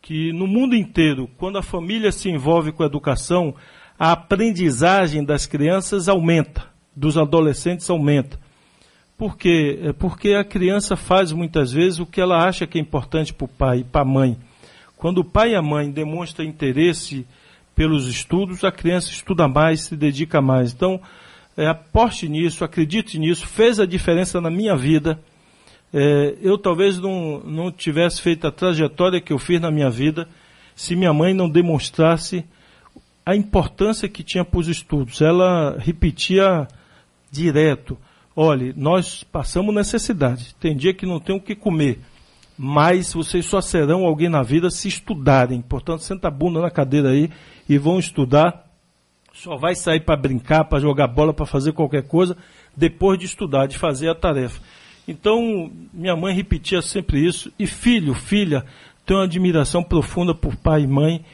que 0.01 0.32
no 0.32 0.47
mundo 0.47 0.74
inteiro, 0.74 1.28
quando 1.37 1.59
a 1.59 1.62
família 1.62 2.11
se 2.11 2.30
envolve 2.30 2.72
com 2.72 2.82
a 2.82 2.87
educação, 2.87 3.55
a 3.99 4.12
aprendizagem 4.12 5.22
das 5.22 5.45
crianças 5.45 6.09
aumenta 6.09 6.72
dos 6.95 7.19
adolescentes 7.19 7.89
aumenta. 7.91 8.39
Por 9.17 9.37
quê? 9.37 9.79
É 9.83 9.93
porque 9.93 10.35
a 10.35 10.45
criança 10.45 10.97
faz 10.97 11.33
muitas 11.33 11.73
vezes 11.73 11.99
o 11.99 12.07
que 12.07 12.21
ela 12.21 12.45
acha 12.47 12.67
que 12.67 12.79
é 12.79 12.81
importante 12.81 13.33
para 13.33 13.45
o 13.45 13.49
pai 13.49 13.79
e 13.79 13.85
para 13.85 14.03
a 14.03 14.05
mãe. 14.05 14.37
Quando 14.97 15.19
o 15.19 15.25
pai 15.25 15.53
e 15.53 15.55
a 15.55 15.63
mãe 15.63 15.91
demonstram 15.91 16.45
interesse 16.45 17.27
pelos 17.75 18.09
estudos, 18.09 18.65
a 18.65 18.73
criança 18.73 19.11
estuda 19.11 19.47
mais, 19.47 19.83
se 19.83 19.97
dedica 19.97 20.41
mais. 20.41 20.73
Então, 20.73 21.01
é, 21.57 21.67
aposte 21.67 22.29
nisso, 22.29 22.65
acredite 22.65 23.19
nisso, 23.19 23.47
fez 23.47 23.79
a 23.79 23.87
diferença 23.87 24.41
na 24.41 24.51
minha 24.51 24.77
vida. 24.77 25.21
É, 25.93 26.37
eu 26.41 26.59
talvez 26.59 26.99
não, 26.99 27.41
não 27.41 27.71
tivesse 27.71 28.21
feito 28.21 28.47
a 28.47 28.51
trajetória 28.51 29.21
que 29.21 29.33
eu 29.33 29.39
fiz 29.39 29.61
na 29.61 29.71
minha 29.71 29.91
vida 29.91 30.29
se 30.75 30.97
minha 30.97 31.13
mãe 31.13 31.33
não 31.33 31.49
demonstrasse 31.49 32.45
a 33.25 33.35
importância 33.37 34.09
que 34.09 34.23
tinha 34.23 34.45
para 34.45 34.59
os 34.59 34.69
estudos. 34.69 35.21
Ela 35.21 35.77
repetia 35.79 36.67
direto. 37.35 37.99
Olhe, 38.37 38.72
nós 38.76 39.24
passamos 39.24 39.74
necessidade. 39.74 40.55
Tem 40.61 40.76
dia 40.76 40.95
que 40.95 41.05
não 41.05 41.18
tem 41.18 41.37
o 41.37 41.41
que 41.41 41.55
comer. 41.55 42.01
Mas 42.57 43.12
vocês 43.12 43.45
só 43.45 43.61
serão 43.61 44.05
alguém 44.05 44.28
na 44.28 44.43
vida 44.43 44.70
se 44.70 44.87
estudarem. 44.87 45.61
Portanto, 45.61 46.03
senta 46.03 46.28
a 46.28 46.30
bunda 46.30 46.61
na 46.61 46.70
cadeira 46.70 47.11
aí 47.11 47.28
e 47.68 47.76
vão 47.76 47.99
estudar. 47.99 48.64
Só 49.32 49.57
vai 49.57 49.74
sair 49.74 50.01
para 50.01 50.16
brincar, 50.16 50.64
para 50.64 50.78
jogar 50.78 51.09
bola, 51.09 51.35
para 51.35 51.45
fazer 51.45 51.72
qualquer 51.72 52.05
coisa, 52.05 52.37
depois 52.76 53.18
de 53.18 53.26
estudar, 53.26 53.66
de 53.66 53.76
fazer 53.76 54.09
a 54.09 54.14
tarefa. 54.14 54.61
Então, 55.09 55.70
minha 55.93 56.14
mãe 56.14 56.35
repetia 56.35 56.80
sempre 56.80 57.26
isso. 57.26 57.53
E 57.59 57.66
filho, 57.66 58.14
filha, 58.14 58.64
tem 59.05 59.16
uma 59.16 59.24
admiração 59.24 59.82
profunda 59.82 60.32
por 60.32 60.55
pai 60.55 60.82
e 60.82 60.87
mãe 60.87 61.24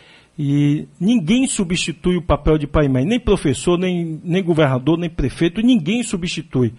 e 0.43 0.89
ninguém 0.99 1.47
substitui 1.47 2.17
o 2.17 2.23
papel 2.23 2.57
de 2.57 2.67
pai 2.67 2.87
e 2.87 2.89
mãe, 2.89 3.05
nem 3.05 3.21
professor, 3.21 3.79
nem, 3.79 4.19
nem 4.25 4.43
governador, 4.43 4.97
nem 4.97 5.11
prefeito, 5.11 5.61
ninguém 5.61 6.03
substitui. 6.03 6.73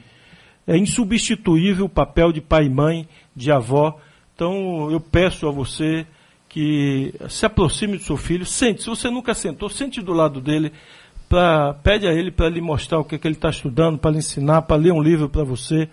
É 0.65 0.75
insubstituível 0.75 1.85
o 1.85 1.89
papel 1.89 2.31
de 2.31 2.41
pai 2.41 2.65
e 2.65 2.69
mãe, 2.71 3.07
de 3.35 3.51
avó. 3.51 3.99
Então 4.33 4.89
eu 4.89 4.99
peço 4.99 5.47
a 5.47 5.51
você 5.51 6.07
que 6.49 7.13
se 7.29 7.45
aproxime 7.45 7.97
do 7.97 8.03
seu 8.03 8.17
filho, 8.17 8.47
sente. 8.47 8.81
Se 8.81 8.89
você 8.89 9.11
nunca 9.11 9.35
sentou, 9.35 9.69
sente 9.69 10.01
do 10.01 10.11
lado 10.11 10.41
dele, 10.41 10.71
pra, 11.29 11.75
pede 11.83 12.07
a 12.07 12.11
ele 12.11 12.31
para 12.31 12.49
lhe 12.49 12.61
mostrar 12.61 12.97
o 12.97 13.05
que, 13.05 13.13
é 13.13 13.19
que 13.19 13.27
ele 13.27 13.35
está 13.35 13.51
estudando, 13.51 13.99
para 13.99 14.09
lhe 14.09 14.17
ensinar, 14.17 14.63
para 14.63 14.75
ler 14.75 14.91
um 14.91 15.03
livro 15.03 15.29
para 15.29 15.43
você. 15.43 15.87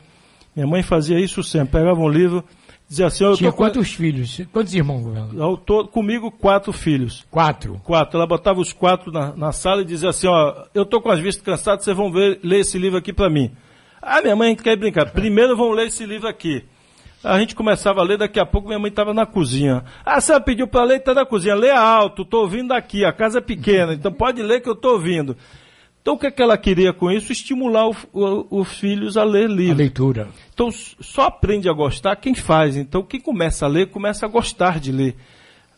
Minha 0.56 0.66
mãe 0.66 0.82
fazia 0.82 1.20
isso 1.20 1.42
sempre, 1.42 1.72
pegava 1.72 2.00
um 2.00 2.08
livro 2.08 2.42
Dizia 2.88 3.06
assim, 3.06 3.22
eu 3.22 3.36
Tinha 3.36 3.52
quantos 3.52 3.86
com... 3.86 3.96
filhos? 3.96 4.40
Quantos 4.50 4.74
irmãos, 4.74 5.02
governador? 5.02 5.58
Tô, 5.58 5.86
comigo, 5.86 6.30
quatro 6.30 6.72
filhos. 6.72 7.26
Quatro? 7.30 7.78
Quatro. 7.84 8.16
Ela 8.16 8.26
botava 8.26 8.60
os 8.60 8.72
quatro 8.72 9.12
na, 9.12 9.36
na 9.36 9.52
sala 9.52 9.82
e 9.82 9.84
dizia 9.84 10.08
assim, 10.08 10.26
ó, 10.26 10.64
eu 10.74 10.86
tô 10.86 10.98
com 11.00 11.10
as 11.10 11.20
vistas 11.20 11.44
cansadas, 11.44 11.84
vocês 11.84 11.96
vão 11.96 12.10
ver, 12.10 12.40
ler 12.42 12.60
esse 12.60 12.78
livro 12.78 12.98
aqui 12.98 13.12
para 13.12 13.28
mim. 13.28 13.52
Ah, 14.00 14.22
minha 14.22 14.34
mãe 14.34 14.56
quer 14.56 14.74
brincar. 14.76 15.10
Primeiro 15.10 15.54
vão 15.54 15.70
ler 15.72 15.88
esse 15.88 16.06
livro 16.06 16.26
aqui. 16.26 16.64
A 17.22 17.38
gente 17.38 17.54
começava 17.54 18.00
a 18.00 18.04
ler, 18.04 18.16
daqui 18.16 18.40
a 18.40 18.46
pouco 18.46 18.68
minha 18.68 18.78
mãe 18.78 18.88
estava 18.88 19.12
na 19.12 19.26
cozinha. 19.26 19.84
Ah, 20.02 20.18
você 20.18 20.40
pediu 20.40 20.66
para 20.66 20.84
ler, 20.84 20.98
está 20.98 21.12
na 21.12 21.26
cozinha. 21.26 21.54
Lê 21.54 21.70
alto, 21.70 22.22
estou 22.22 22.42
ouvindo 22.42 22.68
daqui, 22.68 23.04
a 23.04 23.12
casa 23.12 23.38
é 23.38 23.42
pequena, 23.42 23.92
então 23.92 24.12
pode 24.12 24.40
ler 24.40 24.60
que 24.62 24.68
eu 24.68 24.74
estou 24.74 24.92
ouvindo. 24.92 25.36
Então 26.00 26.14
o 26.14 26.18
que, 26.18 26.26
é 26.26 26.30
que 26.30 26.42
ela 26.42 26.56
queria 26.56 26.92
com 26.92 27.10
isso? 27.10 27.32
Estimular 27.32 27.88
os 28.12 28.68
filhos 28.78 29.16
a 29.16 29.24
ler 29.24 29.48
livros. 29.48 29.72
A 29.72 29.82
leitura. 29.82 30.28
Então 30.54 30.70
só 30.72 31.22
aprende 31.22 31.68
a 31.68 31.72
gostar 31.72 32.16
quem 32.16 32.34
faz. 32.34 32.76
Então 32.76 33.02
quem 33.02 33.20
começa 33.20 33.66
a 33.66 33.68
ler, 33.68 33.88
começa 33.88 34.24
a 34.24 34.28
gostar 34.28 34.80
de 34.80 34.90
ler. 34.90 35.16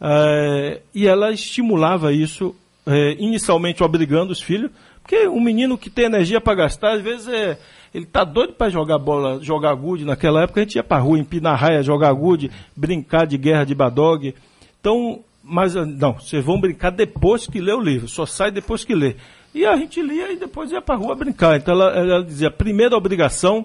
É, 0.01 0.81
e 0.95 1.07
ela 1.07 1.31
estimulava 1.31 2.13
isso, 2.13 2.55
é, 2.87 3.17
inicialmente 3.19 3.83
obrigando 3.83 4.33
os 4.33 4.41
filhos, 4.41 4.71
porque 5.03 5.29
um 5.29 5.41
menino 5.41 5.77
que 5.77 5.91
tem 5.91 6.07
energia 6.07 6.41
para 6.41 6.55
gastar, 6.55 6.93
às 6.93 7.03
vezes 7.03 7.29
é, 7.29 7.59
ele 7.93 8.07
tá 8.07 8.25
doido 8.25 8.55
para 8.55 8.71
jogar 8.71 8.99
bola, 8.99 9.41
jogar 9.43 9.75
gude. 9.75 10.05
Naquela 10.05 10.43
época 10.43 10.61
a 10.61 10.63
gente 10.63 10.77
ia 10.77 10.85
para 10.85 11.03
rua, 11.03 11.19
empinar 11.19 11.59
raia, 11.59 11.83
jogar 11.83 12.13
gude, 12.13 12.51
brincar 12.75 13.27
de 13.27 13.37
guerra 13.37 13.65
de 13.65 13.75
badog. 13.75 14.35
Então, 14.81 15.21
mas 15.43 15.75
não, 15.75 16.15
vocês 16.15 16.45
vão 16.45 16.61
brincar 16.61 16.91
depois 16.91 17.47
que 17.47 17.61
lê 17.61 17.73
o 17.73 17.81
livro, 17.81 18.09
só 18.09 18.25
sai 18.25 18.51
depois 18.51 18.85
que 18.85 18.95
lê. 18.95 19.17
E 19.55 19.67
a 19.67 19.77
gente 19.77 20.01
lia 20.01 20.33
e 20.33 20.37
depois 20.37 20.71
ia 20.71 20.81
para 20.81 20.95
a 20.95 20.99
rua 20.99 21.15
brincar. 21.15 21.57
Então 21.57 21.75
ela, 21.75 21.91
ela 21.97 22.25
dizia, 22.25 22.51
primeiro 22.51 22.95
a 22.95 22.99
obrigação, 22.99 23.65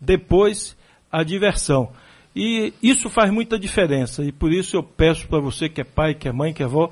depois 0.00 0.76
a 1.10 1.22
diversão. 1.22 1.90
E 2.36 2.72
isso 2.82 3.08
faz 3.08 3.30
muita 3.30 3.58
diferença. 3.58 4.24
E 4.24 4.32
por 4.32 4.52
isso 4.52 4.76
eu 4.76 4.82
peço 4.82 5.26
para 5.28 5.38
você 5.38 5.68
que 5.68 5.80
é 5.80 5.84
pai, 5.84 6.14
que 6.14 6.28
é 6.28 6.32
mãe, 6.32 6.52
que 6.52 6.62
é 6.62 6.66
avó, 6.66 6.90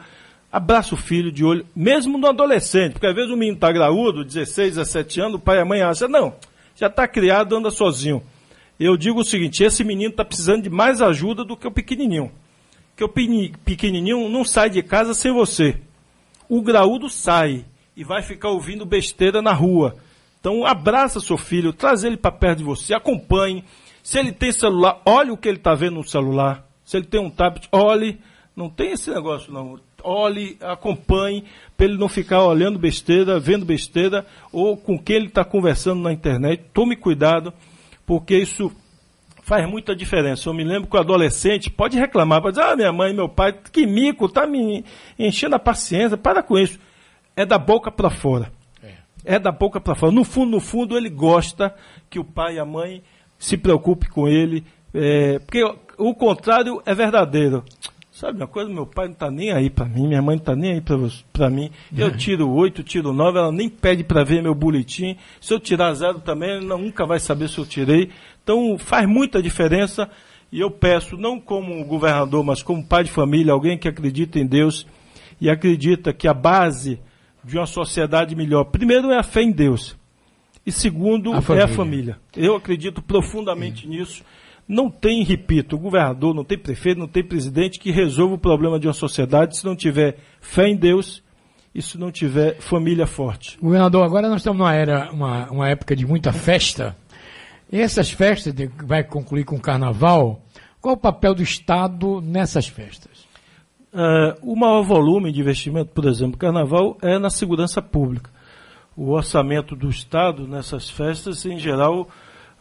abraça 0.51 0.95
o 0.95 0.99
filho 0.99 1.33
de 1.33 1.45
olho, 1.45 1.67
mesmo 1.75 2.19
no 2.19 2.27
adolescente, 2.27 2.93
porque 2.93 3.07
às 3.07 3.15
vezes 3.15 3.31
o 3.31 3.37
menino 3.37 3.57
está 3.57 3.73
graúdo, 3.73 4.25
16, 4.25 4.77
17 4.77 5.21
anos, 5.21 5.35
o 5.37 5.39
pai 5.39 5.57
e 5.57 5.61
a 5.61 5.65
mãe 5.65 5.81
acham, 5.81 6.09
não, 6.09 6.35
já 6.77 6.87
está 6.87 7.09
criado, 7.09 7.57
anda 7.57 7.71
sozinho. 7.71 8.23
Eu 8.79 8.97
digo 8.97 9.21
o 9.21 9.25
seguinte: 9.25 9.63
esse 9.63 9.85
menino 9.85 10.11
está 10.11 10.25
precisando 10.25 10.63
de 10.63 10.71
mais 10.71 11.01
ajuda 11.01 11.45
do 11.45 11.57
que 11.57 11.67
o 11.67 11.71
pequenininho. 11.71 12.33
Porque 12.91 13.05
o 13.05 13.59
pequenininho 13.65 14.29
não 14.29 14.45
sai 14.45 14.69
de 14.69 14.83
casa 14.83 15.15
sem 15.15 15.33
você. 15.33 15.77
O 16.49 16.61
graúdo 16.61 17.09
sai 17.09 17.65
e 17.97 18.05
vai 18.05 18.23
ficar 18.23 18.51
ouvindo 18.51 18.87
besteira 18.87 19.43
na 19.43 19.53
rua. 19.53 19.97
Então 20.41 20.67
abraça 20.67 21.21
seu 21.21 21.39
filho, 21.39 21.73
traz 21.73 22.05
ele 22.05 22.17
para 22.17 22.33
perto 22.33 22.59
de 22.59 22.65
você, 22.65 22.95
acompanhe. 22.95 23.65
Se 24.03 24.19
ele 24.19 24.33
tem 24.33 24.51
celular, 24.51 25.01
olhe 25.07 25.31
o 25.31 25.37
que 25.37 25.49
ele 25.49 25.59
está 25.59 25.75
vendo 25.75 25.95
no 25.95 26.05
celular. 26.05 26.67
Se 26.85 26.97
ele 26.97 27.07
tem 27.07 27.21
um 27.21 27.31
tablet, 27.31 27.69
olhe. 27.71 28.19
Não 28.55 28.69
tem 28.69 28.93
esse 28.93 29.11
negócio 29.11 29.53
não. 29.53 29.79
Olhe, 30.05 30.59
acompanhe, 30.61 31.45
para 31.77 31.87
ele 31.87 31.97
não 31.97 32.09
ficar 32.09 32.43
olhando 32.43 32.79
besteira, 32.79 33.39
vendo 33.39 33.65
besteira, 33.65 34.27
ou 34.53 34.77
com 34.77 34.99
quem 34.99 35.17
ele 35.17 35.27
está 35.27 35.45
conversando 35.45 36.03
na 36.03 36.13
internet. 36.13 36.65
Tome 36.75 36.97
cuidado, 36.97 37.53
porque 38.05 38.37
isso 38.37 38.71
faz 39.43 39.69
muita 39.71 39.95
diferença. 39.95 40.49
Eu 40.49 40.55
me 40.55 40.65
lembro 40.65 40.91
que 40.91 40.97
o 40.97 41.01
adolescente 41.01 41.71
pode 41.71 41.97
reclamar, 41.99 42.43
pode 42.43 42.57
dizer, 42.57 42.69
ah, 42.69 42.77
minha 42.77 42.93
mãe, 42.93 43.15
meu 43.15 43.29
pai, 43.29 43.53
que 43.53 43.87
mico, 43.87 44.29
tá 44.29 44.47
me 44.47 44.85
enchendo 45.19 45.55
a 45.55 45.59
paciência, 45.59 46.17
para 46.17 46.43
com 46.43 46.59
isso. 46.59 46.79
É 47.37 47.45
da 47.47 47.59
boca 47.59 47.91
para 47.91 48.11
fora. 48.11 48.53
É 49.25 49.39
da 49.39 49.53
boca 49.53 49.81
para 49.81 49.95
fora. 49.95 50.13
No 50.13 50.25
fundo, 50.25 50.51
no 50.51 50.61
fundo, 50.61 50.97
ele 50.97 51.09
gosta 51.09 51.75
que 52.11 52.19
o 52.19 52.25
pai 52.25 52.57
e 52.57 52.59
a 52.59 52.65
mãe 52.65 53.03
se 53.39 53.57
preocupe 53.57 54.09
com 54.09 54.29
ele, 54.29 54.65
é, 54.95 55.39
porque 55.39 55.63
o 55.99 56.15
contrário 56.15 56.83
é 56.85 56.95
verdadeiro. 56.95 57.65
Sabe 58.11 58.37
uma 58.37 58.47
coisa? 58.47 58.71
Meu 58.71 58.87
pai 58.87 59.07
não 59.07 59.15
está 59.15 59.31
nem 59.31 59.51
aí 59.51 59.71
para 59.71 59.87
mim, 59.87 60.07
minha 60.07 60.21
mãe 60.21 60.37
não 60.37 60.43
está 60.43 60.55
nem 60.55 60.75
aí 60.75 60.83
para 61.33 61.51
mim. 61.51 61.71
Eu 61.97 62.09
uhum. 62.09 62.17
tiro 62.17 62.51
oito, 62.51 62.83
tiro 62.83 63.13
nove, 63.13 63.39
ela 63.39 63.51
nem 63.51 63.69
pede 63.69 64.05
para 64.05 64.23
ver 64.23 64.43
meu 64.43 64.55
boletim. 64.55 65.17
Se 65.41 65.55
eu 65.55 65.59
tirar 65.59 65.95
zero 65.95 66.21
também, 66.21 66.51
ela 66.51 66.77
nunca 66.77 67.07
vai 67.07 67.19
saber 67.19 67.49
se 67.49 67.59
eu 67.59 67.67
tirei. 67.67 68.11
Então 68.43 68.77
faz 68.79 69.09
muita 69.09 69.43
diferença 69.43 70.09
e 70.53 70.61
eu 70.61 70.71
peço, 70.71 71.17
não 71.17 71.41
como 71.41 71.85
governador, 71.85 72.45
mas 72.45 72.63
como 72.63 72.87
pai 72.87 73.05
de 73.05 73.11
família, 73.11 73.53
alguém 73.53 73.79
que 73.79 73.89
acredita 73.89 74.39
em 74.39 74.47
Deus 74.47 74.87
e 75.41 75.49
acredita 75.49 76.13
que 76.13 76.29
a 76.29 76.35
base 76.35 77.01
de 77.45 77.59
uma 77.59 77.67
sociedade 77.67 78.35
melhor, 78.37 78.65
primeiro 78.65 79.11
é 79.11 79.19
a 79.19 79.23
fé 79.23 79.43
em 79.43 79.51
Deus. 79.51 79.97
E 80.65 80.71
segundo, 80.71 81.33
a 81.33 81.57
é 81.57 81.63
a 81.63 81.69
família. 81.69 82.19
Eu 82.37 82.55
acredito 82.55 83.03
profundamente 83.03 83.87
é. 83.87 83.89
nisso. 83.89 84.23
Não 84.67 84.89
tem, 84.89 85.25
repito, 85.25 85.77
governador, 85.77 86.35
não 86.35 86.45
tem 86.45 86.57
prefeito, 86.57 86.99
não 86.99 87.09
tem 87.09 87.25
presidente 87.25 87.81
que 87.81 87.91
resolva 87.91 88.37
o 88.37 88.39
problema 88.39 88.79
de 88.79 88.87
uma 88.87 88.93
sociedade 88.93 89.57
se 89.57 89.65
não 89.65 89.75
tiver 89.75 90.19
fé 90.41 90.69
em 90.69 90.77
Deus 90.77 91.23
e 91.75 91.83
se 91.83 91.99
não 91.99 92.13
tiver 92.13 92.61
família 92.61 93.07
forte. 93.07 93.59
Governador, 93.61 94.05
agora 94.05 94.29
nós 94.29 94.41
estamos 94.41 94.59
numa 94.59 94.75
era, 94.75 95.11
uma, 95.11 95.51
uma 95.51 95.69
época 95.69 95.97
de 95.97 96.07
muita 96.07 96.33
festa. 96.33 96.97
E 97.71 97.81
essas 97.81 98.11
festas, 98.11 98.53
de, 98.53 98.71
vai 98.85 99.03
concluir 99.03 99.45
com 99.45 99.57
o 99.57 99.61
carnaval, 99.61 100.45
qual 100.81 100.95
o 100.95 100.99
papel 100.99 101.35
do 101.35 101.43
Estado 101.43 102.21
nessas 102.21 102.69
festas? 102.69 103.12
Uh, 103.93 104.39
o 104.43 104.57
maior 104.57 104.83
volume 104.83 105.31
de 105.31 105.41
investimento, 105.41 105.91
por 105.93 106.07
exemplo, 106.07 106.39
carnaval, 106.39 106.97
é 107.03 107.19
na 107.19 107.29
segurança 107.29 107.83
pública 107.83 108.31
o 108.97 109.11
orçamento 109.11 109.75
do 109.75 109.89
Estado 109.89 110.47
nessas 110.47 110.89
festas, 110.91 111.45
em 111.47 111.59
geral, 111.59 112.09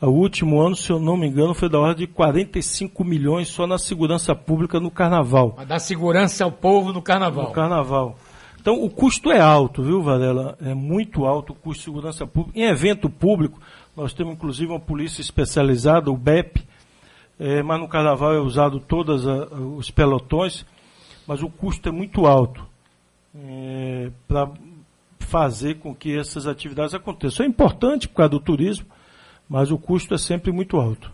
o 0.02 0.08
último 0.08 0.62
ano, 0.62 0.76
se 0.76 0.90
eu 0.90 1.00
não 1.00 1.18
me 1.18 1.28
engano, 1.28 1.54
foi 1.54 1.70
da 1.70 1.80
ordem 1.80 2.08
de 2.08 2.14
45 2.14 3.04
milhões 3.04 3.50
só 3.50 3.68
na 3.68 3.78
segurança 3.78 4.34
pública 4.34 4.80
no 4.80 4.90
carnaval. 4.90 5.56
A 5.58 5.64
dar 5.64 5.80
segurança 5.80 6.44
ao 6.44 6.52
povo 6.52 6.92
no 6.92 7.02
carnaval. 7.02 7.48
No 7.48 7.52
carnaval. 7.52 8.18
Então, 8.60 8.82
o 8.82 8.90
custo 8.90 9.32
é 9.32 9.40
alto, 9.40 9.84
viu, 9.84 10.02
Varela? 10.02 10.58
É 10.62 10.74
muito 10.74 11.26
alto 11.26 11.54
o 11.54 11.56
custo 11.56 11.80
de 11.80 11.86
segurança 11.86 12.28
pública. 12.28 12.60
Em 12.60 12.64
evento 12.64 13.10
público, 13.10 13.60
nós 13.96 14.14
temos 14.14 14.34
inclusive 14.34 14.72
uma 14.72 14.80
polícia 14.80 15.22
especializada, 15.22 16.12
o 16.12 16.18
BEP, 16.18 16.64
é, 17.40 17.64
mas 17.64 17.80
no 17.80 17.88
carnaval 17.88 18.34
é 18.34 18.40
usado 18.40 18.80
todos 18.80 19.26
os 19.78 19.90
pelotões, 19.90 20.66
mas 21.32 21.42
o 21.42 21.48
custo 21.48 21.88
é 21.88 21.92
muito 21.94 22.26
alto. 22.26 22.62
É, 23.34 24.12
para 24.28 24.52
fazer 25.18 25.76
com 25.76 25.96
que 25.96 26.20
essas 26.20 26.46
atividades 26.46 26.94
aconteçam. 26.94 27.46
É 27.46 27.48
importante 27.48 28.06
por 28.06 28.16
causa 28.16 28.32
do 28.32 28.40
turismo, 28.42 28.86
mas 29.48 29.72
o 29.72 29.78
custo 29.78 30.14
é 30.14 30.18
sempre 30.18 30.52
muito 30.52 30.76
alto. 30.76 31.10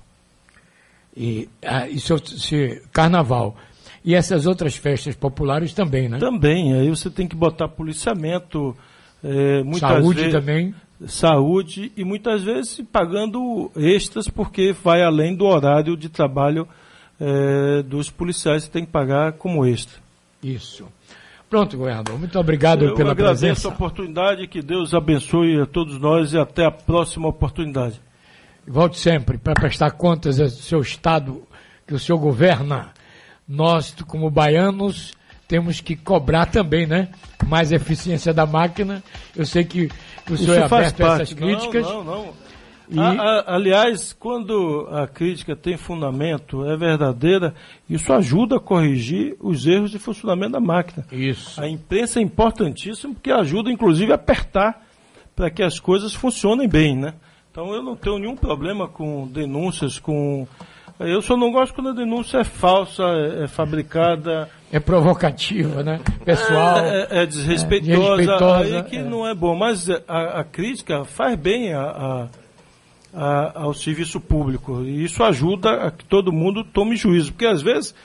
E, 1.15 1.47
ah, 1.63 1.87
e 1.87 1.99
se, 1.99 2.17
se, 2.25 2.81
carnaval. 2.91 3.55
E 4.03 4.15
essas 4.15 4.47
outras 4.47 4.75
festas 4.75 5.15
populares 5.15 5.71
também, 5.71 6.09
né? 6.09 6.17
Também. 6.17 6.73
Aí 6.73 6.89
você 6.89 7.11
tem 7.11 7.27
que 7.27 7.35
botar 7.35 7.67
policiamento. 7.67 8.75
É, 9.23 9.61
saúde 9.77 10.21
vezes, 10.21 10.33
também. 10.33 10.73
Saúde 11.05 11.91
e 11.95 12.03
muitas 12.03 12.41
vezes 12.41 12.81
pagando 12.91 13.71
extras 13.75 14.27
porque 14.27 14.73
vai 14.83 15.03
além 15.03 15.35
do 15.35 15.45
horário 15.45 15.95
de 15.95 16.09
trabalho 16.09 16.67
é, 17.21 17.83
dos 17.83 18.09
policiais, 18.09 18.63
você 18.63 18.71
tem 18.71 18.83
que 18.83 18.91
pagar 18.91 19.33
como 19.33 19.63
extra. 19.63 20.06
Isso. 20.41 20.87
Pronto, 21.49 21.77
governador. 21.77 22.19
Muito 22.19 22.37
obrigado 22.37 22.85
Eu 22.85 22.95
pela 22.95 23.15
presença. 23.15 23.45
Eu 23.45 23.47
agradeço 23.47 23.67
a 23.67 23.71
oportunidade, 23.71 24.47
que 24.47 24.61
Deus 24.61 24.93
abençoe 24.93 25.61
a 25.61 25.65
todos 25.65 25.99
nós 25.99 26.33
e 26.33 26.37
até 26.37 26.65
a 26.65 26.71
próxima 26.71 27.27
oportunidade. 27.29 28.01
Volte 28.67 28.99
sempre 28.99 29.37
para 29.37 29.53
prestar 29.53 29.91
contas 29.91 30.37
do 30.37 30.49
seu 30.49 30.81
Estado 30.81 31.41
que 31.87 31.93
o 31.93 31.99
senhor 31.99 32.17
governa. 32.17 32.91
Nós, 33.47 33.95
como 34.05 34.29
baianos, 34.29 35.13
temos 35.47 35.79
que 35.79 35.95
cobrar 35.95 36.47
também, 36.47 36.85
né? 36.85 37.07
Mais 37.45 37.71
eficiência 37.71 38.33
da 38.33 38.45
máquina. 38.45 39.01
Eu 39.33 39.45
sei 39.45 39.63
que 39.63 39.89
o 40.29 40.35
senhor 40.35 40.51
Isso 40.51 40.53
é 40.53 40.63
aberto 40.63 41.01
a 41.01 41.13
essas 41.13 41.33
críticas. 41.33 41.83
Não, 41.83 42.03
não, 42.03 42.25
não. 42.25 42.46
E... 42.89 42.99
A, 42.99 43.11
a, 43.11 43.55
aliás, 43.55 44.13
quando 44.13 44.87
a 44.91 45.07
crítica 45.07 45.55
tem 45.55 45.75
fundamento, 45.77 46.65
é 46.65 46.77
verdadeira, 46.77 47.53
isso 47.89 48.13
ajuda 48.13 48.57
a 48.57 48.59
corrigir 48.59 49.35
os 49.39 49.65
erros 49.65 49.91
de 49.91 49.99
funcionamento 49.99 50.53
da 50.53 50.59
máquina. 50.59 51.05
Isso. 51.11 51.59
A 51.61 51.67
imprensa 51.67 52.19
é 52.19 52.23
importantíssima 52.23 53.13
porque 53.13 53.31
ajuda, 53.31 53.71
inclusive, 53.71 54.11
a 54.11 54.15
apertar 54.15 54.81
para 55.35 55.51
que 55.51 55.61
as 55.61 55.79
coisas 55.79 56.13
funcionem 56.13 56.67
bem, 56.67 56.95
né? 56.95 57.13
Então 57.51 57.73
eu 57.73 57.81
não 57.81 57.95
tenho 57.95 58.19
nenhum 58.19 58.35
problema 58.35 58.87
com 58.87 59.27
denúncias, 59.27 59.99
com. 59.99 60.47
Eu 60.99 61.21
só 61.21 61.35
não 61.35 61.51
gosto 61.51 61.75
quando 61.75 61.89
a 61.89 61.93
denúncia 61.93 62.39
é 62.39 62.43
falsa, 62.43 63.03
é, 63.03 63.43
é 63.43 63.47
fabricada. 63.47 64.49
É 64.71 64.79
provocativa, 64.79 65.83
né? 65.83 65.99
Pessoal. 66.23 66.79
É, 66.79 67.07
é, 67.09 67.23
é 67.23 67.25
desrespeitosa, 67.25 68.17
desrespeitosa, 68.17 68.77
aí 68.77 68.83
que 68.83 68.97
é. 68.97 69.03
não 69.03 69.27
é 69.27 69.33
bom. 69.33 69.55
Mas 69.55 69.89
a, 69.89 70.39
a 70.39 70.43
crítica 70.43 71.03
faz 71.03 71.35
bem 71.35 71.73
a, 71.73 71.81
a 71.81 72.27
a, 73.13 73.61
ao 73.61 73.73
serviço 73.73 74.19
público. 74.19 74.83
E 74.83 75.03
isso 75.03 75.23
ajuda 75.23 75.87
a 75.87 75.91
que 75.91 76.05
todo 76.05 76.31
mundo 76.31 76.63
tome 76.63 76.95
juízo, 76.95 77.31
porque 77.31 77.45
às 77.45 77.61
vezes 77.61 77.95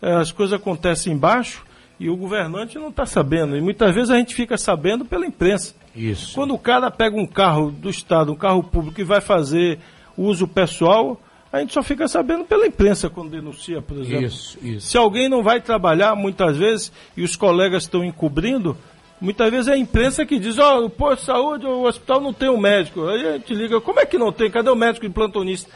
é, 0.00 0.12
as 0.14 0.32
coisas 0.32 0.58
acontecem 0.58 1.12
embaixo 1.12 1.64
e 1.98 2.08
o 2.08 2.16
governante 2.16 2.78
não 2.78 2.88
está 2.88 3.06
sabendo. 3.06 3.56
E 3.56 3.60
muitas 3.60 3.94
vezes 3.94 4.10
a 4.10 4.16
gente 4.16 4.34
fica 4.34 4.56
sabendo 4.56 5.04
pela 5.04 5.26
imprensa. 5.26 5.74
Isso. 5.94 6.34
Quando 6.34 6.54
o 6.54 6.58
cara 6.58 6.90
pega 6.90 7.16
um 7.16 7.26
carro 7.26 7.70
do 7.70 7.88
Estado, 7.88 8.32
um 8.32 8.36
carro 8.36 8.62
público 8.62 9.00
e 9.00 9.04
vai 9.04 9.20
fazer 9.20 9.78
uso 10.16 10.46
pessoal, 10.46 11.20
a 11.52 11.60
gente 11.60 11.72
só 11.72 11.82
fica 11.82 12.06
sabendo 12.06 12.44
pela 12.44 12.66
imprensa 12.66 13.08
quando 13.08 13.30
denuncia, 13.30 13.80
por 13.80 13.98
exemplo. 13.98 14.26
Isso, 14.26 14.58
isso. 14.62 14.88
Se 14.88 14.98
alguém 14.98 15.28
não 15.28 15.42
vai 15.42 15.60
trabalhar 15.60 16.14
muitas 16.14 16.56
vezes 16.56 16.92
e 17.16 17.22
os 17.22 17.34
colegas 17.34 17.84
estão 17.84 18.04
encobrindo, 18.04 18.76
Muitas 19.20 19.50
vezes 19.50 19.68
é 19.68 19.72
a 19.72 19.78
imprensa 19.78 20.26
que 20.26 20.38
diz, 20.38 20.58
ó, 20.58 20.78
oh, 20.78 20.86
o 20.86 20.90
posto 20.90 21.20
de 21.20 21.26
saúde, 21.26 21.66
o 21.66 21.84
hospital 21.84 22.20
não 22.20 22.32
tem 22.32 22.48
um 22.48 22.58
médico. 22.58 23.06
Aí 23.08 23.26
a 23.26 23.32
gente 23.32 23.54
liga, 23.54 23.80
como 23.80 24.00
é 24.00 24.06
que 24.06 24.18
não 24.18 24.30
tem? 24.30 24.50
Cadê 24.50 24.68
o 24.68 24.76
médico 24.76 25.06
de 25.06 25.12
plantonista? 25.12 25.70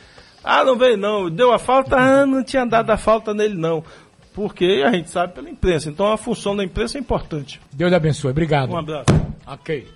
Ah, 0.45 0.65
não 0.65 0.77
veio 0.77 0.97
não. 0.97 1.31
Deu 1.31 1.53
a 1.53 1.59
falta? 1.59 1.97
Ah, 1.97 2.27
não 2.27 2.43
tinha 2.43 2.67
dado 2.67 2.91
a 2.91 2.97
falta 2.97 3.33
nele 3.33 3.55
não. 3.55 3.85
Porque 4.35 4.83
a 4.87 4.93
gente 4.93 5.11
sabe 5.11 5.35
pela 5.35 5.51
imprensa. 5.51 5.89
Então 5.89 6.11
a 6.13 6.17
função 6.17 6.55
da 6.55 6.65
imprensa 6.65 6.99
é 6.99 7.01
importante. 7.01 7.61
Deus 7.73 7.93
abençoe. 7.93 8.31
Obrigado. 8.31 8.71
Um 8.71 8.79
abraço. 8.79 9.07
Ok. 9.47 9.87